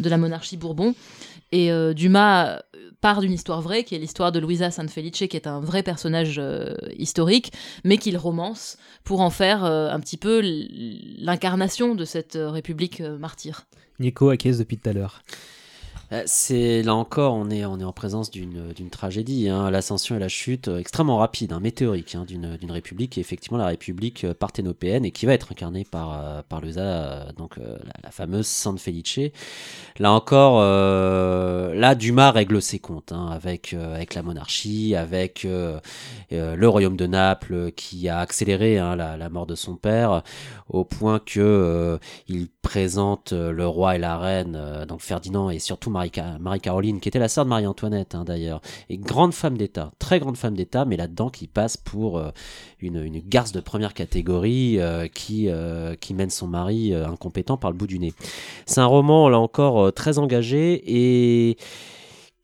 [0.00, 0.94] de la monarchie Bourbon.
[1.52, 2.60] Et euh, Dumas
[3.00, 5.82] part d'une histoire vraie, qui est l'histoire de Luisa San Felice, qui est un vrai
[5.82, 6.40] personnage
[6.98, 7.50] historique,
[7.82, 10.42] mais qu'il romance pour en faire un petit peu
[11.18, 13.64] l'incarnation de cette république martyre.
[14.00, 15.22] Nico acquiesce depuis tout à l'heure.
[16.12, 19.48] Euh, C'est là encore, on est, on est en présence d'une tragédie.
[19.48, 19.70] hein.
[19.70, 24.24] L'ascension et la chute euh, extrêmement rapide, hein, météorique, hein, d'une république effectivement la république
[24.24, 27.58] euh, parthénopéenne et qui va être incarnée par, par euh, donc
[28.02, 29.20] la, fameuse San Felice.
[29.98, 35.46] Là encore, là Dumas règle ses comptes hein, avec, avec la monarchie, avec
[36.30, 40.22] le royaume de Naples qui a accéléré la, la mort de son père
[40.68, 41.98] au point que
[42.28, 45.99] il présente le roi et la reine, donc Ferdinand et surtout Marie-Ca-
[46.40, 50.36] Marie-Caroline, qui était la sœur de Marie-Antoinette hein, d'ailleurs, et grande femme d'État, très grande
[50.36, 52.30] femme d'État, mais là-dedans qui passe pour euh,
[52.80, 57.70] une, une garce de première catégorie euh, qui, euh, qui mène son mari incompétent par
[57.70, 58.14] le bout du nez.
[58.66, 61.56] C'est un roman, là encore, très engagé et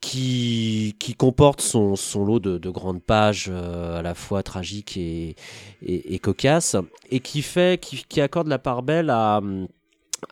[0.00, 5.36] qui, qui comporte son, son lot de, de grandes pages à la fois tragiques et,
[5.82, 6.76] et, et cocasses,
[7.10, 9.40] et qui fait, qui, qui accorde la part belle à,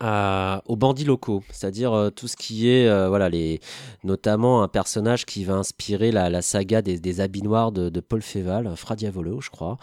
[0.01, 3.59] aux bandits locaux, c'est-à-dire euh, tout ce qui est, euh, voilà, les,
[4.03, 8.95] notamment un personnage qui va inspirer la, saga des, habits noirs de, Paul Féval, Fra
[8.95, 9.77] Diavolo, je crois,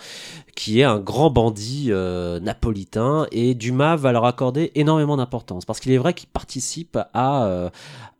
[0.54, 5.80] qui est un grand bandit euh, napolitain, et Dumas va leur accorder énormément d'importance, parce
[5.80, 7.70] qu'il est vrai qu'il participe à,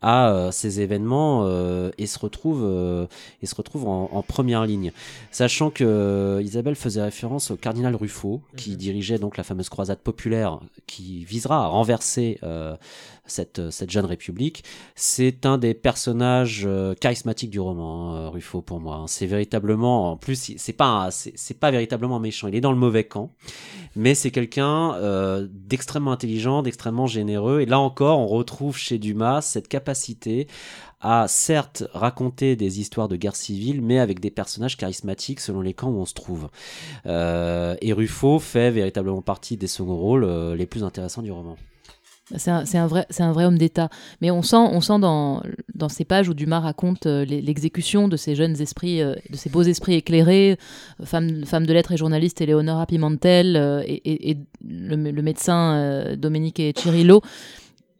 [0.03, 3.07] à euh, ces événements euh, et se retrouve, euh,
[3.41, 4.91] et se retrouve en, en première ligne.
[5.31, 10.59] Sachant que Isabelle faisait référence au cardinal Ruffo, qui dirigeait donc la fameuse croisade populaire
[10.85, 12.75] qui visera à renverser euh,
[13.25, 14.63] cette, cette jeune république.
[14.95, 18.95] C'est un des personnages euh, charismatiques du roman, hein, Ruffo pour moi.
[18.97, 19.07] hein.
[19.07, 22.47] C'est véritablement, en plus, c'est pas, c'est pas véritablement méchant.
[22.47, 23.31] Il est dans le mauvais camp,
[23.95, 27.61] mais c'est quelqu'un euh, d'extrêmement intelligent, d'extrêmement généreux.
[27.61, 30.47] Et là encore, on retrouve chez Dumas cette capacité
[31.03, 35.73] à certes raconter des histoires de guerre civile, mais avec des personnages charismatiques selon les
[35.73, 36.49] camps où on se trouve.
[37.05, 41.57] Euh, et Ruffo fait véritablement partie des seconds rôles euh, les plus intéressants du roman.
[42.37, 43.89] C'est un, vrai, un vrai homme d'État.
[44.21, 45.43] Mais on sent, on sent dans,
[45.75, 49.49] dans ces pages où Dumas raconte euh, l'exécution de ces jeunes esprits, euh, de ces
[49.49, 50.57] beaux esprits éclairés,
[51.01, 53.55] euh, femme, femme de lettres et journaliste Eleonora Pimentel
[53.85, 57.21] et, le, médecin Domenique Cirillo,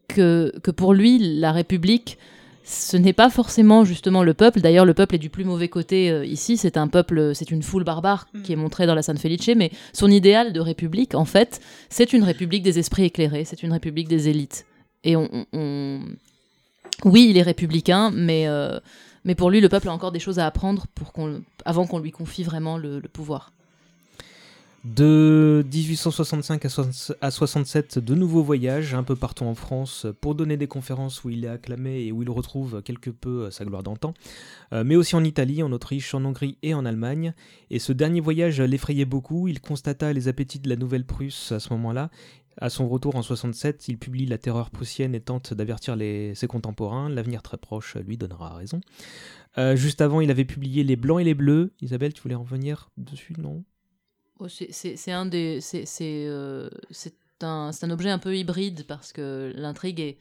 [0.08, 2.18] que, que pour lui, la République,
[2.64, 4.60] ce n'est pas forcément justement le peuple.
[4.60, 6.56] D'ailleurs, le peuple est du plus mauvais côté euh, ici.
[6.56, 8.42] C'est un peuple, c'est une foule barbare Mm.
[8.42, 9.48] qui est montrée dans la San Felice.
[9.56, 11.60] Mais son idéal de république, en fait,
[11.90, 13.44] c'est une république des esprits éclairés.
[13.44, 14.64] C'est une république des élites.
[15.04, 16.00] Et on, on- on-
[17.04, 18.78] oui, il est républicain, mais euh,
[19.24, 21.86] mais pour lui, le peuple a encore des choses à apprendre pour qu'on, le- avant
[21.86, 23.52] qu'on lui confie vraiment le, le pouvoir.
[24.84, 30.34] De 1865 à soix- à 67, de nouveaux voyages un peu partout en France pour
[30.34, 33.64] donner des conférences où il est acclamé et où il retrouve quelque peu euh, sa
[33.64, 34.12] gloire d'antan,
[34.74, 37.32] Euh, mais aussi en Italie, en Autriche, en Hongrie et en Allemagne.
[37.70, 41.72] Et ce dernier voyage l'effrayait beaucoup, il constata les appétits de la Nouvelle-Prusse à ce
[41.72, 42.10] moment-là.
[42.58, 47.08] À son retour en 67, il publie La terreur prussienne et tente d'avertir ses contemporains.
[47.08, 48.80] L'avenir très proche lui donnera raison.
[49.58, 51.72] Euh, juste avant, il avait publié Les Blancs et les Bleus.
[51.80, 53.64] Isabelle, tu voulais en revenir dessus, non?
[54.48, 54.96] C'est-
[57.82, 60.18] un objet un peu hybride parce que l'intrigue est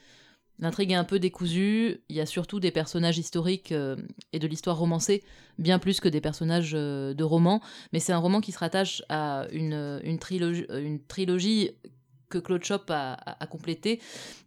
[0.60, 2.02] l'intrigue est un peu décousue.
[2.10, 3.96] Il y a surtout des personnages historiques euh,
[4.34, 5.24] et de l'histoire romancée
[5.58, 7.60] bien plus que des personnages euh, de romans.
[7.92, 10.20] Mais c'est un roman qui se rattache à une une
[10.70, 11.72] une trilogie
[12.30, 14.00] que Claude Chop a, complété,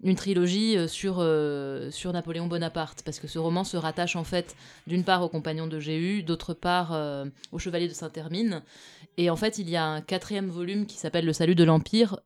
[0.03, 4.25] une trilogie euh, sur, euh, sur Napoléon Bonaparte, parce que ce roman se rattache en
[4.25, 8.63] fait d'une part aux compagnons de Géhu, d'autre part euh, au chevalier de Saint-Hermine,
[9.19, 12.21] et en fait, il y a un quatrième volume qui s'appelle Le Salut de l'Empire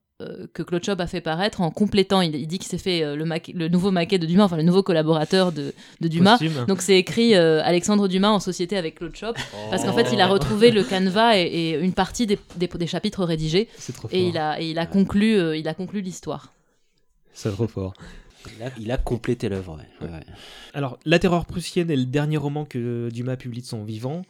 [0.55, 2.21] que Claude Chop a fait paraître en complétant.
[2.21, 4.57] Il, il dit que c'est fait euh, le, maquet- le nouveau maquet de Dumas, enfin
[4.57, 6.39] le nouveau collaborateur de, de Dumas.
[6.39, 6.65] Posthume.
[6.67, 9.37] Donc c'est écrit euh, Alexandre Dumas en société avec Claude Chop,
[9.71, 12.87] parce qu'en fait, il a retrouvé le canevas et, et une partie des, des- des
[12.87, 14.17] chapitres rédigés, C'est trop fort.
[14.19, 16.53] et il a, et il a conclu, euh, il a conclu l'histoire.
[17.33, 17.95] C'est trop fort.
[18.57, 19.77] Il a, il a complété l'œuvre.
[19.77, 20.07] ouais.
[20.07, 20.25] Ouais, ouais.
[20.75, 24.23] Alors, La Terreur prussienne est le dernier roman que Dumas publie de son vivant.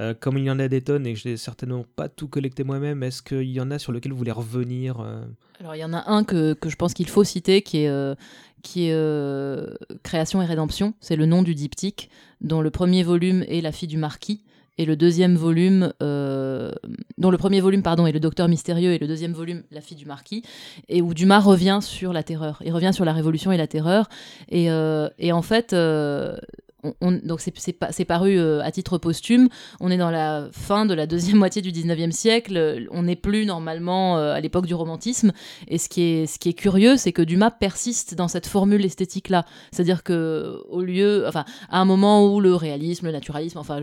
[0.00, 2.28] Euh, comme il y en a des tonnes et que je n'ai certainement pas tout
[2.28, 5.24] collecté moi-même, est-ce qu'il y en a sur lequel vous voulez revenir euh
[5.58, 7.88] Alors il y en a un que, que je pense qu'il faut citer qui est,
[7.88, 8.14] euh,
[8.62, 9.74] qui est euh,
[10.04, 10.94] Création et Rédemption.
[11.00, 14.42] C'est le nom du diptyque, dont le premier volume est La fille du marquis.
[14.78, 16.70] Et le deuxième volume, euh,
[17.18, 19.96] dont le premier volume, pardon, est Le Docteur Mystérieux, et le deuxième volume, La fille
[19.96, 20.42] du marquis,
[20.88, 22.62] et où Dumas revient sur la terreur.
[22.64, 24.08] Il revient sur la Révolution et la terreur.
[24.50, 26.36] Et, euh, en fait, euh,
[26.84, 29.48] on, on- donc c'est paru euh, à titre posthume.
[29.80, 32.86] On est dans la fin de la deuxième moitié du 19e siècle.
[32.92, 35.32] On n'est plus normalement euh, à l'époque du romantisme.
[35.66, 39.44] Et ce qui est, curieux, c'est que Dumas persiste dans cette formule esthétique-là.
[39.72, 43.80] C'est-à-dire que au lieu, enfin, à un moment où le réalisme, le naturalisme, enfin,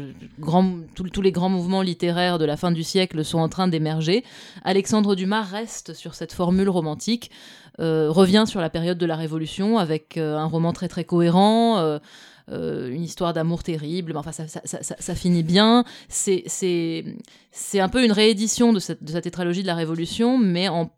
[0.95, 4.23] tous- les grands mouvements littéraires de la fin du siècle sont en train d'émerger,
[4.63, 7.29] Alexandre Dumas reste sur cette formule romantique,
[7.79, 11.99] euh, revient sur la période de la Révolution avec un roman très très cohérent.
[12.51, 15.83] Euh, une histoire d'amour terrible, mais enfin ça, ça, finit bien.
[16.09, 16.43] C'est
[17.75, 20.91] un peu une réédition de cette, de cette tétralogie de la Révolution, mais en,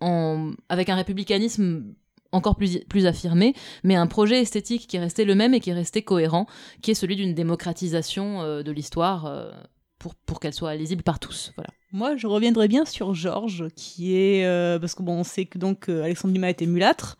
[0.00, 1.92] en, avec un républicanisme
[2.30, 5.70] encore plus, plus affirmé, mais un projet esthétique qui est resté le même et qui
[5.70, 6.46] est resté cohérent,
[6.82, 9.50] qui est celui d'une démocratisation euh, de l'histoire euh,
[9.98, 11.52] pour, pour qu'elle soit lisible par tous.
[11.56, 11.70] Voilà.
[11.92, 14.44] Moi, je reviendrai bien sur Georges, qui est
[14.78, 17.16] parce que bon, on sait que donc Alexandre Dumas était mulâtre,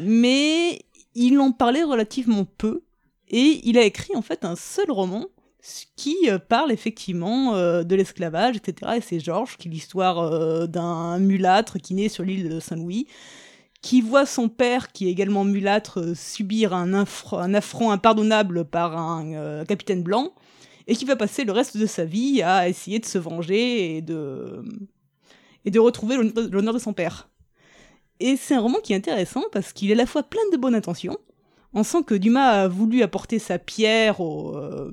[0.00, 0.80] mais
[1.14, 2.85] il en parlait relativement peu
[3.28, 5.26] et il a écrit en fait un seul roman
[5.96, 8.92] qui euh, parle effectivement euh, de l'esclavage, etc.
[8.96, 13.08] Et c'est Georges qui est l'histoire euh, d'un mulâtre qui naît sur l'île de Saint-Louis,
[13.82, 18.96] qui voit son père, qui est également mulâtre, subir un, affr- un affront impardonnable par
[18.96, 20.32] un capitaine blanc
[20.86, 24.02] et qui va passer le reste de sa vie à essayer de se venger et
[24.02, 24.64] de,
[25.64, 27.28] et de retrouver l'honneur de son père.
[28.20, 30.56] Et c'est un roman qui est intéressant parce qu'il est à la fois plein de
[30.56, 31.18] bonnes intentions.
[31.76, 34.90] On sent que Dumas a voulu apporter sa pierre au, euh,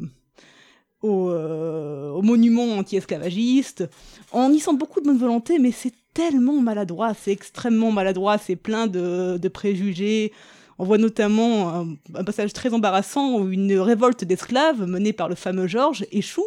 [1.05, 3.89] euh, au monument anti-esclavagiste.
[4.33, 8.57] On y sent beaucoup de bonne volonté, mais c'est tellement maladroit, c'est extrêmement maladroit, c'est
[8.57, 10.33] plein de, de préjugés.
[10.77, 15.35] On voit notamment un, un passage très embarrassant où une révolte d'esclaves menée par le
[15.35, 16.43] fameux Georges échoue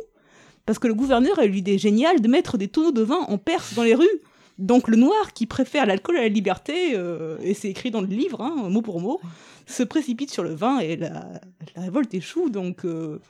[0.66, 3.38] parce que le gouverneur a eu l'idée géniale de mettre des tonneaux de vin en
[3.38, 4.20] Perse dans les rues.
[4.58, 8.06] Donc le noir qui préfère l'alcool à la liberté, euh, et c'est écrit dans le
[8.06, 9.20] livre, hein, mot pour mot,
[9.66, 11.10] se précipite sur le vin et la,
[11.74, 12.48] la révolte échoue.
[12.48, 13.20] Donc euh,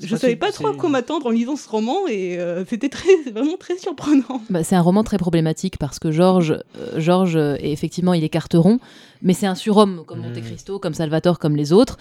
[0.00, 2.88] je pas savais pas trop à quoi m'attendre en lisant ce roman et euh, c'était
[2.88, 4.42] très, vraiment très surprenant.
[4.50, 8.28] Bah, c'est un roman très problématique parce que Georges, euh, Georges euh, effectivement, il est
[8.28, 8.78] carteron,
[9.22, 11.98] mais c'est un surhomme comme Monte Cristo, comme Salvatore, comme les autres.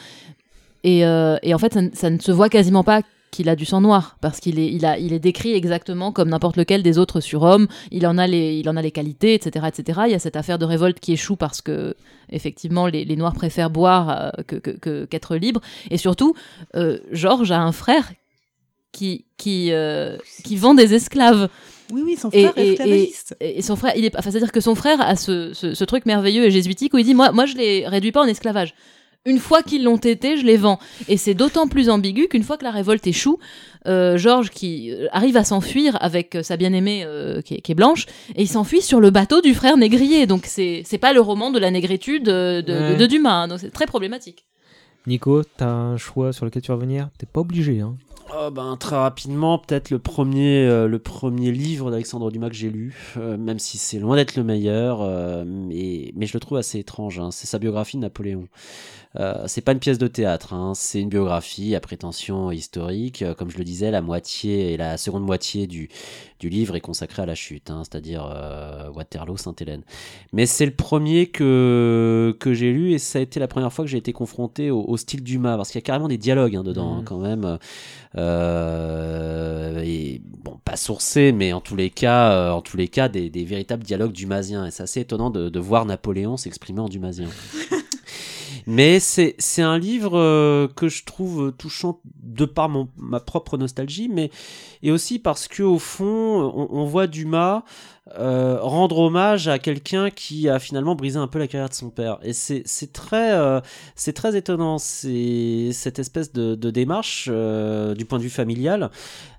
[0.84, 3.02] Et, euh, et en fait, ça, ne- ça ne se voit quasiment pas
[3.34, 6.30] qu'il a du sang noir parce qu'il est, il a, il est décrit exactement comme
[6.30, 7.68] n'importe lequel des autres surhommes.
[7.92, 10.02] Il en a les, il en a les qualités, etc., etc.
[10.06, 11.96] Il y a cette affaire de révolte qui échoue parce que
[12.30, 15.62] effectivement les, les noirs préfèrent boire euh, que, que- qu'être libres.
[15.92, 16.36] Et surtout,
[16.76, 18.12] euh, Georges a un frère
[18.92, 21.50] qui, qui, euh, qui vend des esclaves.
[21.92, 23.36] Oui, oui, son Et, frère est et- esclavagiste.
[23.42, 25.84] et- et son frère, il est, enfin, c'est-à-dire que son frère a ce, ce- ce
[25.84, 28.74] truc merveilleux et jésuitique où il dit, moi, moi, je les réduis pas en esclavage.
[29.26, 30.80] Une fois qu'ils l'ont été, je les vends.
[31.08, 33.40] Et c'est d'autant plus ambigu qu'une fois que la révolte échoue,
[33.88, 37.72] euh, Georges qui euh, arrive à s'enfuir avec euh, sa bien-aimée euh, qui, est, qui
[37.72, 38.06] est blanche,
[38.36, 40.26] et il s'enfuit sur le bateau du frère négrier.
[40.28, 42.96] Donc c'est c'est pas le roman de la négritude de, de- Ouais.
[42.98, 43.44] de Dumas.
[43.44, 43.48] hein.
[43.48, 44.46] donc c'est très problématique.
[45.08, 47.10] Nico, t'as un choix sur lequel tu vas revenir?
[47.18, 47.80] T'es pas obligé.
[47.80, 47.96] Hein.
[48.32, 52.70] Oh, ben, très rapidement, peut-être le premier, euh, le premier livre d'Alexandre Dumas que j'ai
[52.70, 56.58] lu, euh, même si c'est loin d'être le meilleur, euh, mais, mais je le trouve
[56.58, 57.20] assez étrange.
[57.20, 57.30] hein.
[57.32, 58.48] C'est sa biographie de Napoléon.
[59.46, 60.72] C'est pas une pièce de théâtre, hein.
[60.74, 63.24] c'est une biographie à prétention historique.
[63.38, 65.88] Comme je le disais, la moitié et la seconde moitié du,
[66.40, 68.26] du livre est consacrée à la chute, hein, c'est-à-dire
[68.96, 69.84] Waterloo, Sainte-Hélène.
[70.32, 73.86] Mais c'est le premier que, que j'ai lu et ça a été la première fois
[73.86, 76.64] que j'ai été confronté au, au style Dumas, parce qu'il y a carrément des dialogues
[76.64, 77.60] dedans, hein, quand même.
[78.16, 79.84] Euh,
[80.44, 83.84] bon, pas sourcés, mais en tous les cas, euh, en tous les cas, des, véritables
[83.84, 84.66] dialogues dumasiens.
[84.66, 87.30] Et c'est assez étonnant de, de voir Napoléon s'exprimer en dumasien.
[88.66, 94.10] Mais c'est un livre euh, que je trouve touchant de par mon, ma propre nostalgie,
[94.10, 94.32] mais
[94.82, 97.64] et aussi parce que au fond, on, voit Dumas
[98.18, 101.90] euh, rendre hommage à quelqu'un qui a finalement brisé un peu la carrière de son
[101.90, 102.20] père.
[102.24, 102.64] Et c'est
[102.94, 103.62] très euh,
[103.96, 104.78] c'est très étonnant.
[104.78, 108.92] C'est cette espèce de, démarche euh, du point de vue familial.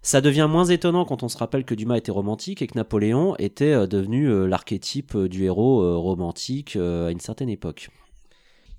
[0.04, 3.36] Ça devient moins étonnant quand on se rappelle que Dumas était romantique et que Napoléon
[3.38, 7.88] était euh, devenu euh, l'archétype euh, du héros euh, romantique euh, à une certaine époque.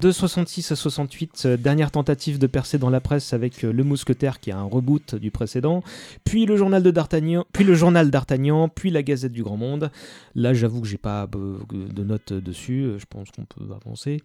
[0.02, 3.86] De 66 à 68, euh, dernière tentative de percer dans la presse avec euh, Le
[3.86, 5.84] Mousquetaire qui est un reboot du précédent,
[6.26, 9.90] puis le journal d'Artagnan, puis le journal d'Artagnan, puis la Gazette du Grand Monde.
[10.36, 14.22] Là, j'avoue que j'ai pas euh, de notes dessus, je pense qu'on peut avancer.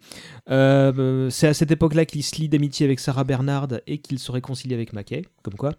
[0.47, 4.73] C'est à cette époque-là qu'il se lie d'amitié avec Sarah Bernard et qu'il se réconcilie
[4.73, 5.71] avec Mackay, comme quoi.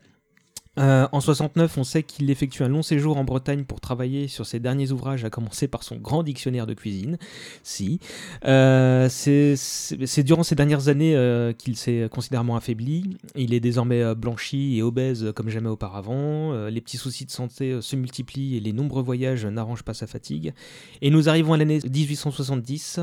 [0.79, 4.47] Euh, en 69, on sait qu'il effectue un long séjour en Bretagne pour travailler sur
[4.47, 7.19] ses derniers ouvrages, à commencer par son grand dictionnaire de cuisine.
[7.63, 8.01] Si.
[8.47, 13.19] Euh, c'est durant ces dernières années euh, qu'il s'est considérablement affaibli.
[13.37, 16.67] Il est désormais blanchi et obèse comme jamais auparavant.
[16.69, 20.55] Les petits soucis de santé se multiplient et les nombreux voyages n'arrangent pas sa fatigue.
[21.03, 23.01] Et nous arrivons à l'année 1870.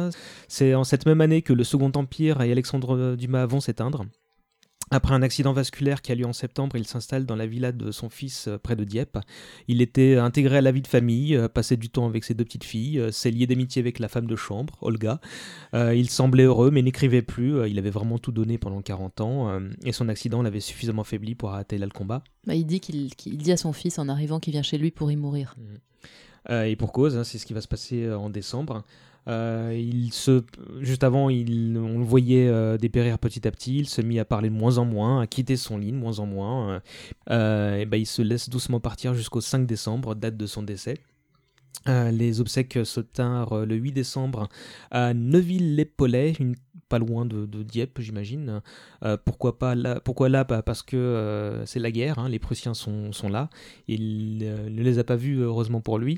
[0.48, 4.06] C'est en cette même année que le Second Empire et Alexandre Dumas vont s'éteindre.
[4.92, 7.92] Après un accident vasculaire qui a lieu en septembre, il s'installe dans la villa de
[7.92, 9.18] son fils euh, près de Dieppe.
[9.68, 12.46] Il était intégré à la vie de famille, euh, passait du temps avec ses deux
[12.46, 15.20] petites filles, euh, s'est lié d'amitié avec la femme de chambre, Olga.
[15.74, 19.22] Euh, il semblait heureux mais n'écrivait plus, Euh, il avait vraiment tout donné pendant 40
[19.22, 22.24] ans euh, et son accident l'avait suffisamment faibli pour arrêter là le combat.
[22.46, 25.12] Bah, il dit qu'il dit à son fils en arrivant qu'il vient chez lui pour
[25.12, 25.56] y mourir.
[26.50, 28.84] Euh, et pour cause, hein, c'est ce qui va se passer euh, en décembre.
[29.30, 30.44] Euh, il se,
[30.82, 33.78] juste avant, il, on le voyait euh, dépérir petit à petit.
[33.78, 36.20] Il se mit à parler de moins en moins, à quitter son lit de moins
[36.20, 36.82] en moins.
[37.30, 40.96] Euh, et ben, il se laisse doucement partir jusqu'au 5 décembre, date de son décès.
[41.86, 44.50] Les obsèques se tinrent le 8 décembre
[44.92, 46.56] à Neuville-les-Polais, une-
[46.90, 48.62] pas loin de, Dieppe, j'imagine.
[49.04, 50.44] Euh, pourquoi pas là Pourquoi là?
[50.44, 53.50] Bah, Parce que euh, c'est la guerre, hein, les Prussiens sont, là.
[53.88, 56.18] Il euh, ne les a pas vus, heureusement pour lui.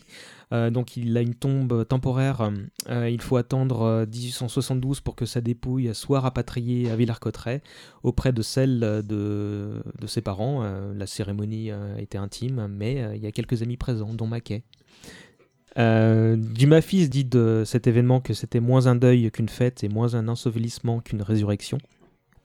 [0.51, 2.51] Donc il a une tombe temporaire.
[2.89, 7.61] Il faut attendre euh, 1872 pour que sa dépouille soit rapatriée à Villers-Cotterêts
[8.03, 10.63] auprès de celle de, de ses parents.
[10.93, 14.63] La cérémonie était intime, mais il y a quelques amis présents, dont Mackay.
[15.77, 19.89] Euh, Dumas fils dit de cet événement que c'était moins un deuil qu'une fête et
[19.89, 21.77] moins un ensevelissement qu'une résurrection.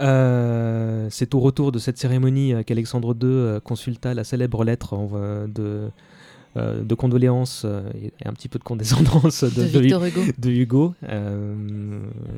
[0.02, 4.94] Euh, c'est au retour de cette cérémonie euh, qu'Alexandre II euh, consulta la célèbre lettre
[5.48, 5.90] de,
[6.56, 10.20] euh, de condoléances euh, et un petit peu de condescendance de, De de- Victor Hugo.
[10.38, 10.94] de Hugo.
[11.08, 11.54] Euh,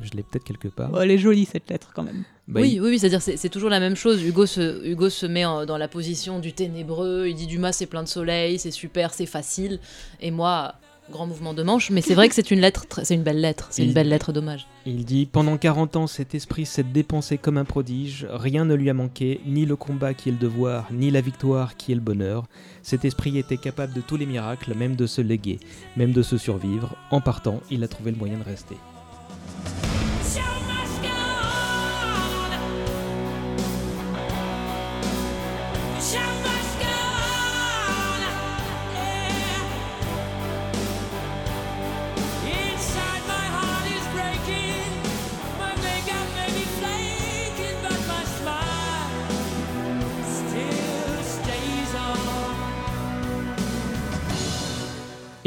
[0.03, 0.89] je l'ai peut-être quelque part.
[0.93, 2.23] Oh, elle est jolie cette lettre quand même.
[2.47, 4.23] Bah, oui, il- oui, oui, c'est-à-dire c'est c'est toujours la même chose.
[4.23, 7.27] Hugo se, Hugo se met en- dans la position du ténébreux.
[7.27, 9.79] Il dit Dumas c'est plein de soleil, c'est super, c'est facile.
[10.21, 10.73] Et moi,
[11.11, 11.89] grand mouvement de manche.
[11.89, 14.31] Mais c'est vrai que c'est une lettre, c'est une belle lettre, c'est une belle lettre
[14.31, 14.67] d'hommage.
[14.85, 18.89] Il dit Pendant 40 ans, cet esprit s'est dépensé comme un prodige, rien ne lui
[18.89, 22.01] a manqué, ni le combat qui est le devoir, ni la victoire qui est le
[22.01, 22.45] bonheur.
[22.83, 25.59] Cet esprit était capable de tous les miracles, même de se léguer,
[25.97, 26.95] même de se survivre.
[27.11, 28.77] En partant, il a trouvé le moyen de rester.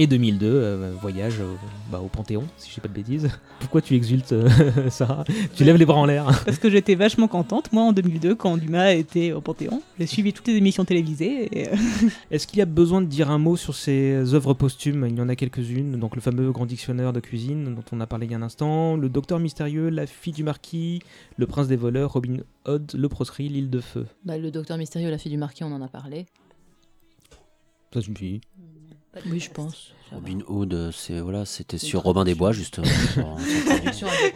[0.02, 1.56] Et 2002, euh, voyage au,
[1.88, 3.30] bah, au Panthéon, si je dis pas de bêtises.
[3.60, 4.48] Pourquoi tu exultes, euh,
[4.90, 5.22] Sarah?
[5.54, 6.24] Tu lèves les bras en l'air.
[6.44, 9.80] Parce que j'étais vachement contente, moi, en 2002, quand Dumas était au Panthéon.
[10.00, 11.48] J'ai suivi toutes les émissions télévisées.
[11.56, 11.68] Et...
[11.68, 11.76] euh,
[12.32, 15.06] Est-ce qu'il y a besoin de dire un mot sur ses œuvres posthumes?
[15.08, 18.08] Il y en a quelques-unes, donc le fameux Grand Dictionnaire de cuisine dont on a
[18.08, 20.98] parlé il y a un instant, Le Docteur Mystérieux, La Fille du Marquis,
[21.36, 24.06] Le Prince des voleurs, Robin Hood, Le Proscrit, L'île de feu.
[24.24, 26.26] Bah, le docteur mystérieux, la fille du marquis, on en a parlé.
[27.94, 28.40] Ça suffit.
[29.26, 29.92] Oui, je pense.
[30.10, 32.34] Robin Hood, c'est voilà, c'était sur Robin des.
[32.34, 32.86] Bois justement.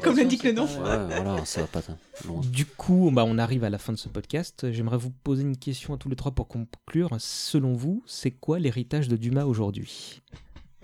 [0.02, 0.66] Comme l'indique le nom.
[0.66, 1.82] voilà, ça va pas
[2.26, 2.40] loin.
[2.50, 4.72] Du coup, bah, on arrive à la fin de ce podcast.
[4.72, 7.10] J'aimerais vous poser une question à tous les trois pour conclure.
[7.18, 10.22] Selon vous, c'est quoi l'héritage de Dumas aujourd'hui?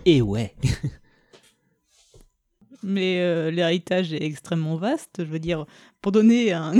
[0.05, 0.55] Et ouais
[2.83, 5.15] Mais euh, l'héritage est extrêmement vaste.
[5.19, 5.65] Je veux dire,
[6.01, 6.73] pour donner un,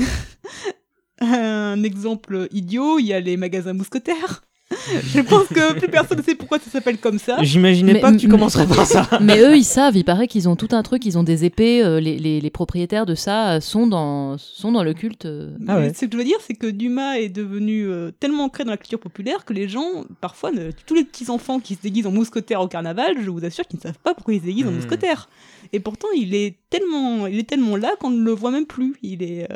[1.21, 4.43] un exemple idiot, il y a les magasins mousquetaires.
[5.03, 7.37] Je pense que plus personne ne sait pourquoi ça s'appelle comme ça.
[7.41, 9.07] J'imaginais pas que tu commencerais par ça.
[9.21, 11.83] Mais eux, ils savent, il paraît qu'ils ont tout un truc, ils ont des épées,
[11.83, 15.25] euh, les, les- les propriétaires de ça euh, sont dans, sont dans le culte.
[15.25, 15.51] euh.
[15.67, 15.93] Ah ouais.
[15.93, 18.77] Ce que je veux dire, c'est que Dumas est devenu euh, tellement ancré dans la
[18.77, 22.11] culture populaire que les gens, parfois, ne- tous les petits enfants qui se déguisent en
[22.11, 24.71] mousquetaire au carnaval, je vous assure qu'ils ne savent pas pourquoi ils se déguisent en
[24.71, 24.75] Hmm.
[24.75, 25.29] mousquetaire.
[25.71, 28.95] Et pourtant, il est tellement, il est tellement là qu'on ne le voit même plus.
[29.01, 29.55] Il est, euh,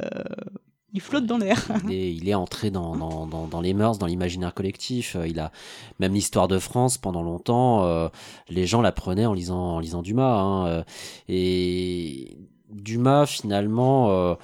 [0.94, 1.68] il flotte dans l'air.
[1.90, 5.16] Il est, entré dans, dans, dans, dans les mœurs, dans l'imaginaire collectif.
[5.16, 5.52] Euh, Il a
[6.00, 7.84] même l'histoire de France pendant longtemps.
[7.84, 8.10] euh,
[8.50, 10.40] les gens l'apprenaient en lisant, en lisant Dumas.
[10.40, 10.84] hein, euh,
[11.28, 12.38] et
[12.72, 14.36] Dumas, finalement, euh,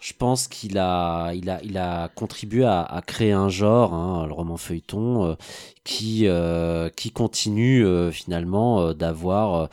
[0.00, 4.26] je pense qu'il a, il a, il a contribué à, à créer un genre, hein,
[4.26, 5.34] le roman feuilleton, euh,
[5.82, 9.68] qui, euh, qui continue finalement d'avoir.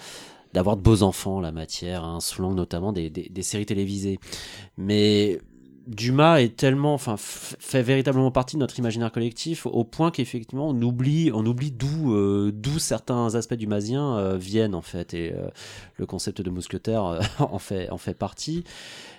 [0.54, 4.20] d'avoir de beaux enfants la matière, hein, sous l'angle notamment des, des, des séries télévisées.
[4.78, 5.40] Mais
[5.88, 10.82] Dumas est tellement, enfin, fait véritablement partie de notre imaginaire collectif au point qu'effectivement on
[10.82, 15.34] oublie, on oublie d'où, euh, d'où certains aspects du masien euh, viennent en fait, et
[15.34, 15.50] euh,
[15.98, 18.64] le concept de mousquetaire euh, en fait, en fait partie.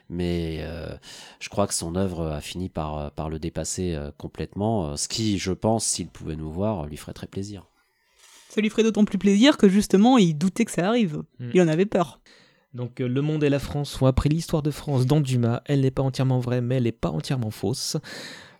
[0.09, 0.89] Mais euh,
[1.41, 5.39] je crois que son œuvre a fini par, par le dépasser euh, complètement, ce qui,
[5.39, 7.65] je pense, s'il pouvait nous voir, lui ferait très plaisir.
[8.49, 11.23] Ça lui ferait d'autant plus plaisir que justement, il doutait que ça arrive.
[11.41, 11.51] Hmm.
[11.53, 12.21] Il en avait peur.
[12.75, 15.63] Donc euh, Le Monde et la France ont appris l'histoire de France dans Dumas.
[15.67, 17.97] Elle n'est pas entièrement vraie, mais elle n'est pas entièrement fausse.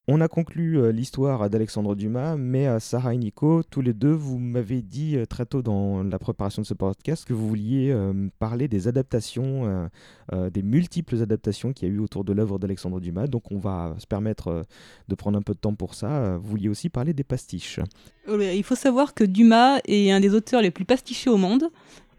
[0.07, 4.13] On a conclu euh, l'histoire d'Alexandre Dumas, mais à Sarah et Nico, tous les deux,
[4.13, 7.91] vous m'avez dit euh, très tôt dans la préparation de ce podcast que vous vouliez
[7.91, 9.87] euh, parler des adaptations, euh,
[10.35, 13.29] euh, des multiples adaptations qu'il y a eu autour de l'œuvre d'Alexandre Dumas.
[13.29, 14.67] Donc on va se permettre
[15.09, 16.37] de prendre un peu de temps pour ça.
[16.37, 17.81] Vous vouliez aussi parler des pastiches.
[18.29, 21.71] Il faut savoir que Dumas est un des auteurs les plus pastichés au monde.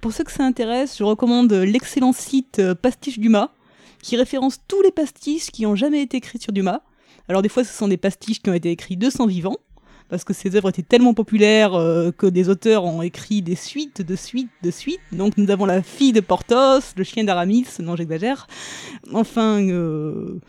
[0.01, 3.49] Pour ceux que ça intéresse, je recommande l'excellent site euh, Pastiche Dumas,
[4.01, 6.81] qui référence tous les pastiches qui ont jamais été écrits sur Dumas.
[7.27, 9.57] Alors des fois, ce sont des pastiches qui ont été écrits de son vivant,
[10.09, 14.01] parce que ses œuvres étaient tellement populaires euh, que des auteurs ont écrit des suites,
[14.01, 14.99] de suites, de suites.
[15.11, 18.47] Donc nous avons la fille de Porthos, le chien d'Aramis, non j'exagère.
[19.13, 20.39] Enfin, euh,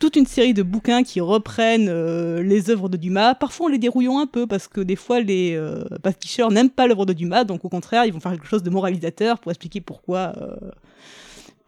[0.00, 3.36] toute une série de bouquins qui reprennent euh, les œuvres de Dumas.
[3.36, 6.88] Parfois, on les dérouillons un peu parce que des fois, les euh, pasticheurs n'aiment pas
[6.88, 9.80] l'œuvre de Dumas, donc au contraire, ils vont faire quelque chose de moralisateur pour expliquer
[9.80, 10.56] pourquoi, euh,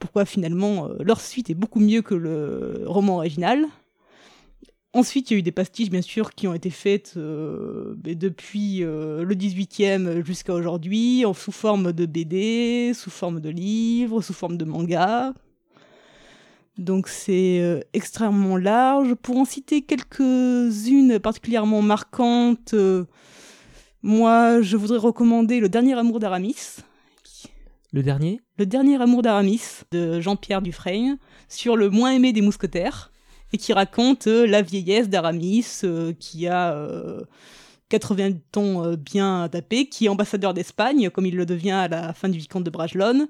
[0.00, 3.68] pourquoi finalement euh, leur suite est beaucoup mieux que le roman original.
[4.94, 8.14] Ensuite, il y a eu des pastiches, bien sûr, qui ont été faites euh, mais
[8.14, 14.20] depuis euh, le 18e jusqu'à aujourd'hui, en sous forme de BD, sous forme de livres,
[14.20, 15.32] sous forme de manga.
[16.78, 19.14] Donc c'est euh, extrêmement large.
[19.14, 23.04] Pour en citer quelques-unes particulièrement marquantes, euh,
[24.02, 26.78] moi je voudrais recommander Le dernier amour d'Aramis.
[27.92, 28.40] Le dernier?
[28.56, 31.18] Le dernier amour d'Aramis de Jean-Pierre Dufresne
[31.48, 33.12] sur le moins aimé des mousquetaires
[33.52, 37.22] et qui raconte euh, la vieillesse d'Aramis euh, qui a euh,
[37.90, 42.30] 80 ans bien tapés, qui est ambassadeur d'Espagne comme il le devient à la fin
[42.30, 43.28] du vicomte de Bragelonne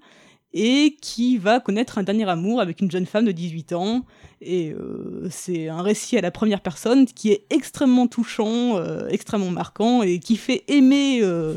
[0.54, 4.04] et qui va connaître un dernier amour avec une jeune femme de 18 ans.
[4.40, 9.50] Et euh, c'est un récit à la première personne qui est extrêmement touchant, euh, extrêmement
[9.50, 11.54] marquant, et qui fait aimer euh,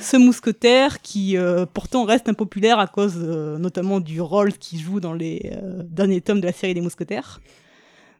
[0.00, 1.36] ce mousquetaire qui
[1.72, 5.52] pourtant reste impopulaire à cause notamment du rôle qu'il joue dans les
[5.84, 7.40] derniers tomes de la série des mousquetaires.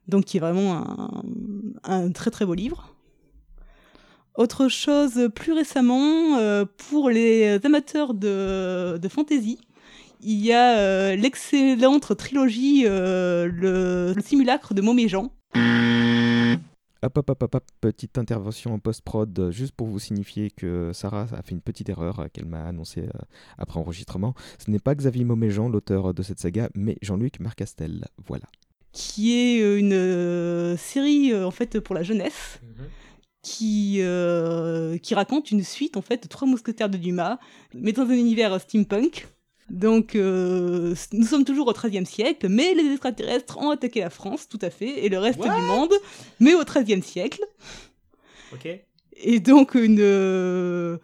[0.09, 0.85] Donc qui est vraiment
[1.85, 2.93] un, très très beau livre.
[4.35, 9.61] Autre chose, plus récemment, pour les amateurs de fantasy,
[10.25, 15.31] il y a euh, l'excellente trilogie euh, le, le simulacre de Moméjean.
[17.03, 21.27] Hop, hop, hop, hop, hop, petite intervention en post-prod, juste pour vous signifier que Sarah
[21.33, 23.19] a fait une petite erreur qu'elle m'a annoncée euh,
[23.59, 24.35] après enregistrement.
[24.59, 28.07] Ce n'est pas Xavier Mauméjean, l'auteur de cette saga, mais Jean-Luc Marcastel.
[28.27, 28.47] Voilà.
[28.93, 32.61] qui est une série en fait pour la jeunesse
[33.45, 37.39] qui, euh, qui raconte une suite en fait de trois mousquetaires de Dumas,
[37.75, 39.29] mais dans un univers steampunk.
[39.71, 44.47] Donc euh, nous sommes toujours au XIIIe siècle, mais les extraterrestres ont attaqué la France,
[44.49, 45.49] tout à fait, et le reste What?
[45.55, 45.93] du monde,
[46.41, 47.41] mais au XIIIe siècle.
[48.53, 48.69] Ok.
[49.17, 50.99] Et donc une euh,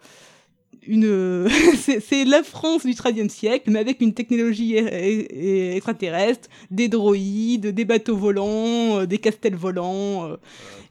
[0.85, 1.47] une
[1.77, 4.87] c'est la France du XIIIe siècle, mais avec une technologie e-
[5.31, 10.29] e- extraterrestre, des droïdes, des bateaux volants, euh, des castels volants.
[10.29, 10.37] euh.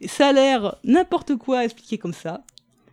[0.07, 2.43] Ça a l'air n'importe quoi expliqué comme ça.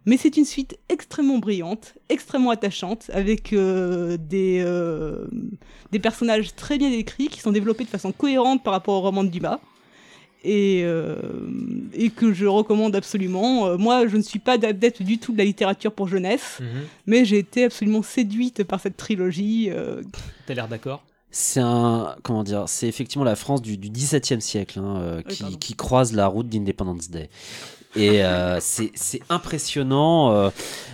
[0.07, 5.27] Mais c'est une suite extrêmement brillante, extrêmement attachante, avec euh, des, euh,
[5.91, 9.23] des personnages très bien écrits, qui sont développés de façon cohérente par rapport au roman
[9.25, 9.59] de Dumas
[10.45, 11.17] et, euh,
[11.93, 13.67] et que je recommande absolument.
[13.67, 16.67] Euh, moi, je ne suis pas adepte du tout de la littérature pour jeunesse, Mhm.
[17.05, 19.69] mais j'ai été absolument séduite par cette trilogie.
[19.71, 20.01] euh,
[20.45, 24.79] T'as l'air d'accord C'est un comment dire, c'est effectivement la France du, du XVIIe siècle
[24.79, 25.21] hein, euh,
[25.57, 27.29] qui, croise la route d'Independence Day.
[27.95, 28.91] Et euh, c'est
[29.29, 30.49] impressionnant, euh,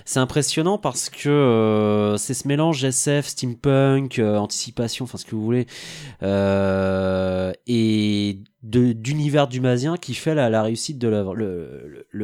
[0.05, 5.67] c'est impressionnant parce que c'est ce mélange SF, steampunk, anticipation, enfin ce que vous voulez,
[7.67, 11.35] et de- d'univers dumasien qui fait la, la réussite de l'œuvre.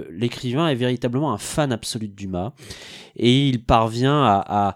[0.10, 2.54] L'écrivain est véritablement un fan absolu de Dumas
[3.16, 4.76] et il parvient à, à-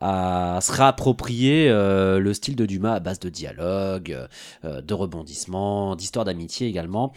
[0.00, 4.16] à se réapproprier euh, le style de Dumas à base de dialogue,
[4.64, 7.12] euh, de rebondissements, d'histoires d'amitié également,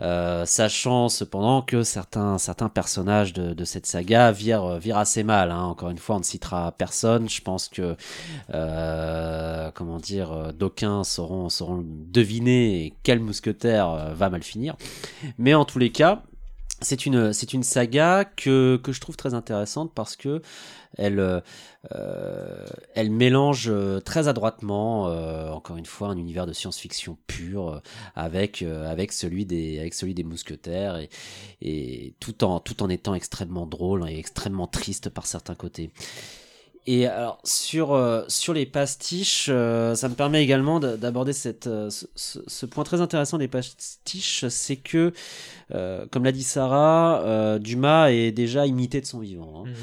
[0.00, 5.50] euh, sachant cependant que certains, certains personnages de, de cette saga virent, assez mal.
[5.50, 5.64] hein.
[5.64, 7.28] Encore une fois, on ne citera personne.
[7.28, 7.96] Je pense que,
[9.74, 11.48] comment dire, d'aucuns sauront,
[11.86, 14.76] deviner quel mousquetaire va mal finir.
[15.38, 16.22] Mais en tous les cas,
[16.80, 20.42] c'est une, c'est une saga que, que je trouve très intéressante parce que
[20.96, 21.42] elle,
[22.94, 27.78] elle mélange euh, très adroitement, euh, encore une fois, un univers de science-fiction pur euh,
[28.14, 30.98] avec, euh, avec, celui des, avec celui des mousquetaires
[31.62, 35.90] et, tout, en, tout en étant extrêmement drôle et extrêmement triste par certains côtés.
[36.86, 41.66] Et alors sur euh, sur les pastiches, euh, ça me permet également de- d'aborder cette
[41.66, 45.12] euh, ce, point très intéressant des pastiches, c'est que
[45.74, 49.64] euh, comme l'a dit Sarah, euh, Dumas est déjà imité de son vivant.
[49.66, 49.68] hein.
[49.68, 49.74] Mhm.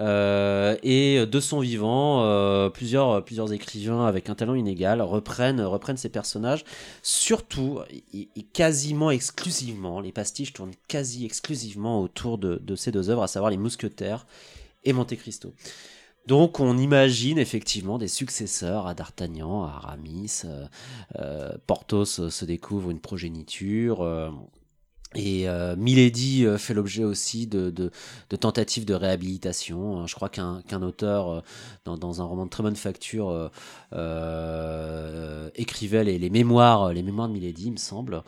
[0.00, 6.08] Euh, et de son vivant, euh, plusieurs, écrivains avec un talent inégal reprennent, reprennent ces
[6.08, 6.64] personnages.
[7.02, 7.80] Surtout,
[8.12, 13.50] et, quasiment exclusivement, les pastiches tournent quasi exclusivement autour de, ces deux œuvres, à savoir
[13.50, 14.26] Les Mousquetaires
[14.84, 15.52] et Monte Cristo.
[16.26, 20.42] Donc on imagine effectivement des successeurs à D'Artagnan, à Aramis,
[21.18, 24.02] euh, Porthos se découvre une progéniture.
[25.14, 27.90] Et euh, Milady euh, fait l'objet aussi de, de,
[28.30, 30.02] de tentatives de réhabilitation.
[30.02, 31.40] Euh, Je crois qu'un qu'un auteur, euh,
[31.84, 33.50] dans, dans un roman de très bonne facture,
[33.92, 38.22] euh, écrivait les, les mémoires, les mémoires de Milady, il me semble.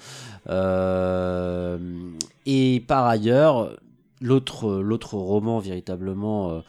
[2.46, 3.76] Et par ailleurs,
[4.20, 6.62] l'autre roman véritablement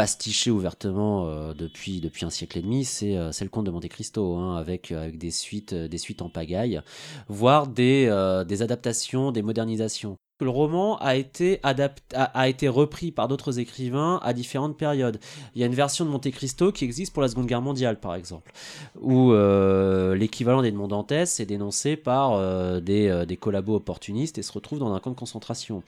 [0.00, 3.86] pastiché ouvertement euh, depuis depuis un siècle et demi, c'est euh, le Comte de Monte
[3.88, 6.80] Cristo, hein, avec avec des suites euh, des suites en pagaille,
[7.28, 10.16] voire des euh, des adaptations, des modernisations.
[10.40, 15.18] Le roman a été adapt- a, a été repris par d'autres écrivains à différentes périodes.
[15.54, 17.98] Il y a une version de Monte Cristo qui existe pour la Seconde Guerre mondiale,
[18.00, 18.52] par exemple,
[19.00, 24.42] où euh, l'équivalent d'Edmond Dantès est dénoncé par euh, des, euh, des collabos opportunistes et
[24.42, 25.82] se retrouve dans un camp de concentration.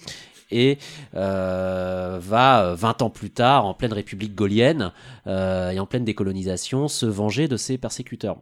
[0.50, 0.78] Et
[1.12, 4.92] va, euh, 20 ans plus tard, en pleine République gaulienne
[5.26, 8.36] et en pleine décolonisation, se venger de ses persécuteurs.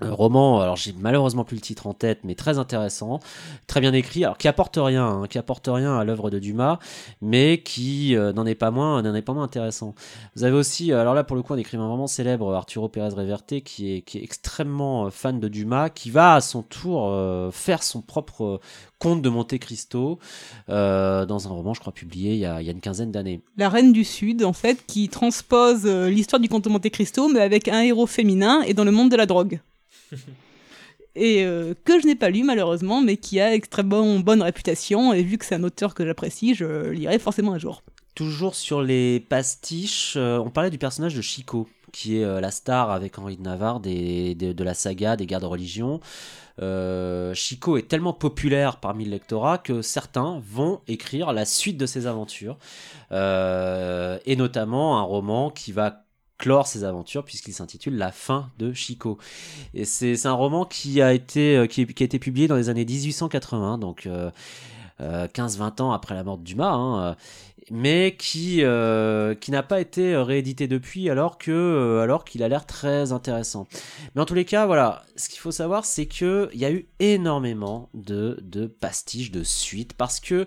[0.00, 3.20] Un roman, alors j'ai malheureusement plus le titre en tête, mais très intéressant,
[3.68, 6.80] très bien écrit, alors qui apporte rien, hein, qui apporte rien à l'œuvre de Dumas,
[7.22, 9.94] mais qui euh, n'en est pas moins, n'en est pas moins intéressant.
[10.34, 13.14] Vous avez aussi, euh, alors là pour le coup un écrivain vraiment célèbre, Arturo Pérez
[13.14, 17.14] Reverte, qui est, qui est extrêmement euh, fan de Dumas, qui va à son tour
[17.52, 18.60] faire son propre
[18.98, 20.18] conte de Monte Cristo
[20.66, 23.42] dans un roman, je crois, publié il y a, il y a une quinzaine d'années.
[23.56, 27.40] La Reine du Sud, en fait, qui transpose l'histoire du comte de Monte Cristo, mais
[27.40, 29.60] avec un héros féminin et dans le monde de la drogue.
[31.16, 35.22] Et euh, que je n'ai pas lu malheureusement, mais qui a extrêmement bonne réputation, et
[35.22, 37.82] vu que c'est un auteur que j'apprécie, je lirai forcément un jour.
[38.14, 42.50] Toujours sur les pastiches, euh, on parlait du personnage de Chico, qui est euh, la
[42.50, 46.00] star avec Henri de Navarre de la saga des guerres de religion.
[47.34, 52.06] Chico est tellement populaire parmi le lectorat que certains vont écrire la suite de ses
[52.06, 52.58] aventures,
[53.10, 56.03] et notamment un roman qui va
[56.66, 59.18] ses aventures puisqu'il s'intitule La fin de Chico.
[59.72, 62.84] Et c'est un roman qui a été euh, qui, a été publié dans les années
[62.84, 64.30] 1880, donc euh,
[65.00, 67.14] euh, 15-20 ans après la mort de Dumas, hein, euh,
[67.70, 72.48] mais qui, euh, qui n'a pas été réédité depuis alors que euh, alors qu'il a
[72.48, 73.66] l'air très intéressant.
[74.14, 76.70] Mais en tous les cas, voilà, ce qu'il faut savoir, c'est que il y a
[76.70, 80.46] eu énormément de, de pastiches, de suites, parce que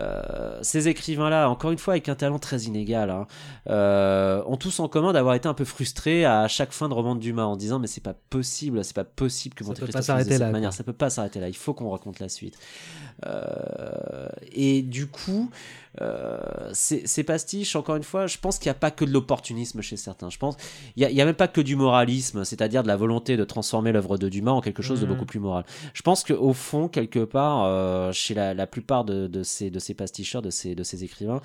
[0.00, 3.26] euh, ces écrivains-là, encore une fois avec un talent très inégal, hein,
[3.70, 7.14] euh, ont tous en commun d'avoir été un peu frustrés à chaque fin de roman
[7.14, 9.86] de Dumas en disant mais c'est pas possible, c'est pas possible que Ça Monte peut
[9.86, 10.76] Cristo pas finisse s'arrêter de cette là, manière, quoi.
[10.76, 12.58] ça peut pas s'arrêter là, il faut qu'on raconte la suite.
[13.26, 15.50] Euh, et du coup,
[16.00, 16.38] euh,
[16.72, 19.96] ces, pastiches, encore une fois, je pense qu'il n'y a pas que de l'opportunisme chez
[19.96, 20.30] certains.
[20.30, 20.56] Je pense
[20.96, 24.18] il n'y a, même pas que du moralisme, c'est-à-dire de la volonté de transformer l'œuvre
[24.18, 25.12] de Dumas en quelque chose de Mhm.
[25.12, 25.64] beaucoup plus moral.
[25.92, 29.78] Je pense qu'au fond, quelque part, euh, chez la, la plupart de, de ces, de
[29.78, 31.40] ces pasticheurs, de ces, de ces écrivains,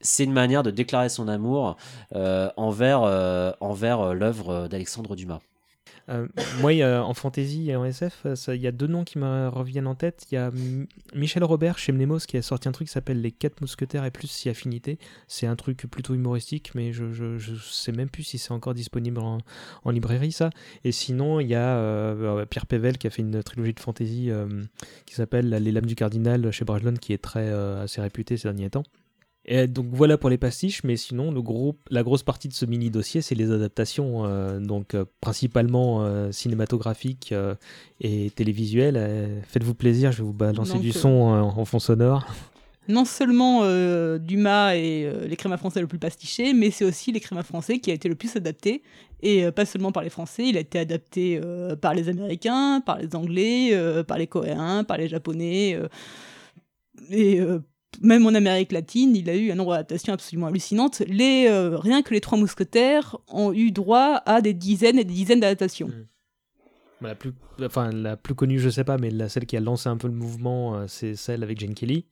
[0.00, 1.76] c'est une manière de déclarer son amour
[2.14, 3.00] euh, envers,
[3.60, 5.40] envers l'œuvre d'Alexandre Dumas.
[6.08, 6.26] Euh,
[6.60, 6.72] moi,
[7.02, 9.94] en fantasy et en SF, euh, il y a deux noms qui me reviennent en
[9.94, 10.26] tête.
[10.30, 10.50] Il y a
[11.14, 14.10] Michel Robert chez Mnemos qui a sorti un truc qui s'appelle Les Quatre Mousquetaires et
[14.10, 14.98] plus si affinité.
[15.28, 19.20] C'est un truc plutôt humoristique, mais je, je sais même plus si c'est encore disponible
[19.20, 20.50] en, librairie, ça.
[20.84, 24.30] Et sinon, il y a euh, Pierre Pével qui a fait une trilogie de fantasy
[25.06, 28.70] qui s'appelle Les Lames du Cardinal chez Brajlon, qui est très assez réputé ces derniers
[28.70, 28.84] temps.
[29.46, 32.66] Et donc voilà pour les pastiches, mais sinon le gros, la grosse partie de ce
[32.66, 37.34] mini dossier c'est les adaptations, euh, donc euh, principalement euh, cinématographiques
[38.00, 39.42] et télévisuelles.
[39.48, 42.26] Faites-vous plaisir, je vais vous balancer Donc, du son en fond sonore.
[42.88, 43.60] Non seulement
[44.18, 48.08] Dumas est l'écrivain français le plus pastiché, mais c'est aussi l'écrivain français qui a été
[48.08, 48.82] le plus adapté.
[49.22, 51.40] Et pas seulement par les Français, il a été adapté
[51.80, 55.78] par les Américains, par les Anglais, par les Coréens, par les Japonais.
[57.10, 57.60] et euh,
[58.00, 61.02] même en Amérique latine, il a eu un nombre d'adaptations absolument hallucinantes.
[61.06, 65.14] Les, euh, rien que les Trois Mousquetaires ont eu droit à des dizaines et des
[65.14, 65.88] dizaines d'adaptations.
[65.88, 66.06] Mm.
[67.02, 69.88] La plus, enfin, la plus connue, je sais pas, mais la, celle qui a lancé
[69.88, 72.04] un peu le mouvement, euh, c'est celle avec Jane Kelly.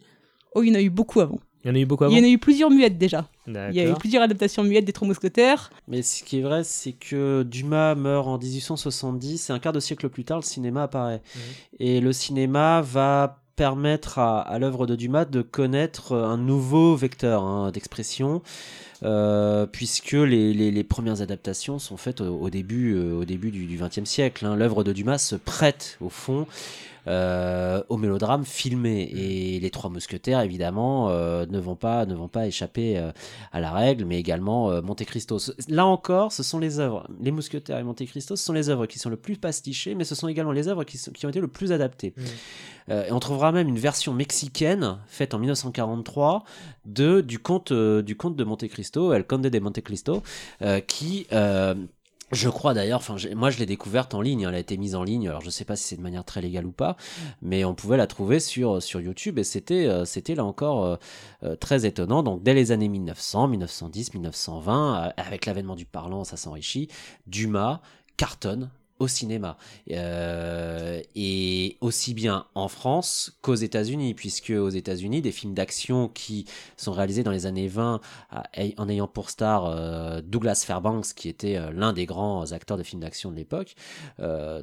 [0.55, 1.39] Oh, il y en a eu beaucoup avant.
[1.63, 2.15] Il y en a eu beaucoup avant.
[2.15, 3.29] Il y en a eu plusieurs muettes déjà.
[3.47, 5.71] Il y a eu plusieurs adaptations muettes des Trois Mousquetaires.
[5.89, 9.81] Mais ce qui est vrai, c'est que Dumas meurt en 1870 et un quart de
[9.81, 11.21] siècle plus tard, le cinéma apparaît.
[11.79, 17.43] Et le cinéma va permettre à, à l'œuvre de Dumas de connaître un nouveau vecteur
[17.43, 18.41] hein, d'expression,
[19.03, 23.51] euh, puisque les, les- les premières adaptations sont faites au, au début, euh, au début
[23.51, 24.45] du XXe siècle.
[24.47, 24.57] hein.
[24.57, 26.47] L'œuvre de Dumas se prête, au fond,
[27.07, 29.03] euh, au mélodrame filmé.
[29.15, 33.13] Et les Trois Mousquetaires, évidemment, euh, ne, vont pas, ne vont pas échapper euh,
[33.53, 35.39] à la règle, mais également Monte Cristo.
[35.69, 38.87] Là encore, ce sont les œuvres, les Mousquetaires et Monte Cristo, ce sont les œuvres
[38.87, 41.31] qui sont le plus pastichées, mais ce sont également les œuvres qui, sont- qui ont
[41.31, 42.13] été le plus adaptées.
[42.17, 42.23] Mm.
[42.91, 46.43] Et on trouvera même une version mexicaine faite en 1943
[46.87, 50.23] de du conte du conte de Monte Cristo, El Conde de Monte Cristo,
[50.63, 51.75] euh, qui euh,
[52.31, 54.95] je crois d'ailleurs, enfin moi je l'ai découverte en ligne, hein, elle a été mise
[54.95, 56.97] en ligne, alors je sais pas si c'est de manière très légale ou pas,
[57.41, 60.99] mais on pouvait la trouver sur, sur YouTube et c'était euh, c'était là encore
[61.61, 62.23] très étonnant.
[62.23, 66.89] Donc dès les années 1900, 1910, 1920, euh, avec l'avènement du parlant, ça s'enrichit,
[67.27, 67.81] Dumas
[68.17, 69.57] cartonne au cinéma.
[69.91, 76.47] Euh, et aussi bien en France qu'aux États-Unis, puisque aux États-Unis, des films d'action qui
[76.77, 78.01] sont réalisés dans les années 20
[78.31, 78.45] à-
[78.77, 82.83] en ayant pour star euh, Douglas Fairbanks, qui était euh, l'un des grands acteurs de
[82.83, 83.75] films d'action de l'époque,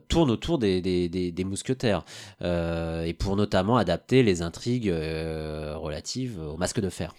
[0.07, 2.03] tournent autour des, des, mousquetaires,
[2.41, 4.91] et pour notamment adapter les intrigues
[5.75, 7.13] relatives au masque de fer.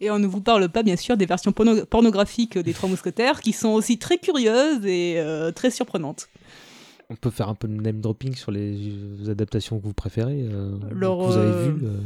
[0.00, 3.40] Et on ne vous parle pas, bien sûr, des versions porno- pornographiques des Trois Mousquetaires,
[3.40, 6.28] qui sont aussi très curieuses et euh, très surprenantes.
[7.10, 8.76] On peut faire un peu de name dropping sur les
[9.26, 11.86] euh, adaptations que vous préférez, euh, Alors, que vous avez euh, vues.
[11.86, 11.98] euh.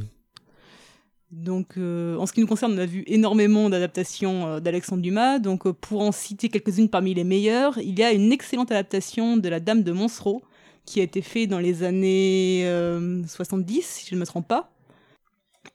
[1.30, 5.38] Donc, en ce qui nous concerne, on a vu énormément d'adaptations d'Alexandre Dumas.
[5.38, 9.46] Donc, pour en citer quelques-unes parmi les meilleures, il y a une excellente adaptation de
[9.50, 10.42] La Dame de Moncereau,
[10.86, 14.72] qui a été faite dans les années euh, 70, si je ne me trompe pas,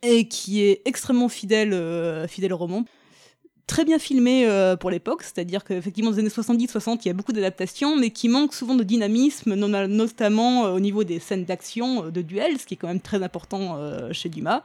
[0.04, 2.84] et qui est extrêmement fidèle, euh, fidèle au roman.
[3.66, 6.30] Très bien filmé euh, pour l'époque, c'est-à-dire qu'effectivement, dans les années
[6.68, 10.82] 70-60, il y a beaucoup d'adaptations, mais qui manquent souvent de dynamisme, notamment euh, au
[10.82, 13.80] niveau des scènes d'action, de duel, ce qui est quand même très important
[14.12, 14.64] chez Dumas.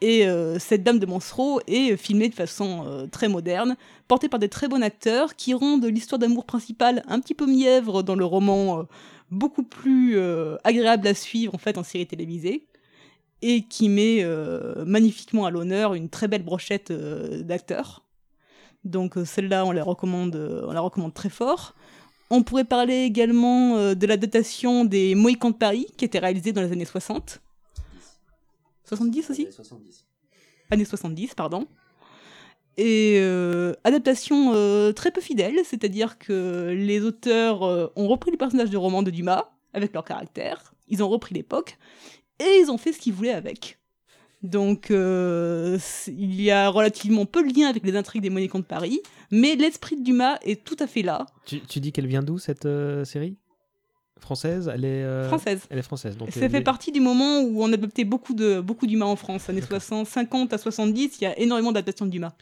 [0.00, 0.28] Et
[0.60, 3.76] cette dame de Moncereau est filmée de façon très moderne,
[4.06, 8.04] portée par des très bons acteurs qui rendent l'histoire d'amour principale un petit peu mièvre
[8.04, 8.86] dans le roman,
[9.32, 10.16] beaucoup plus
[10.62, 12.68] agréable à suivre en fait en série télévisée,
[13.42, 18.04] et qui met euh, magnifiquement à l'honneur une très belle brochette euh, d'acteurs.
[18.84, 20.36] Donc euh, celle-là, on la recommande,
[20.66, 21.74] on la recommande très fort.
[22.30, 26.60] On pourrait parler également de la datation des Mohicans de Paris, qui était réalisée dans
[26.60, 27.40] les années 60.
[28.84, 29.48] 70 aussi
[30.70, 31.66] années 70, pardon.
[32.76, 38.36] Et euh, adaptation euh, très peu fidèle, c'est-à-dire que les auteurs euh, ont repris les
[38.36, 41.76] personnages de romans de Dumas avec leur caractère, ils ont repris l'époque
[42.40, 43.78] et ils ont fait ce qu'ils voulaient avec.
[44.42, 48.64] Donc euh, il y a relativement peu de lien avec les intrigues des Monicons de
[48.64, 49.00] Paris,
[49.32, 51.26] mais l'esprit de Dumas est tout à fait là.
[51.44, 53.36] Tu, tu dis qu'elle vient d'où cette euh, série?
[54.20, 55.02] Française, elle est.
[55.04, 55.62] euh, Française.
[55.70, 56.16] Elle est française.
[56.16, 59.48] Donc, Ça fait partie du moment où on adoptait beaucoup de beaucoup d'Dumas en France,
[59.48, 62.32] années 60, 50 à 70, il y a énormément d'adaptations de Dumas.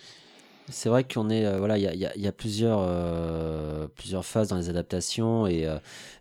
[0.68, 2.32] C'est vrai qu'on est euh, voilà, il y a,
[2.62, 5.78] euh, plusieurs phases dans les adaptations et euh,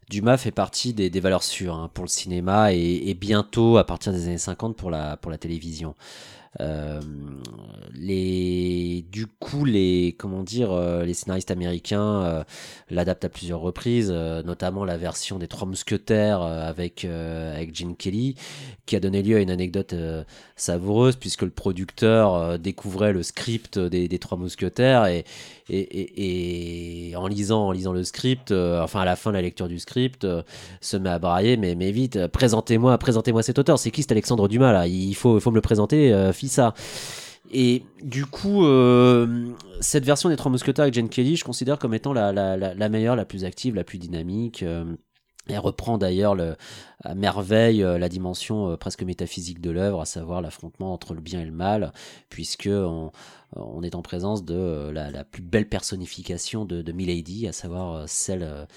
[0.10, 4.26] Dumas fait partie des, valeurs sûres hein, pour le cinéma et, bientôt à partir des
[4.26, 5.96] années 50 pour la pour la télévision.
[6.62, 7.02] Euh,
[7.98, 12.44] les du coup les comment dire euh, les scénaristes américains euh,
[12.90, 18.36] l'adaptent à plusieurs reprises notamment la version des trois mousquetaires avec avec Gene Kelly
[18.86, 19.96] qui a donné lieu à une anecdote
[20.56, 25.24] savoureuse puisque le producteur découvrait le script des, des trois mousquetaires et,
[25.70, 29.68] et, et, en lisant en lisant le script enfin à la fin de la lecture
[29.68, 30.28] du script
[30.82, 33.80] se met à brailler mais mais vite présentez-moi présentez-moi cet auteur.
[33.80, 34.88] C'est qui cet Alexandre Dumas là?
[34.88, 36.12] Il faut faut me le présenter
[36.50, 36.74] ça
[37.52, 41.94] et du coup, euh, cette version des Trois Mousquetaires avec Jane Kelly, je considère comme
[41.94, 44.64] étant la, la, meilleure, la plus active, la plus dynamique.
[44.64, 44.96] euh,
[45.48, 46.56] elle reprend d'ailleurs le-
[47.04, 51.40] à merveille euh, la dimension presque métaphysique de l'œuvre, à savoir l'affrontement entre le bien
[51.40, 51.94] et le mal,
[52.30, 53.12] puisque on,
[53.84, 58.68] est en présence de la, la plus belle personnification de, de Milady, à savoir celle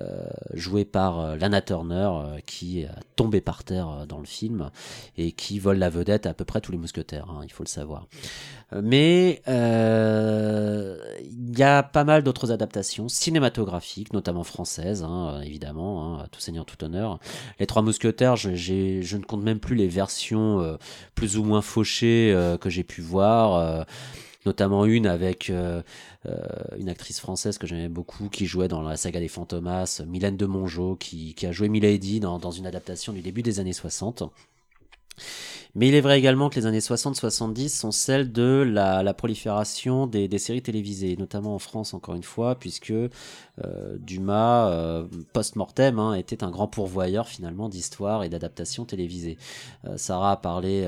[0.00, 4.70] euh, jouée par euh, Lana Turner, euh, qui est tombée par terre dans le film
[5.16, 7.68] et qui vole la vedette à, peu près tous les mousquetaires, hein, il faut le
[7.68, 8.06] savoir.
[8.82, 16.40] Mais il y a pas mal d'autres adaptations cinématographiques, notamment françaises, hein, évidemment, hein, tout
[16.40, 17.18] seigneur, tout honneur.
[17.60, 20.76] Les Trois Mousquetaires, je, ne compte même plus les versions
[21.14, 23.86] plus ou moins fauchées que j'ai pu voir.
[24.46, 25.82] Notamment une avec euh,
[26.26, 26.36] euh,
[26.78, 30.46] une actrice française que j'aimais beaucoup qui jouait dans la saga des Fantomas, Mylène de
[30.46, 34.22] Mongeau, qui, a joué Milady dans, une adaptation du début des années 60.
[35.74, 40.38] Mais il est vrai également que les années 60-70 sont celles de la, prolifération des,
[40.38, 43.10] séries télévisées, notamment en France encore une fois, puisque euh,
[43.98, 45.02] Dumas,
[45.34, 49.36] post-mortem, hein, était un grand pourvoyeur finalement d'histoires et d'adaptations télévisées.
[49.96, 50.86] Sarah a parlé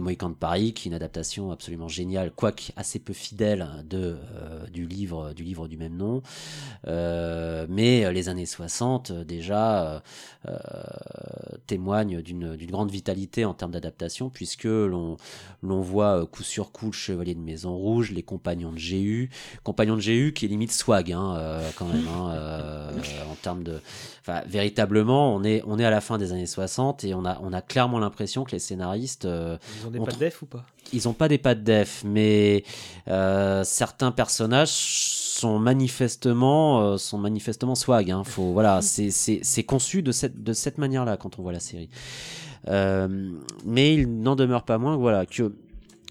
[0.00, 4.66] des de Paris, qui est une adaptation absolument géniale, quoique assez peu fidèle de, euh,
[4.68, 6.22] du, livre, du livre du même nom.
[6.86, 10.02] Euh, mais euh, les années 60, euh, déjà,
[11.66, 15.16] témoignent d'une grande vitalité en termes d'adaptation, puisque l'on
[15.62, 19.30] voit coup sur coup le Chevalier de Maison Rouge, les Compagnons de Jéhu,
[19.62, 22.90] Compagnons de Jéhu qui est limite swag hein, quand même, hein,
[23.30, 23.80] en termes de...
[24.20, 27.38] Enfin, véritablement, on est, on est à la fin des années 60 et on a,
[27.42, 29.28] on a clairement l'impression que les scénaristes...
[29.88, 30.64] ont des on pas de tr- def ou pas?
[30.92, 32.64] Ils ont pas des pattes def, mais
[33.08, 38.10] euh, certains personnages sont manifestement, euh, sont manifestement swag.
[38.10, 38.22] Hein.
[38.24, 39.10] Faut, voilà, c'est,
[39.64, 41.88] conçu de cette, de cette manière-là quand on voit la série.
[42.68, 43.32] Euh,
[43.64, 45.54] mais il n'en demeure pas moins que, voilà, que,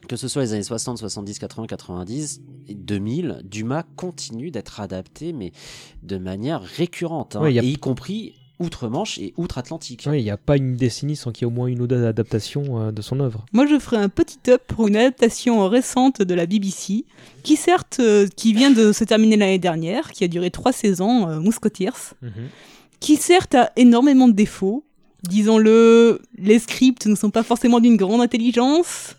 [0.08, 5.34] que ce soit les années 60, 70, 80, 90, et 2000, Dumas continue d'être adapté,
[5.34, 5.52] mais
[6.04, 10.08] de manière récurrente, hein, Ouais, y a- et y compris outre-Manche et outre-Atlantique.
[10.10, 11.88] Oui, il n'y a pas une décennie sans qu'il y ait au moins une ou
[11.88, 13.46] deux adaptations euh, de son œuvre.
[13.54, 17.06] Moi, je ferai un petit up pour une adaptation récente de la BBC,
[17.44, 21.30] qui certes, euh, qui vient de se terminer l'année dernière, qui a duré trois saisons,
[21.30, 22.16] euh, Musketeers,
[23.00, 24.84] qui certes a énormément de défauts.
[25.24, 29.16] Disons-le, les scripts ne sont pas forcément d'une grande intelligence,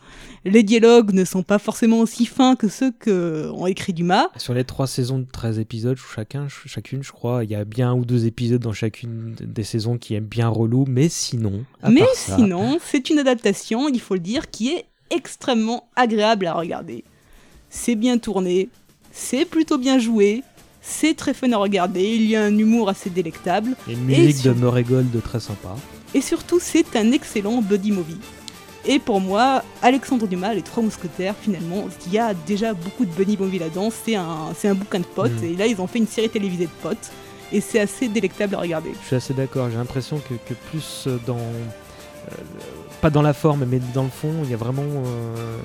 [0.49, 4.27] les dialogues ne sont pas forcément aussi fins que ceux qu'ont écrit Dumas.
[4.37, 7.91] Sur les trois saisons de 13 épisodes, chacun, chacune, je crois, il y a bien
[7.91, 11.65] un ou deux épisodes dans chacune des saisons qui est bien relou, mais sinon.
[11.83, 15.89] à Mais part ça- sinon, c'est une adaptation, il faut le dire, qui est extrêmement
[15.97, 17.05] agréable à regarder.
[17.71, 18.69] C'est bien tourné,
[19.13, 20.43] c'est plutôt bien joué,
[20.81, 24.37] c'est très fun à regarder, il y a un humour assez délectable, Et une musique
[24.37, 25.77] sur- de Murray Gold très sympa.
[26.15, 28.17] et surtout c'est un excellent buddy movie.
[28.87, 33.11] Et pour moi, Alexandre Dumas, Les Trois Mousquetaires, finalement, il y a déjà beaucoup de
[33.11, 35.45] buddy movie là-dedans, c'est un, c'est un bouquin de potes, Mm.
[35.45, 37.11] et là ils ont fait une série télévisée de potes,
[37.53, 38.93] et c'est assez délectable à regarder.
[39.03, 39.69] Je suis assez d'accord.
[39.71, 41.37] J'ai l'impression que, que plus dans.
[41.37, 42.31] euh,
[43.01, 44.83] pas dans la forme, mais dans le fond, il y a vraiment.
[44.83, 45.57] euh,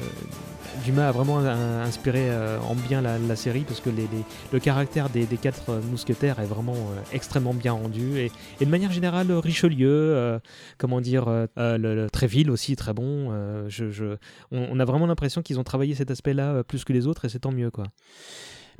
[0.84, 4.60] Dumas a vraiment inspiré euh, en bien la, la série parce que les, les- le
[4.60, 8.70] caractère des, des quatre euh, mousquetaires est vraiment euh, extrêmement bien rendu et, et de
[8.72, 10.40] manière générale Richelieu,
[10.78, 11.26] comment dire,
[11.58, 13.32] le, le Tréville aussi très bon.
[13.70, 14.18] je, je-
[14.52, 17.30] on, on a vraiment l'impression qu'ils ont travaillé cet aspect-là plus que les autres et
[17.30, 17.86] c'est tant mieux quoi.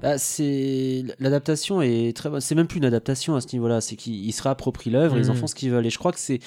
[0.02, 2.42] Bah, c'est l'adaptation est très bonne.
[2.42, 5.30] C'est même plus une adaptation à ce niveau-là, c'est qu'ils ils se réapproprient l'œuvre, ils
[5.30, 5.40] en Mhm.
[5.42, 5.86] font ce qu'ils veulent.
[5.86, 6.40] Et je crois que c'est,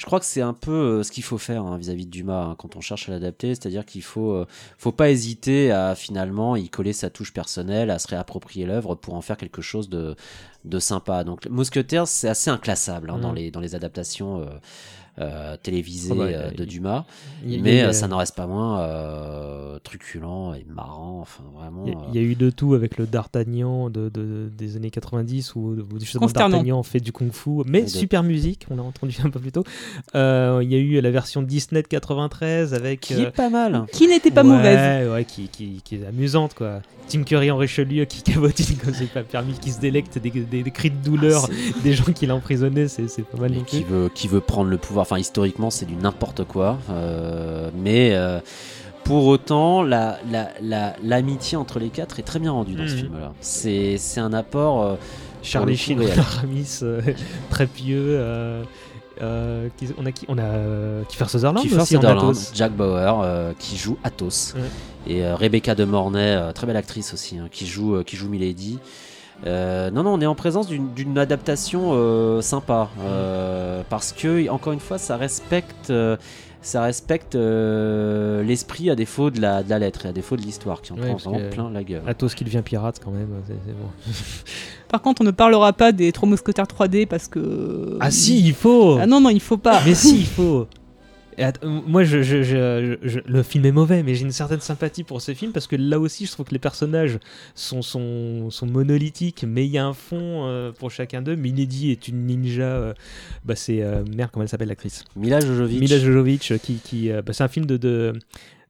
[0.00, 2.44] je crois que c'est un peu euh, ce qu'il faut faire hein, vis-à-vis de Dumas
[2.44, 4.46] hein, quand on cherche à l'adapter, c'est-à-dire qu'il faut, euh,
[4.78, 9.12] faut pas hésiter à finalement y coller sa touche personnelle, à se réapproprier l'œuvre pour
[9.12, 10.16] en faire quelque chose de,
[10.64, 11.22] de sympa.
[11.22, 14.40] Donc Mousquetaires, c'est assez inclassable hein, dans les dans les adaptations.
[14.40, 14.46] euh,
[15.18, 17.04] euh, télévisé Ah bah, euh, de Dumas,
[17.44, 21.20] y mais y a- euh, ça n'en reste pas moins euh, truculent et marrant.
[21.20, 21.84] Enfin, vraiment.
[21.86, 24.50] Il y a- euh, il y a eu de tout avec le D'Artagnan de, de-
[24.56, 26.26] des années 90 où, où justement.
[26.26, 29.64] D'Artagnan fait du kung-fu, mais de- super musique, on l'a entendu un peu plus tôt.
[30.14, 33.00] Euh, il y a eu la version Disney de 93 avec.
[33.00, 33.84] qui euh, est pas mal.
[33.92, 35.08] Qui n'était pas ouais, mauvaise.
[35.10, 36.80] Ouais, qui, qui, qui est amusante quoi.
[37.08, 40.62] Tim Curry en Richelieu qui cabotine comme c'est pas permis, qui se délecte des, des-
[40.62, 43.92] des cris de douleur Ah, des gens qui emprisonné, c'est pas mal non qui plus.
[43.92, 44.99] veut, qui veut prendre le pouvoir.
[45.00, 46.78] Enfin, historiquement, c'est du n'importe quoi.
[46.90, 48.40] euh, mais euh,
[49.04, 52.92] pour autant, la- la- la- l'amitié entre les quatre est très bien rendue dans ce
[52.94, 52.98] Mhm.
[53.00, 53.32] film-là.
[53.40, 54.82] C'est un apport.
[54.82, 54.94] euh,
[55.42, 56.00] Charlie Sheen.
[56.18, 56.80] Aramis,
[57.50, 58.18] très pieux.
[58.18, 58.62] euh,
[59.98, 62.50] on a qui On a euh, Kiefer Sutherland Kiefer aussi en Sutherland, Athos.
[62.54, 64.54] Jack Bauer, euh, qui joue Athos.
[64.54, 64.60] Ouais.
[65.12, 68.78] Et Rebecca de Mornay, très belle actrice aussi, hein, qui, joue, qui joue Milady.
[69.46, 72.88] Euh, non, non, on est en présence d'une adaptation euh, sympa.
[73.02, 76.16] euh, parce que, encore une fois, ça respecte, euh,
[76.62, 80.42] ça respecte euh, l'esprit à défaut de la, de la lettre et à défaut de
[80.42, 82.02] l'histoire, qui en Ouais, prend vraiment plein la gueule.
[82.06, 83.28] Athos qui devient pirate quand même.
[83.46, 84.12] c'est- bon.
[84.88, 87.96] Par contre, on ne parlera pas des Trois Mousquetaires 3D parce que.
[88.00, 89.80] Ah si, il faut Ah non, non, il faut pas.
[89.86, 90.66] Mais si, il faut
[91.62, 95.20] moi, je, je- je- je- le film est mauvais, mais j'ai une certaine sympathie pour
[95.22, 97.18] ce film parce que là aussi, je trouve que les personnages
[97.54, 101.36] sont, sont, sont monolithiques, mais il y a un fond euh, pour chacun d'eux.
[101.36, 102.62] Milady est une ninja.
[102.64, 102.94] euh,
[103.44, 105.80] bah, c'est euh, merde, comment elle s'appelle l'actrice Mila Jojovic.
[105.80, 108.12] Mila Jojovic, qui, qui, bah, c'est un film de, de,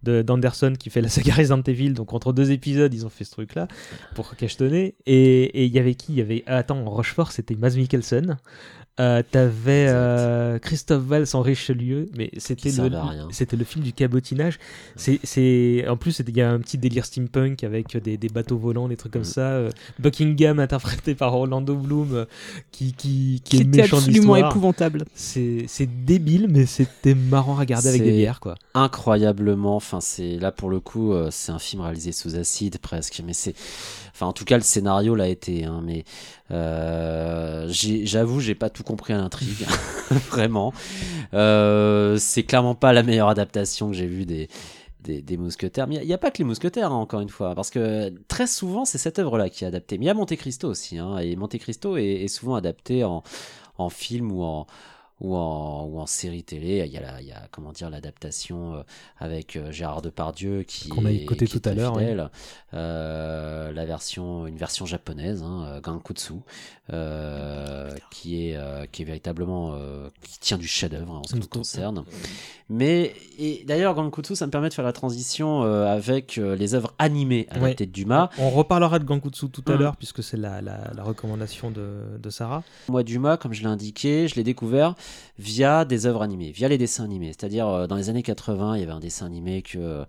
[0.02, 1.90] de- d'Anderson qui fait la saga Resident Evil.
[1.94, 3.66] Donc entre deux épisodes, ils ont fait ce truc-là
[4.14, 4.94] pour cachetonner.
[5.06, 6.12] Et il y avait qui?
[6.12, 8.36] Il y avait attends en Rochefort, c'était Mads Mikkelsen.
[9.00, 12.90] Euh, T'avais euh, Christophe Valls en Richelieu, mais c'était Qui le,
[13.30, 14.58] c'était le film du cabotinage.
[14.94, 18.28] C'est, c'est, en plus, c'était- il y a un petit délire steampunk avec des, des
[18.28, 19.24] bateaux volants, des trucs comme Mm.
[19.24, 19.40] ça.
[19.40, 22.24] Euh, Buckingham interprété par Orlando Bloom, euh,
[22.72, 25.04] qui, qui, qui est méchant absolument épouvantable.
[25.14, 28.56] C'est, c'est débile, mais c'était marrant à regarder avec des bières, quoi.
[28.74, 29.76] incroyablement.
[29.76, 33.54] Enfin, c'est là pour le coup, c'est un film réalisé sous acide presque, mais c'est,
[34.20, 35.64] enfin, en tout cas, le scénario l'a été.
[35.64, 36.04] hein, mais
[36.50, 39.66] euh, j'avoue, j'ai pas tout compris à l'intrigue,
[40.30, 40.72] vraiment.
[41.34, 44.48] Euh, c'est clairement pas la meilleure adaptation que j'ai vue des.
[45.02, 47.54] Des, des mousquetaires, mais il n'y a, pas que les mousquetaires, hein, encore une fois,
[47.54, 49.96] parce que très souvent c'est cette œuvre-là qui est adaptée.
[49.96, 53.02] Mais il y a Monte Cristo aussi, hein, et Monte Cristo est, est souvent adapté
[53.02, 53.22] en,
[53.78, 54.66] en film ou en,
[55.20, 56.82] ou en, ou en série télé.
[56.86, 58.82] Il y a, la- il y a comment dire l'adaptation euh,
[59.18, 62.16] avec euh, Gérard Depardieu qui Qu'on a écouté tout à l'heure, ouais.
[62.74, 66.34] Euh, la version, une version japonaise, hein, Gankutsu,
[66.92, 69.74] euh, qui est euh, qui est véritablement
[70.22, 72.04] qui tient du chef-d'œuvre hein, en ce qui Tout- concerne.
[72.68, 77.46] Mais et d'ailleurs Gankutsu, ça me permet de faire la transition avec les œuvres animées
[77.50, 78.30] adaptées de Dumas.
[78.38, 79.78] On reparlera de Gankutsu tout à Mm.
[79.78, 82.62] l'heure, puisque c'est la, la, la recommandation de, de Sarah.
[82.88, 84.94] Moi, Dumas, comme je l'ai indiqué, je l'ai découvert
[85.38, 87.28] via des œuvres animées, via les dessins animés.
[87.28, 90.04] C'est-à-dire, euh, dans les années 80, il y avait un dessin animé que,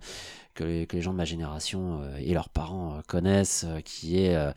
[0.54, 4.34] que, les, gens de ma génération euh, et leurs parents euh, connaissent, euh, qui est
[4.36, 4.52] euh, euh,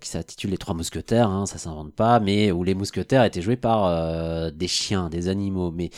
[0.00, 3.56] qui s'intitule Les Trois Mousquetaires, hein, ça s'invente pas, mais où les mousquetaires étaient joués
[3.56, 5.70] par euh, des chiens, des animaux.
[5.70, 5.90] Mais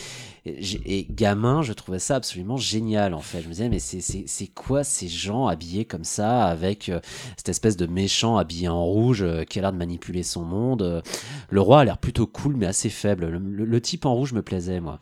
[0.47, 3.43] et gamin, je trouvais ça absolument génial en fait.
[3.43, 7.01] Je me disais, mais c'est- quoi ces gens habillés comme ça, avec euh,
[7.37, 10.83] cette espèce de méchant habillé en rouge euh, qui a l'air de manipuler son monde
[10.83, 11.03] euh,
[11.51, 13.27] Le roi a l'air plutôt cool, mais assez faible.
[13.27, 15.01] Le, le- le type en rouge me plaisait, moi.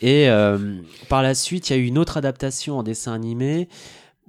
[0.00, 0.76] Et euh,
[1.08, 3.68] par la suite, il y a eu une autre adaptation en dessin animé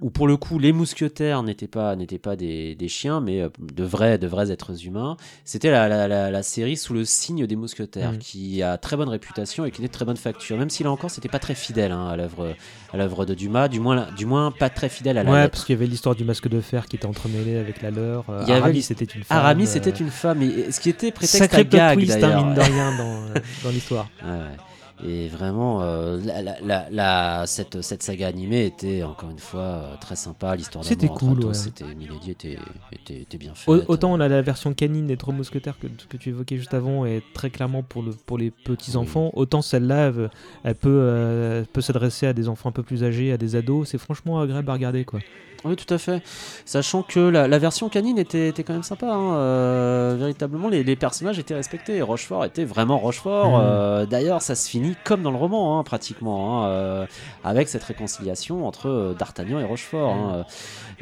[0.01, 3.49] où pour le coup les mousquetaires n'étaient pas n'étaient pas des, des chiens mais euh,
[3.73, 7.47] de vrais de vrais êtres humains c'était la, la, la, la série sous le signe
[7.47, 8.17] des mousquetaires Mhm.
[8.19, 10.91] qui a très bonne réputation et qui est de très bonne facture même si là
[10.91, 12.55] encore c'était pas très fidèle hein, à l'œuvre
[12.93, 15.51] à l'œuvre de Dumas du moins du moins pas très fidèle à la Ouais, lettre.
[15.51, 18.29] parce qu'il y avait l'histoire du masque de fer qui était entremêlée avec la leur.
[18.29, 19.37] Euh, Il y avait Aramis, c'était une femme.
[19.37, 22.43] Aramis euh, c'était une femme et ce qui était prétexte Sacré à gag twist, hein,
[22.43, 23.03] mine de rien, dans,
[23.35, 24.07] euh, dans l'histoire.
[24.23, 24.57] Ouais, ouais.
[25.05, 29.61] Et vraiment, euh, la, la- la- la- cette, cette saga animée était encore une fois
[29.61, 30.55] euh, très sympa.
[30.55, 31.53] L'histoire C'était d'amour entre cool, ouais.
[31.53, 32.57] c'était Milady était,
[32.91, 33.67] était, était bien faite.
[33.67, 36.73] Au- Autant on a la version canine des Trois Mousquetaires que, que tu évoquais juste
[36.73, 40.29] avant est très clairement pour, le, pour les petits enfants, autant celle-là, elle,
[40.63, 43.89] elle peut, euh, peut s'adresser à des enfants un peu plus âgés, à des ados.
[43.89, 45.19] C'est franchement agréable à regarder, quoi.
[45.65, 46.21] Oui, tout à fait.
[46.65, 49.07] Sachant que la, la version canine était, était quand même sympa.
[49.07, 49.35] hein.
[49.35, 52.01] Euh, véritablement, les, les personnages étaient respectés.
[52.01, 53.57] Rochefort était vraiment Rochefort.
[53.57, 53.63] Mhm.
[53.63, 57.05] Euh, D'ailleurs, ça se finit comme dans le roman, hein, pratiquement, hein, euh,
[57.43, 60.45] avec cette réconciliation entre D'Artagnan et Rochefort.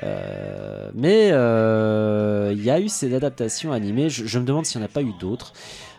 [0.03, 1.27] Euh, mais
[2.53, 4.10] il y a eu ces adaptations animées.
[4.10, 5.53] Je, je me demande s'il n'y en a pas eu d'autres.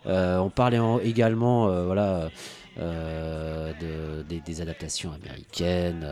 [0.06, 2.28] On parlait en- également, voilà.
[2.78, 6.06] euh, de, des, des adaptations américaines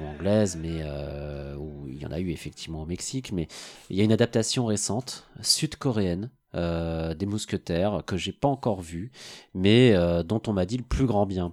[0.00, 3.32] ou anglaises, mais euh, où il y en a eu effectivement au Mexique.
[3.32, 3.48] Mais
[3.90, 9.10] il y a une adaptation récente, sud-coréenne, euh, des mousquetaires que j'ai pas encore vu,
[9.54, 11.52] mais euh, dont on m'a dit le plus grand bien.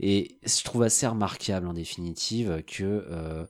[0.00, 3.46] Et je trouve assez remarquable en définitive que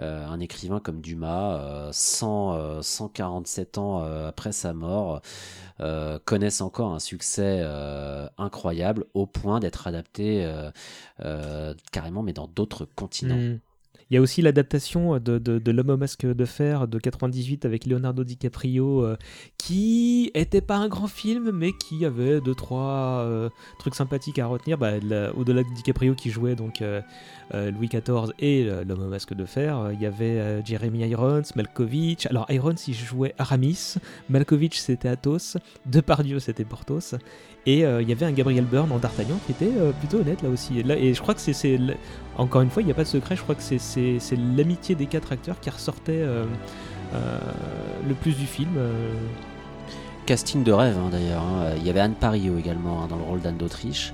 [0.00, 5.20] euh, un écrivain comme Dumas, euh, 100, euh, 147 ans après sa mort,
[6.24, 7.62] connaisse encore un succès
[8.38, 10.50] incroyable au point d'être adapté
[11.92, 13.36] carrément, mais dans d'autres continents.
[13.36, 13.60] Mm.
[14.10, 17.86] Il y a aussi l'adaptation de, de, L'homme au masque de fer de 98 avec
[17.86, 19.16] Leonardo DiCaprio, euh,
[19.58, 23.48] qui était pas un grand film, mais qui avait deux trois euh,
[23.80, 24.78] trucs sympathiques à retenir.
[24.78, 24.92] Bah,
[25.36, 27.00] Au-delà de DiCaprio qui jouait donc euh,
[27.54, 30.64] euh, Louis XIV et euh, L'homme au masque de fer, euh, il y avait euh,
[30.64, 32.26] Jeremy Irons, Malkovich.
[32.26, 33.94] Alors Irons il jouait Aramis,
[34.28, 37.16] Malkovich c'était Athos, Depardieu c'était Porthos.
[37.68, 40.40] Et euh, il y avait un Gabriel Byrne en D'Artagnan qui était euh, plutôt honnête
[40.42, 40.78] là aussi.
[40.78, 41.78] Et, je crois que c'est-
[42.38, 43.78] encore une fois, il n'y a pas de secret, je crois que c'est-
[44.18, 46.44] c'est l'amitié des quatre acteurs qui ressortait euh,
[47.14, 47.38] euh,
[48.08, 48.70] le plus du film.
[48.76, 49.12] euh.
[50.26, 51.42] Casting de rêve hein, d'ailleurs.
[51.42, 51.70] hein.
[51.76, 54.12] Il y avait Anne Parillo également hein, dans le rôle d'Anne d'Autriche.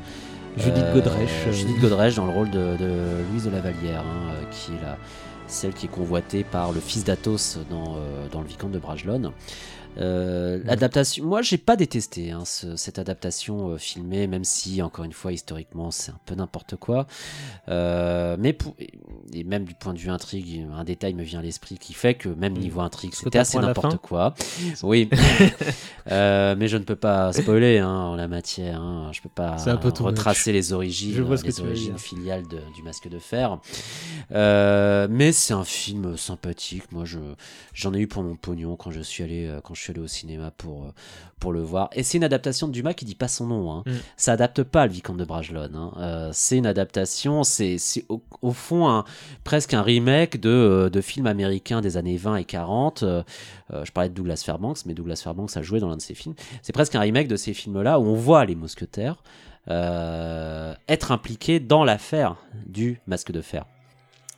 [0.58, 1.52] Judith Euh, Godrèche, euh.
[1.52, 2.90] Judith Godrèche dans le rôle de, de
[3.30, 4.98] Louise de la Vallière, euh, qui est la,
[5.46, 9.30] celle qui est convoitée par le fils d'Athos dans, euh, dans le Vicomte de Bragelonne.
[9.98, 15.04] Euh, L'adaptation, moi j'ai pas détesté hein, ce- cette adaptation euh, filmée, même si encore
[15.04, 17.06] une fois historiquement c'est un peu n'importe quoi.
[17.68, 18.74] Euh, mais pour,
[19.34, 22.14] et même du point de vue intrigue, un détail me vient à l'esprit qui fait
[22.14, 24.34] que même niveau intrigue c'était assez n'importe quoi.
[24.82, 25.08] Oui,
[26.10, 28.80] Euh, mais je ne peux pas spoiler hein, en la matière.
[28.80, 29.10] hein.
[29.12, 29.56] Je peux pas
[30.08, 31.14] retracer les origines,
[31.46, 33.58] les origines filiales de- du Masque de Fer.
[34.32, 36.90] Euh, mais c'est un film sympathique.
[36.90, 37.18] Moi, je
[37.72, 40.00] j'en ai eu pour mon pognon quand je suis allé euh, quand je suis allé
[40.00, 40.90] au cinéma pour euh,
[41.40, 41.90] pour le voir.
[41.92, 43.72] Et c'est une adaptation de Dumas qui dit pas son nom.
[43.72, 43.82] Hein.
[43.86, 43.90] Mm.
[44.16, 45.74] Ça adapte pas le Vicomte de Bragelonne.
[45.74, 45.92] hein.
[45.98, 47.42] Euh, c'est une adaptation.
[47.42, 47.76] C'est
[48.08, 49.04] au, au fond un,
[49.44, 53.02] presque un remake de euh, de films américains des années 20 et 40.
[53.02, 53.22] Euh,
[53.72, 56.14] euh, je parlais de Douglas Fairbanks, mais Douglas Fairbanks a joué dans l'un de ses
[56.14, 56.34] films.
[56.62, 59.22] C'est presque un remake de ces films-là où on voit les mousquetaires
[59.70, 62.36] euh, être impliqués dans l'affaire
[62.66, 63.64] du masque de fer.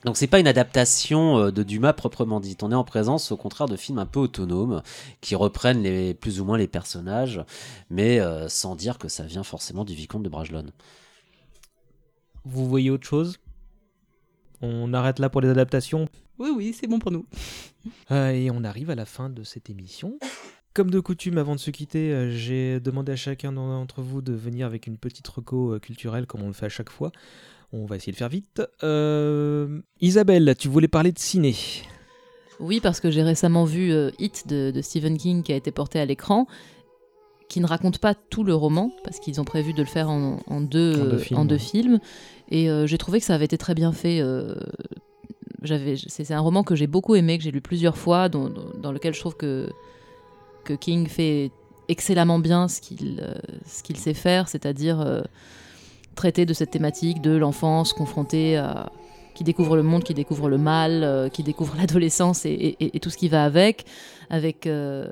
[0.05, 2.61] Donc c'est pas une adaptation euh, de Dumas proprement dite.
[2.61, 4.83] On est en présence au contraire de films un peu autonomes
[5.19, 7.43] qui reprennent les, plus ou moins les personnages,
[7.89, 10.71] mais euh, sans dire que ça vient forcément du vicomte de Bragelonne.
[12.45, 13.39] Vous voyez autre chose?
[14.61, 16.07] On arrête là pour les adaptations?
[16.37, 17.25] Oui, oui, c'est bon pour nous.
[18.09, 20.17] Euh, et on arrive à la fin de cette émission.
[20.73, 24.65] Comme de coutume, avant de se quitter, j'ai demandé à chacun d'entre vous de venir
[24.65, 27.11] avec une petite reco culturelle comme on le fait à chaque fois.
[27.77, 28.61] On va essayer de faire vite.
[28.83, 31.55] Euh, Isabelle, tu voulais parler de ciné.
[32.61, 35.71] Oui, parce que j'ai récemment vu euh, Hit de, de Stephen King qui a été
[35.71, 36.47] porté à l'écran,
[37.49, 40.39] qui ne raconte pas tout le roman, parce qu'ils ont prévu de le faire en,
[40.47, 41.99] en deux, En deux euh, films, en deux films.
[42.49, 44.21] Et j'ai trouvé que ça avait été très bien fait.
[46.07, 48.93] c'est, un roman que j'ai beaucoup aimé, que j'ai lu plusieurs fois, dont- dont- dans
[48.93, 49.69] lequel je trouve que,
[50.63, 51.51] que King fait
[51.89, 53.33] excellemment bien ce qu'il, euh,
[53.97, 55.21] sait faire, c'est-à-dire euh,
[56.15, 58.91] traiter de cette thématique de l'enfance confrontée à
[59.33, 62.99] qui découvre le monde, qui découvre le mal, euh, qui découvre l'adolescence et, et- et
[62.99, 63.85] tout ce qui va avec,
[64.29, 65.09] avec euh,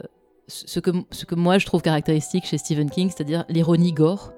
[0.48, 4.32] ce, que, ce que moi je trouve caractéristique chez Stephen King, c'est-à-dire l'ironie gore.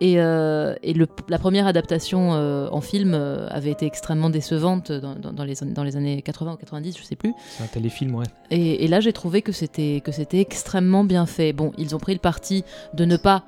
[0.00, 4.92] Et, euh, et le- la première adaptation euh, en film euh, avait été extrêmement décevante
[4.92, 7.32] dans, dans- dans les, dans les années 80 ou 90, je sais plus.
[7.56, 8.26] C'est un téléfilm, ouais.
[8.50, 10.00] Et, et là, j'ai trouvé que c'était
[10.34, 11.52] extrêmement bien fait.
[11.52, 12.62] Bon, ils ont pris le parti
[12.94, 13.44] de ne pas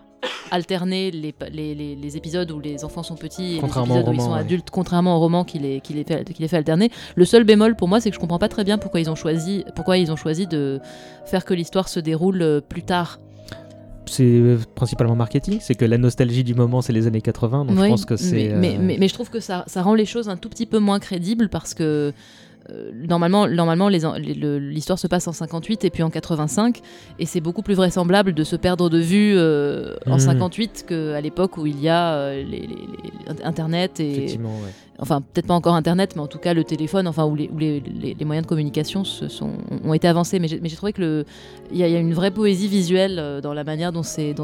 [0.51, 4.13] alterner les, les, les- les épisodes où les enfants sont petits et les épisodes où
[4.13, 4.41] ils sont ouais.
[4.41, 6.91] adultes, contrairement au roman qui les, qui les, fait, qui les fait alterner.
[7.15, 9.15] Le seul bémol pour moi, c'est que je comprends pas très bien pourquoi ils ont
[9.15, 10.81] choisi, pourquoi ils ont choisi de
[11.27, 13.21] faire que l'histoire se déroule euh, plus tard.
[14.07, 17.77] C'est euh, principalement marketing, c'est que la nostalgie du moment, c'est les années 80, donc
[17.79, 18.49] je pense que c'est...
[18.49, 20.49] Mais, mais, euh, mais- mais je trouve que ça, ça rend les choses un tout
[20.49, 22.13] petit peu moins crédibles parce que
[22.95, 26.81] normalement, normalement le- l'histoire se passe en 58 et puis en 85
[27.19, 30.19] et c'est beaucoup plus vraisemblable de se perdre de vue euh, en Mhm.
[30.21, 34.71] 58 qu'à l'époque où il y a euh, les, les- les- Internet et Effectivement, ouais.
[34.99, 37.59] enfin peut-être pas encore Internet mais en tout cas le téléphone enfin où les, où
[38.27, 39.53] moyens de communication se sont,
[39.85, 41.25] ont été avancés mais j'ai trouvé que le
[41.71, 44.35] il y, y a une vraie poésie visuelle euh, dans la manière dont c'est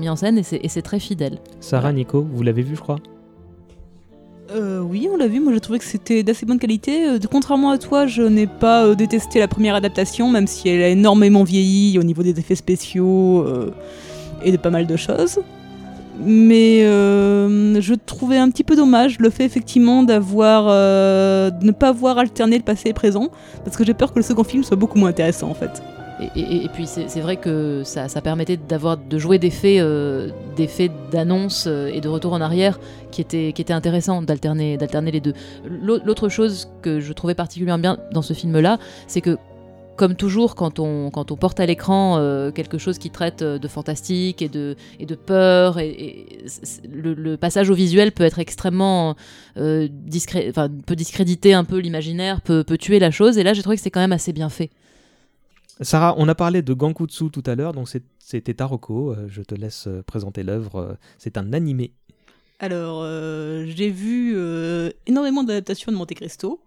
[0.00, 1.38] mis en scène et c'est et c'est très fidèle.
[1.60, 2.96] Sarah, Nico, vous l'avez vu, je crois?
[4.50, 5.40] Euh, oui, on l'a vu.
[5.40, 7.06] Moi, j'ai trouvé que c'était d'assez bonne qualité.
[7.06, 10.82] Euh, contrairement à toi, je n'ai pas euh, détesté la première adaptation, même si elle
[10.82, 13.46] a énormément vieilli au niveau des effets spéciaux
[14.44, 15.40] et de pas mal de choses.
[16.20, 22.18] Mais je trouvais un petit peu dommage le fait effectivement d'avoir de ne pas voir
[22.18, 23.30] alterner le passé et le présent,
[23.64, 25.82] parce que j'ai peur que le second film soit beaucoup moins intéressant en fait.
[26.36, 30.92] Et, puis c'est vrai que ça, permettait d'avoir de jouer des faits, euh, des faits
[31.10, 32.78] d'annonce euh, et de retour en arrière
[33.10, 35.34] qui étaient qui étaient intéressants d'alterner d'alterner les deux.
[35.64, 39.36] L'au- L'autre chose que je trouvais particulièrement bien dans ce film-là, c'est que
[39.96, 43.68] comme toujours, quand on, quand on porte à l'écran euh, quelque chose qui traite de
[43.68, 46.26] fantastique et de, et de peur, et,
[46.92, 49.14] le, passage au visuel peut être extrêmement
[49.56, 49.88] euh,
[50.86, 53.38] peut discréditer un peu l'imaginaire, peut, peut tuer la chose.
[53.38, 54.70] Et là, j'ai trouvé que c'est quand même assez bien fait.
[55.80, 57.88] Sarah, on a parlé de Gankutsu tout à l'heure, donc
[58.18, 59.10] c'était Taroko.
[59.12, 60.76] euh, Je te laisse euh, présenter l'œuvre.
[60.76, 61.92] euh, C'est un animé.
[62.60, 66.60] Alors, euh, j'ai vu euh, énormément d'adaptations de Monte Cristo,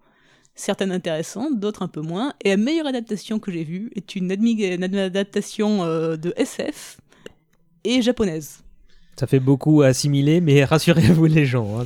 [0.54, 2.34] certaines intéressantes, d'autres un peu moins.
[2.44, 6.98] Et la meilleure adaptation que j'ai vue est une, adaptation euh, de SF
[7.84, 8.58] et japonaise.
[9.18, 11.80] Ça fait beaucoup à assimiler, mais rassurez-vous les gens.
[11.80, 11.84] hein,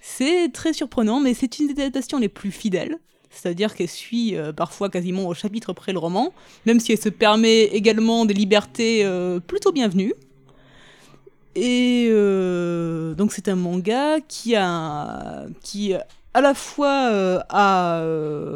[0.00, 2.96] C'est très surprenant, mais c'est une des adaptations les plus fidèles.
[3.30, 6.32] C'est-à-dire qu'elle suit euh, parfois quasiment au chapitre près le roman,
[6.66, 10.14] même si elle se permet également des libertés euh, plutôt bienvenues.
[11.54, 15.94] Et euh, donc c'est un manga qui a, qui
[16.32, 18.02] à la fois a,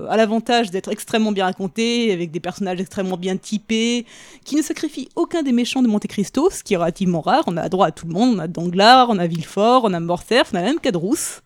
[0.08, 4.06] a l'avantage d'être extrêmement bien raconté, avec des personnages extrêmement bien typés,
[4.44, 7.42] qui ne sacrifie aucun des méchants de Monte Cristo, ce qui est relativement rare.
[7.48, 9.98] On a droit à tout le monde, on a Danglars, on a Villefort, on a
[9.98, 11.42] Morcerf, on a même Cadrousse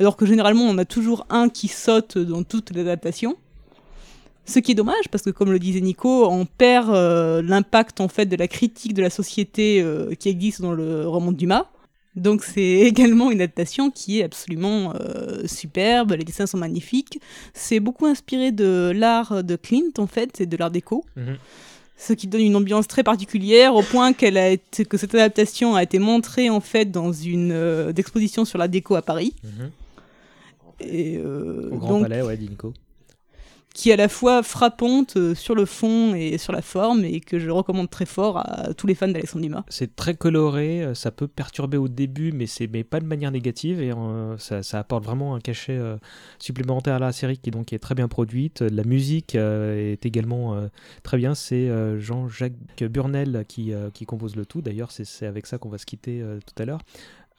[0.00, 3.36] alors que généralement on a toujours un qui saute dans toute l'adaptation.
[4.46, 8.08] Ce qui est dommage parce que comme le disait Nico, on perd euh, l'impact en
[8.08, 11.66] fait de la critique de la société euh, qui existe dans le roman de Dumas.
[12.14, 17.20] Donc c'est également une adaptation qui est absolument euh, superbe, les dessins sont magnifiques.
[17.54, 21.36] C'est beaucoup inspiré de l'art de Clint en fait, et de l'art déco Mhm.
[21.96, 25.74] ce qui donne une ambiance très particulière au point qu'elle a été, que cette adaptation
[25.74, 29.70] a été montrée en fait dans une euh, exposition sur la déco à Paris Mhm.
[30.80, 32.72] Et euh, Au Grand donc Palais, ouais, dit Nico.
[33.74, 37.18] qui est à la fois frappante euh, sur le fond et sur la forme et
[37.18, 39.64] que je recommande très fort à tous les fans d'Alexandre Dumas.
[39.68, 43.32] C'est très coloré, euh, ça peut perturber au début, mais c'est mais pas de manière
[43.32, 45.96] négative et euh, ça, ça apporte vraiment un cachet euh,
[46.38, 48.60] supplémentaire à la série qui donc est très bien produite.
[48.60, 50.56] La musique est également
[51.02, 51.34] très bien.
[51.34, 51.68] C'est
[51.98, 54.62] Jean-Jacques Burnel qui, qui compose le tout.
[54.62, 56.80] D'ailleurs, c'est avec ça qu'on va se quitter tout à l'heure.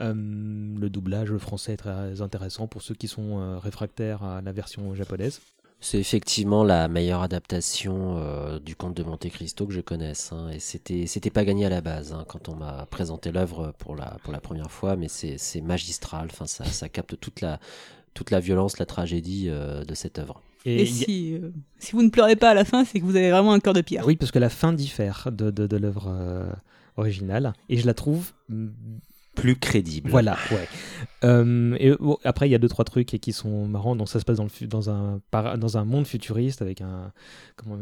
[0.01, 4.51] Euh, le doublage français est très intéressant pour ceux qui sont euh, réfractaires à la
[4.51, 5.39] version japonaise.
[5.81, 10.31] C'est effectivement la meilleure adaptation euh, du conte de Monte Cristo que je connaisse.
[10.31, 13.73] hein, et c'était c'était pas gagné à la base hein, quand on m'a présenté l'œuvre
[13.77, 16.27] pour la, pour la première fois, mais c'est magistral.
[16.31, 17.59] Enfin, ça, ça capte toute la,
[18.13, 20.41] toute la violence, la tragédie euh, de cette œuvre.
[20.67, 23.29] Et, si, euh, si vous ne pleurez pas à la fin, c'est que vous avez
[23.29, 24.07] vraiment un cœur de pierre.
[24.07, 26.51] Oui, parce que la fin diffère de, de, de l'œuvre euh,
[26.97, 28.69] originale et je la trouve mm,
[29.35, 30.09] Plus crédible.
[30.09, 30.67] Voilà, ouais.
[31.23, 31.93] Euh, et
[32.23, 33.95] après, il y a deux trois trucs qui sont marrants.
[33.95, 35.21] Donc, ça se passe dans, dans, un,
[35.57, 37.11] dans un monde futuriste avec un.
[37.55, 37.77] Comment,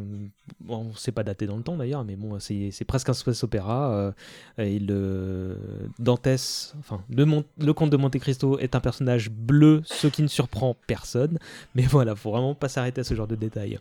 [0.61, 3.43] bon, on sait pas daté dans le temps d'ailleurs, mais bon, c'est presque un space
[3.43, 3.93] opéra.
[3.93, 4.11] euh,
[4.57, 5.57] et le
[5.99, 10.75] Dantès, enfin, le, comte de Monte Cristo est un personnage bleu, ce qui ne surprend
[10.87, 11.37] personne.
[11.75, 13.79] Mais voilà, faut vraiment pas s'arrêter à ce genre de détails.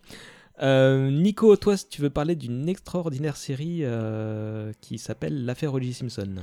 [0.63, 3.85] Euh, Nico, toi, tu veux parler d'une extraordinaire série
[4.81, 5.93] qui s'appelle L'affaire O.J.
[5.93, 6.35] Simpson.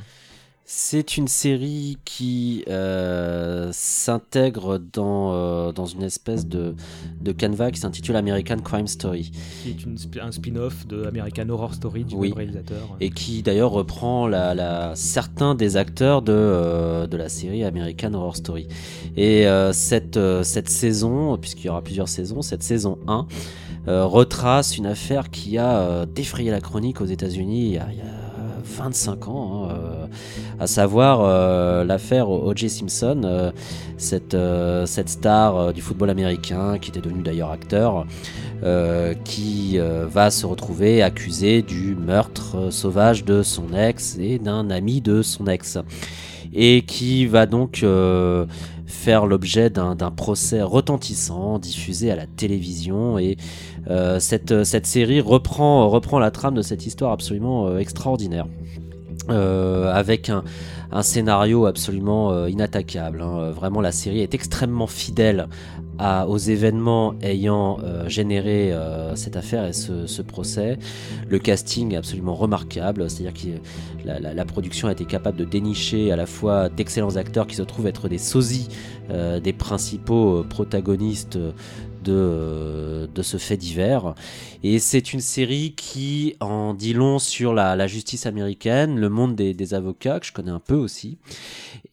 [0.71, 6.75] C'est une série qui euh, s'intègre dans, euh, dans une espèce de,
[7.21, 9.31] de canevas qui s'intitule American Crime Story.
[9.63, 12.33] qui est une sp- un spin-off de American Horror Story du Oui.
[12.35, 12.87] réalisateur.
[13.01, 18.13] et qui d'ailleurs reprend la, la- certains des acteurs de, euh, de la série American
[18.13, 18.67] Horror Story.
[19.17, 23.25] Et euh, cette, euh, cette saison, puisqu'il y aura plusieurs saisons, cette saison 1
[23.87, 27.87] euh, retrace une affaire qui a euh, défrayé la chronique aux États-Unis il y a,
[27.91, 28.05] il y a
[28.61, 30.05] 25 ans, hein, euh,
[30.59, 32.69] à savoir euh, l'affaire O.J.
[32.69, 33.51] Simpson, euh,
[33.97, 38.05] cette, euh, cette star du football américain qui était devenu d'ailleurs acteur,
[39.23, 45.21] qui va se retrouver accusé du meurtre sauvage de son ex et d'un ami de
[45.21, 45.77] son ex.
[46.53, 47.85] Et qui va donc
[48.85, 53.17] faire l'objet d'un procès retentissant diffusé à la télévision.
[53.17, 53.37] Et
[54.19, 58.45] cette, série reprend, la trame de cette histoire absolument extraordinaire.
[59.29, 60.43] Euh, avec un,
[61.03, 63.21] scénario absolument euh, inattaquable.
[63.21, 63.39] hein.
[63.39, 65.47] Euh, Vraiment, la série est extrêmement fidèle
[66.29, 67.77] aux événements ayant
[68.07, 68.73] généré
[69.15, 70.79] cette affaire et ce, procès.
[71.27, 76.13] Le casting est absolument remarquable, c'est-à-dire que la, la- production a été capable de dénicher
[76.13, 78.69] à la fois d'excellents acteurs qui se trouvent être des sosies
[79.09, 81.37] des principaux protagonistes
[82.03, 84.15] de, ce fait divers.
[84.63, 89.53] Et c'est une série qui en dit long sur la, justice américaine, le monde des,
[89.53, 91.17] des avocats, que je connais un peu aussi.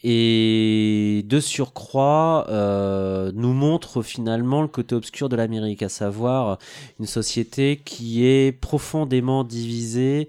[0.02, 6.58] Et de surcroît, euh, nous montre finalement le côté obscur de l'Amérique, à savoir
[7.00, 10.28] une société qui est profondément divisée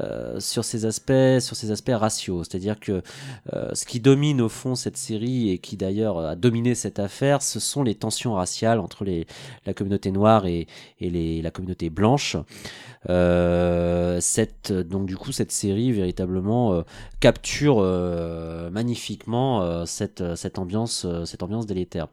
[0.00, 2.44] euh, sur ces aspects, sur ces aspects raciaux.
[2.44, 3.02] C'est-à-dire que
[3.52, 7.42] euh, ce qui domine au fond cette série et qui d'ailleurs a dominé cette affaire,
[7.42, 9.04] ce sont les tensions raciales entre
[9.66, 10.66] la communauté noire et,
[11.00, 12.36] et les, la communauté blanche.
[13.10, 16.82] Euh, cette, donc du coup, cette série véritablement euh,
[17.20, 20.22] capture euh, magnifiquement cette,
[20.58, 22.08] ambiance, cette ambiance délétère.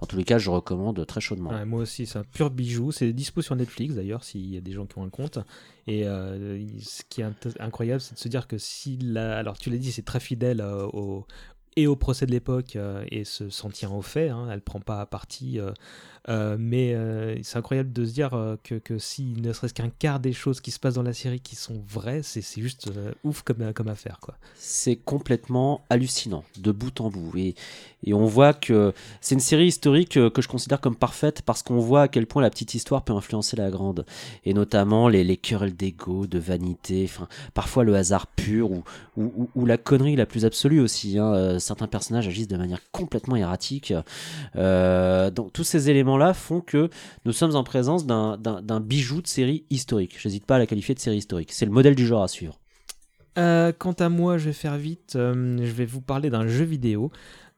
[0.00, 1.52] En tous les cas, je recommande très chaudement.
[1.64, 2.90] Moi aussi, c'est un pur bijou.
[2.90, 5.38] C'est dispo sur Netflix d'ailleurs, s'il y a des gens qui ont un compte.
[5.86, 7.26] Et ce qui est
[7.60, 9.38] incroyable, c'est de se dire que si la...
[9.38, 11.26] Alors, tu l'as dit, c'est très fidèle au
[11.74, 12.76] et au procès de l'époque
[13.10, 14.30] et se s'en tient aux faits.
[14.30, 15.58] Hein, elle prend pas à partie.
[16.28, 19.90] Euh, mais euh, c'est incroyable de se dire euh, que, que si ne serait-ce qu'un
[19.90, 22.90] quart des choses qui se passent dans la série qui sont vraies, c'est juste
[23.24, 24.18] ouf comme, comme affaire.
[24.20, 24.36] Quoi.
[24.54, 27.54] c'est complètement hallucinant de bout en bout et,
[28.04, 31.62] et on voit que c'est une série historique euh, que je considère comme parfaite parce
[31.62, 34.04] qu'on voit à quel point la petite histoire peut influencer la grande
[34.44, 38.70] et notamment les, les querelles d'ego, de vanité, enfin parfois le hasard pur
[39.16, 41.18] ou, la connerie la plus absolue aussi.
[41.18, 41.32] hein.
[41.34, 43.94] Euh, Certains personnages agissent de manière complètement erratique.
[44.56, 46.90] Euh, donc tous ces éléments-là font que
[47.24, 48.36] nous sommes en présence d'un-
[48.80, 50.16] bijou de série historique.
[50.18, 51.52] J'hésite pas à la qualifier de série historique.
[51.52, 52.58] C'est le modèle du genre à suivre.
[53.34, 55.12] Quant à moi, je vais faire vite.
[55.14, 57.10] je vais vous parler d'un jeu vidéo.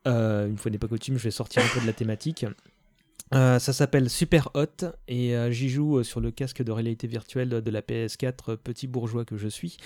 [0.07, 2.47] Euh, une fois n'est pas coutume, je vais sortir un peu de la thématique.
[3.33, 7.49] Euh, ça s'appelle Super Hot et euh, j'y joue sur le casque de réalité virtuelle
[7.49, 9.79] de la PS4, euh, petit bourgeois que je suis.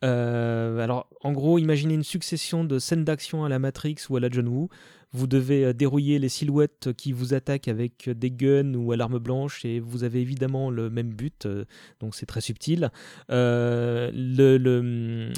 [0.00, 4.30] Alors, en gros, imaginez une succession de scènes d'action à la Matrix ou à la
[4.30, 4.68] John Woo.
[5.12, 9.64] Vous devez dérouiller les silhouettes qui vous attaquent avec des guns ou à l'arme blanche
[9.64, 11.46] et vous avez évidemment le même but,
[12.00, 12.90] donc c'est très subtil.
[13.28, 15.32] Le, le-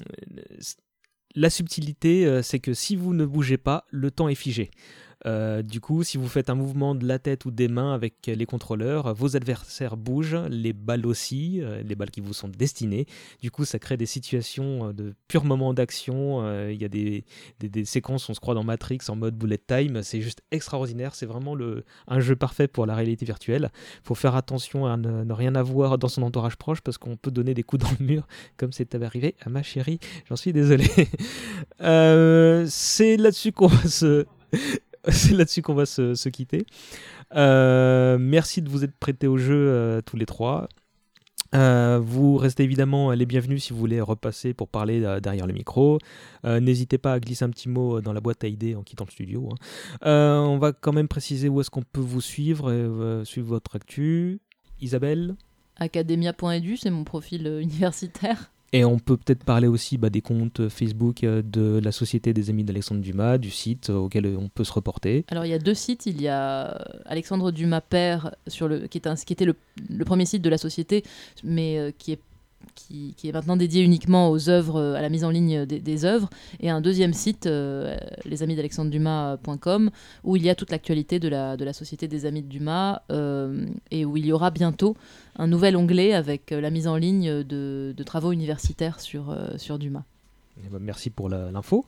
[1.37, 4.71] la subtilité, euh, c'est que si vous ne bougez pas, le temps est figé.
[5.25, 8.15] Euh, du coup, si vous faites un mouvement de la tête ou des mains avec
[8.27, 13.07] les contrôleurs, vos adversaires bougent, les balles aussi, euh, les balles qui vous sont destinées.
[13.41, 16.17] Du coup, ça crée des situations euh, de purs moments d'action.
[16.69, 17.25] Il y a des,
[17.61, 20.03] des, des séquences, on se croit dans Matrix en mode bullet time.
[20.03, 21.15] C'est juste extraordinaire.
[21.15, 21.57] C'est vraiment
[22.09, 23.71] un jeu parfait pour la réalité virtuelle.
[24.03, 27.31] faut faire attention à ne, ne rien avoir dans son entourage proche parce qu'on peut
[27.31, 28.27] donner des coups dans le mur,
[28.57, 29.99] comme c'est arrivé à ma chérie.
[30.29, 30.87] J'en suis désolé.
[32.69, 34.27] C'est là-dessus qu'on va se.
[35.11, 36.67] C'est là-dessus qu'on va se, quitter.
[37.35, 40.69] Euh, merci de vous être prêtés au jeu euh, tous les trois.
[41.55, 45.99] Euh, vous restez évidemment les bienvenus si vous voulez repasser pour parler derrière le micro.
[46.45, 49.13] N'hésitez pas à glisser un petit mot dans la boîte à idées en quittant le
[49.13, 49.49] studio.
[50.03, 50.43] hein.
[50.45, 54.41] On va quand même préciser où est-ce qu'on peut vous suivre, et, suivre votre actu.
[54.81, 55.37] Isabelle?
[55.77, 58.51] Academia.edu, c'est mon profil universitaire.
[58.73, 62.51] Et on peut peut-être parler aussi bah, des comptes Facebook euh, de la Société des
[62.51, 65.25] Amis d'Alexandre Dumas, du site euh, auquel on peut se reporter.
[65.29, 69.45] Alors il y a deux sites, il y a euh, Alexandre Dumas père qui était
[69.45, 69.55] le,
[70.05, 71.05] premier site de la société,
[71.45, 75.65] mais euh, qui est maintenant dédié uniquement aux œuvres, euh, à la mise en ligne
[75.67, 76.29] des, œuvres,
[76.61, 79.91] et un deuxième site, euh, lesamidalexandredumas.com,
[80.25, 84.05] où il y a toute l'actualité de la, Société des Amis de Dumas, euh, et
[84.05, 84.97] où il y aura bientôt
[85.39, 89.57] un nouvel onglet avec euh, la mise en ligne de, de travaux universitaires sur, euh,
[89.59, 90.05] sur Dumas.
[90.65, 91.85] Eh ben, merci pour l'info.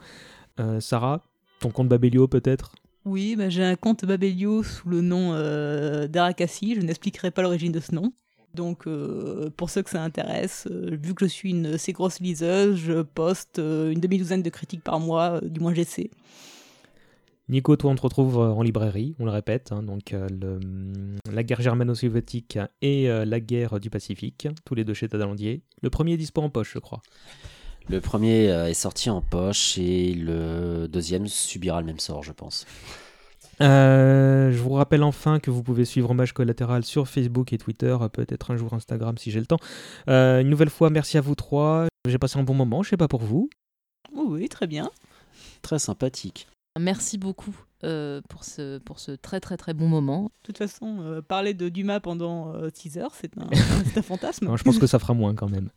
[0.61, 1.25] Euh, Sarah,
[1.61, 2.73] ton compte Babelio peut-être?
[3.05, 6.75] Oui, bah, j'ai un compte Babelio sous le nom euh, d'Arakassi.
[6.75, 8.13] Je n'expliquerai pas l'origine de ce nom.
[8.55, 12.19] Donc, euh, pour ceux que ça intéresse, euh, vu que je suis une assez grosse
[12.21, 16.11] liseuse, je poste euh, une demi-douzaine de critiques par mois, euh, du moins j'essaie.
[17.49, 20.57] Nico, toi, on te retrouve euh, en librairie, on le répète, hein, donc euh, le,
[20.57, 25.63] hum, la guerre germano-soviétique et euh, la guerre du Pacifique, tous les deux chez Tadalandier.
[25.81, 27.01] Le premier est dispo en poche, je crois.
[27.89, 32.33] Le premier euh, est sorti en poche et le deuxième subira le même sort, je
[32.33, 32.67] pense.
[33.63, 37.97] Euh, je vous rappelle enfin que vous pouvez suivre Hommage Collatéral sur Facebook et Twitter,
[38.13, 39.59] peut-être un jour Instagram si j'ai le temps.
[40.09, 41.87] Euh, une nouvelle fois, merci à vous trois.
[42.07, 43.49] J'ai passé un bon moment, je sais pas pour vous.
[44.15, 44.91] Oui, très bien.
[45.63, 46.47] Très sympathique.
[46.79, 50.25] Merci beaucoup euh, pour, ce, pour ce très très très bon moment.
[50.25, 54.47] De toute façon, euh, parler de Dumas pendant 6 heures, c'est un, fantasme.
[54.47, 55.71] Non, je pense que ça fera moins quand même.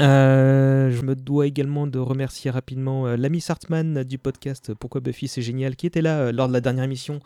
[0.00, 5.28] Euh, je me dois également de remercier rapidement euh, l'ami Sartman du podcast Pourquoi Buffy
[5.28, 7.20] c'est génial qui était là euh, lors de la dernière émission.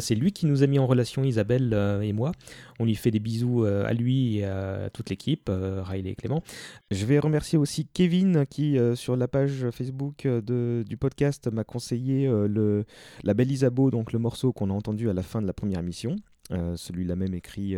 [0.00, 1.72] C'est lui qui nous a mis en relation Isabelle
[2.02, 2.32] et moi.
[2.80, 6.42] On lui fait des bisous à lui et à toute l'équipe, Riley et Clément.
[6.90, 12.26] Je vais remercier aussi Kevin qui sur la page Facebook de- du podcast m'a conseillé
[12.26, 12.84] le,
[13.22, 15.78] la belle Isabeau, donc le morceau qu'on a entendu à la fin de la première
[15.80, 16.16] émission.
[16.50, 17.76] Celui-là même écrit,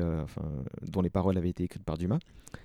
[0.91, 2.19] dont les paroles avaient été écrites par Dumas.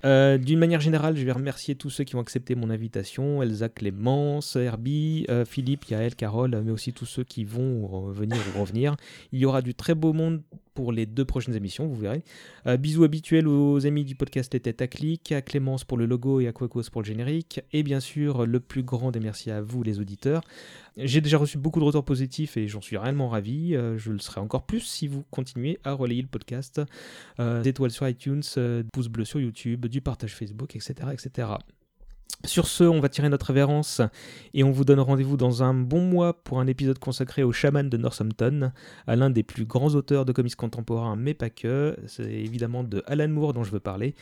[0.06, 3.70] Euh, D'une manière générale, je vais remercier tous ceux qui ont accepté mon invitation Elsa
[3.70, 8.96] Clémence, Herbie, euh, Philippe, Yael, Carole, mais aussi tous ceux qui vont revenir ou revenir.
[9.32, 10.42] Il y aura du très beau monde
[10.74, 12.24] pour les deux prochaines émissions, vous verrez.
[12.66, 16.40] Euh, bisous habituels aux amis du podcast Les Têtes à à Clémence pour le logo
[16.40, 17.62] et à Quacos pour le générique.
[17.74, 20.42] Et bien sûr, le plus grand des merci à vous, les auditeurs.
[20.98, 23.74] J'ai déjà reçu beaucoup de retours positifs et j'en suis réellement ravi.
[23.74, 26.82] Je le serai encore plus si vous continuez à relayer le podcast.
[27.66, 28.44] Étoiles sur iTunes,
[28.92, 31.10] pouces bleus sur YouTube, du partage Facebook, etc.
[31.12, 31.48] etc.
[32.46, 34.02] Sur ce, on va tirer notre révérence
[34.54, 37.90] et on vous donne rendez-vous dans un bon mois pour un épisode consacré au chaman
[37.90, 38.74] de Northampton,
[39.08, 41.96] à l'un des plus grands auteurs de comics contemporains, mais pas que.
[42.06, 44.14] C'est évidemment de Alan Moore dont je veux parler.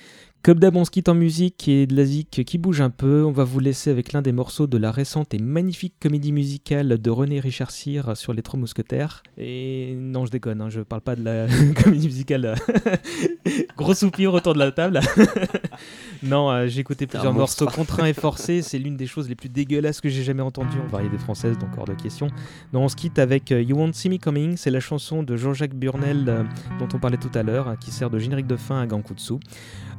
[0.43, 3.23] Comme d'hab, on se quitte en musique et de la zik qui bouge un peu.
[3.23, 6.99] On va vous laisser avec l'un des morceaux de la récente et magnifique comédie musicale
[6.99, 9.22] de René Richard Cyr sur les Trois Mousquetaires.
[9.38, 11.45] Et non, je déconne, hein, je parle pas de la
[11.84, 12.55] comédie musicale.
[13.77, 14.99] Gros soupir autour de la table.
[16.23, 18.63] non, euh, j'ai écouté plusieurs morceaux contraints et forcés.
[18.63, 21.69] C'est l'une des choses les plus dégueulasses que j'ai jamais entendues en variété française, donc
[21.77, 22.30] hors de question.
[22.73, 24.57] Non, on se quitte avec euh, You Won't See Me Coming.
[24.57, 26.43] C'est la chanson de Jean-Jacques Burnel euh,
[26.80, 29.35] dont on parlait tout à l'heure, hein, qui sert de générique de fin à Gankutsu.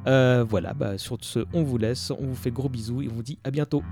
[0.06, 3.14] Euh, voilà, bah, sur ce, on vous laisse, on vous fait gros bisous et on
[3.14, 3.82] vous dit à bientôt.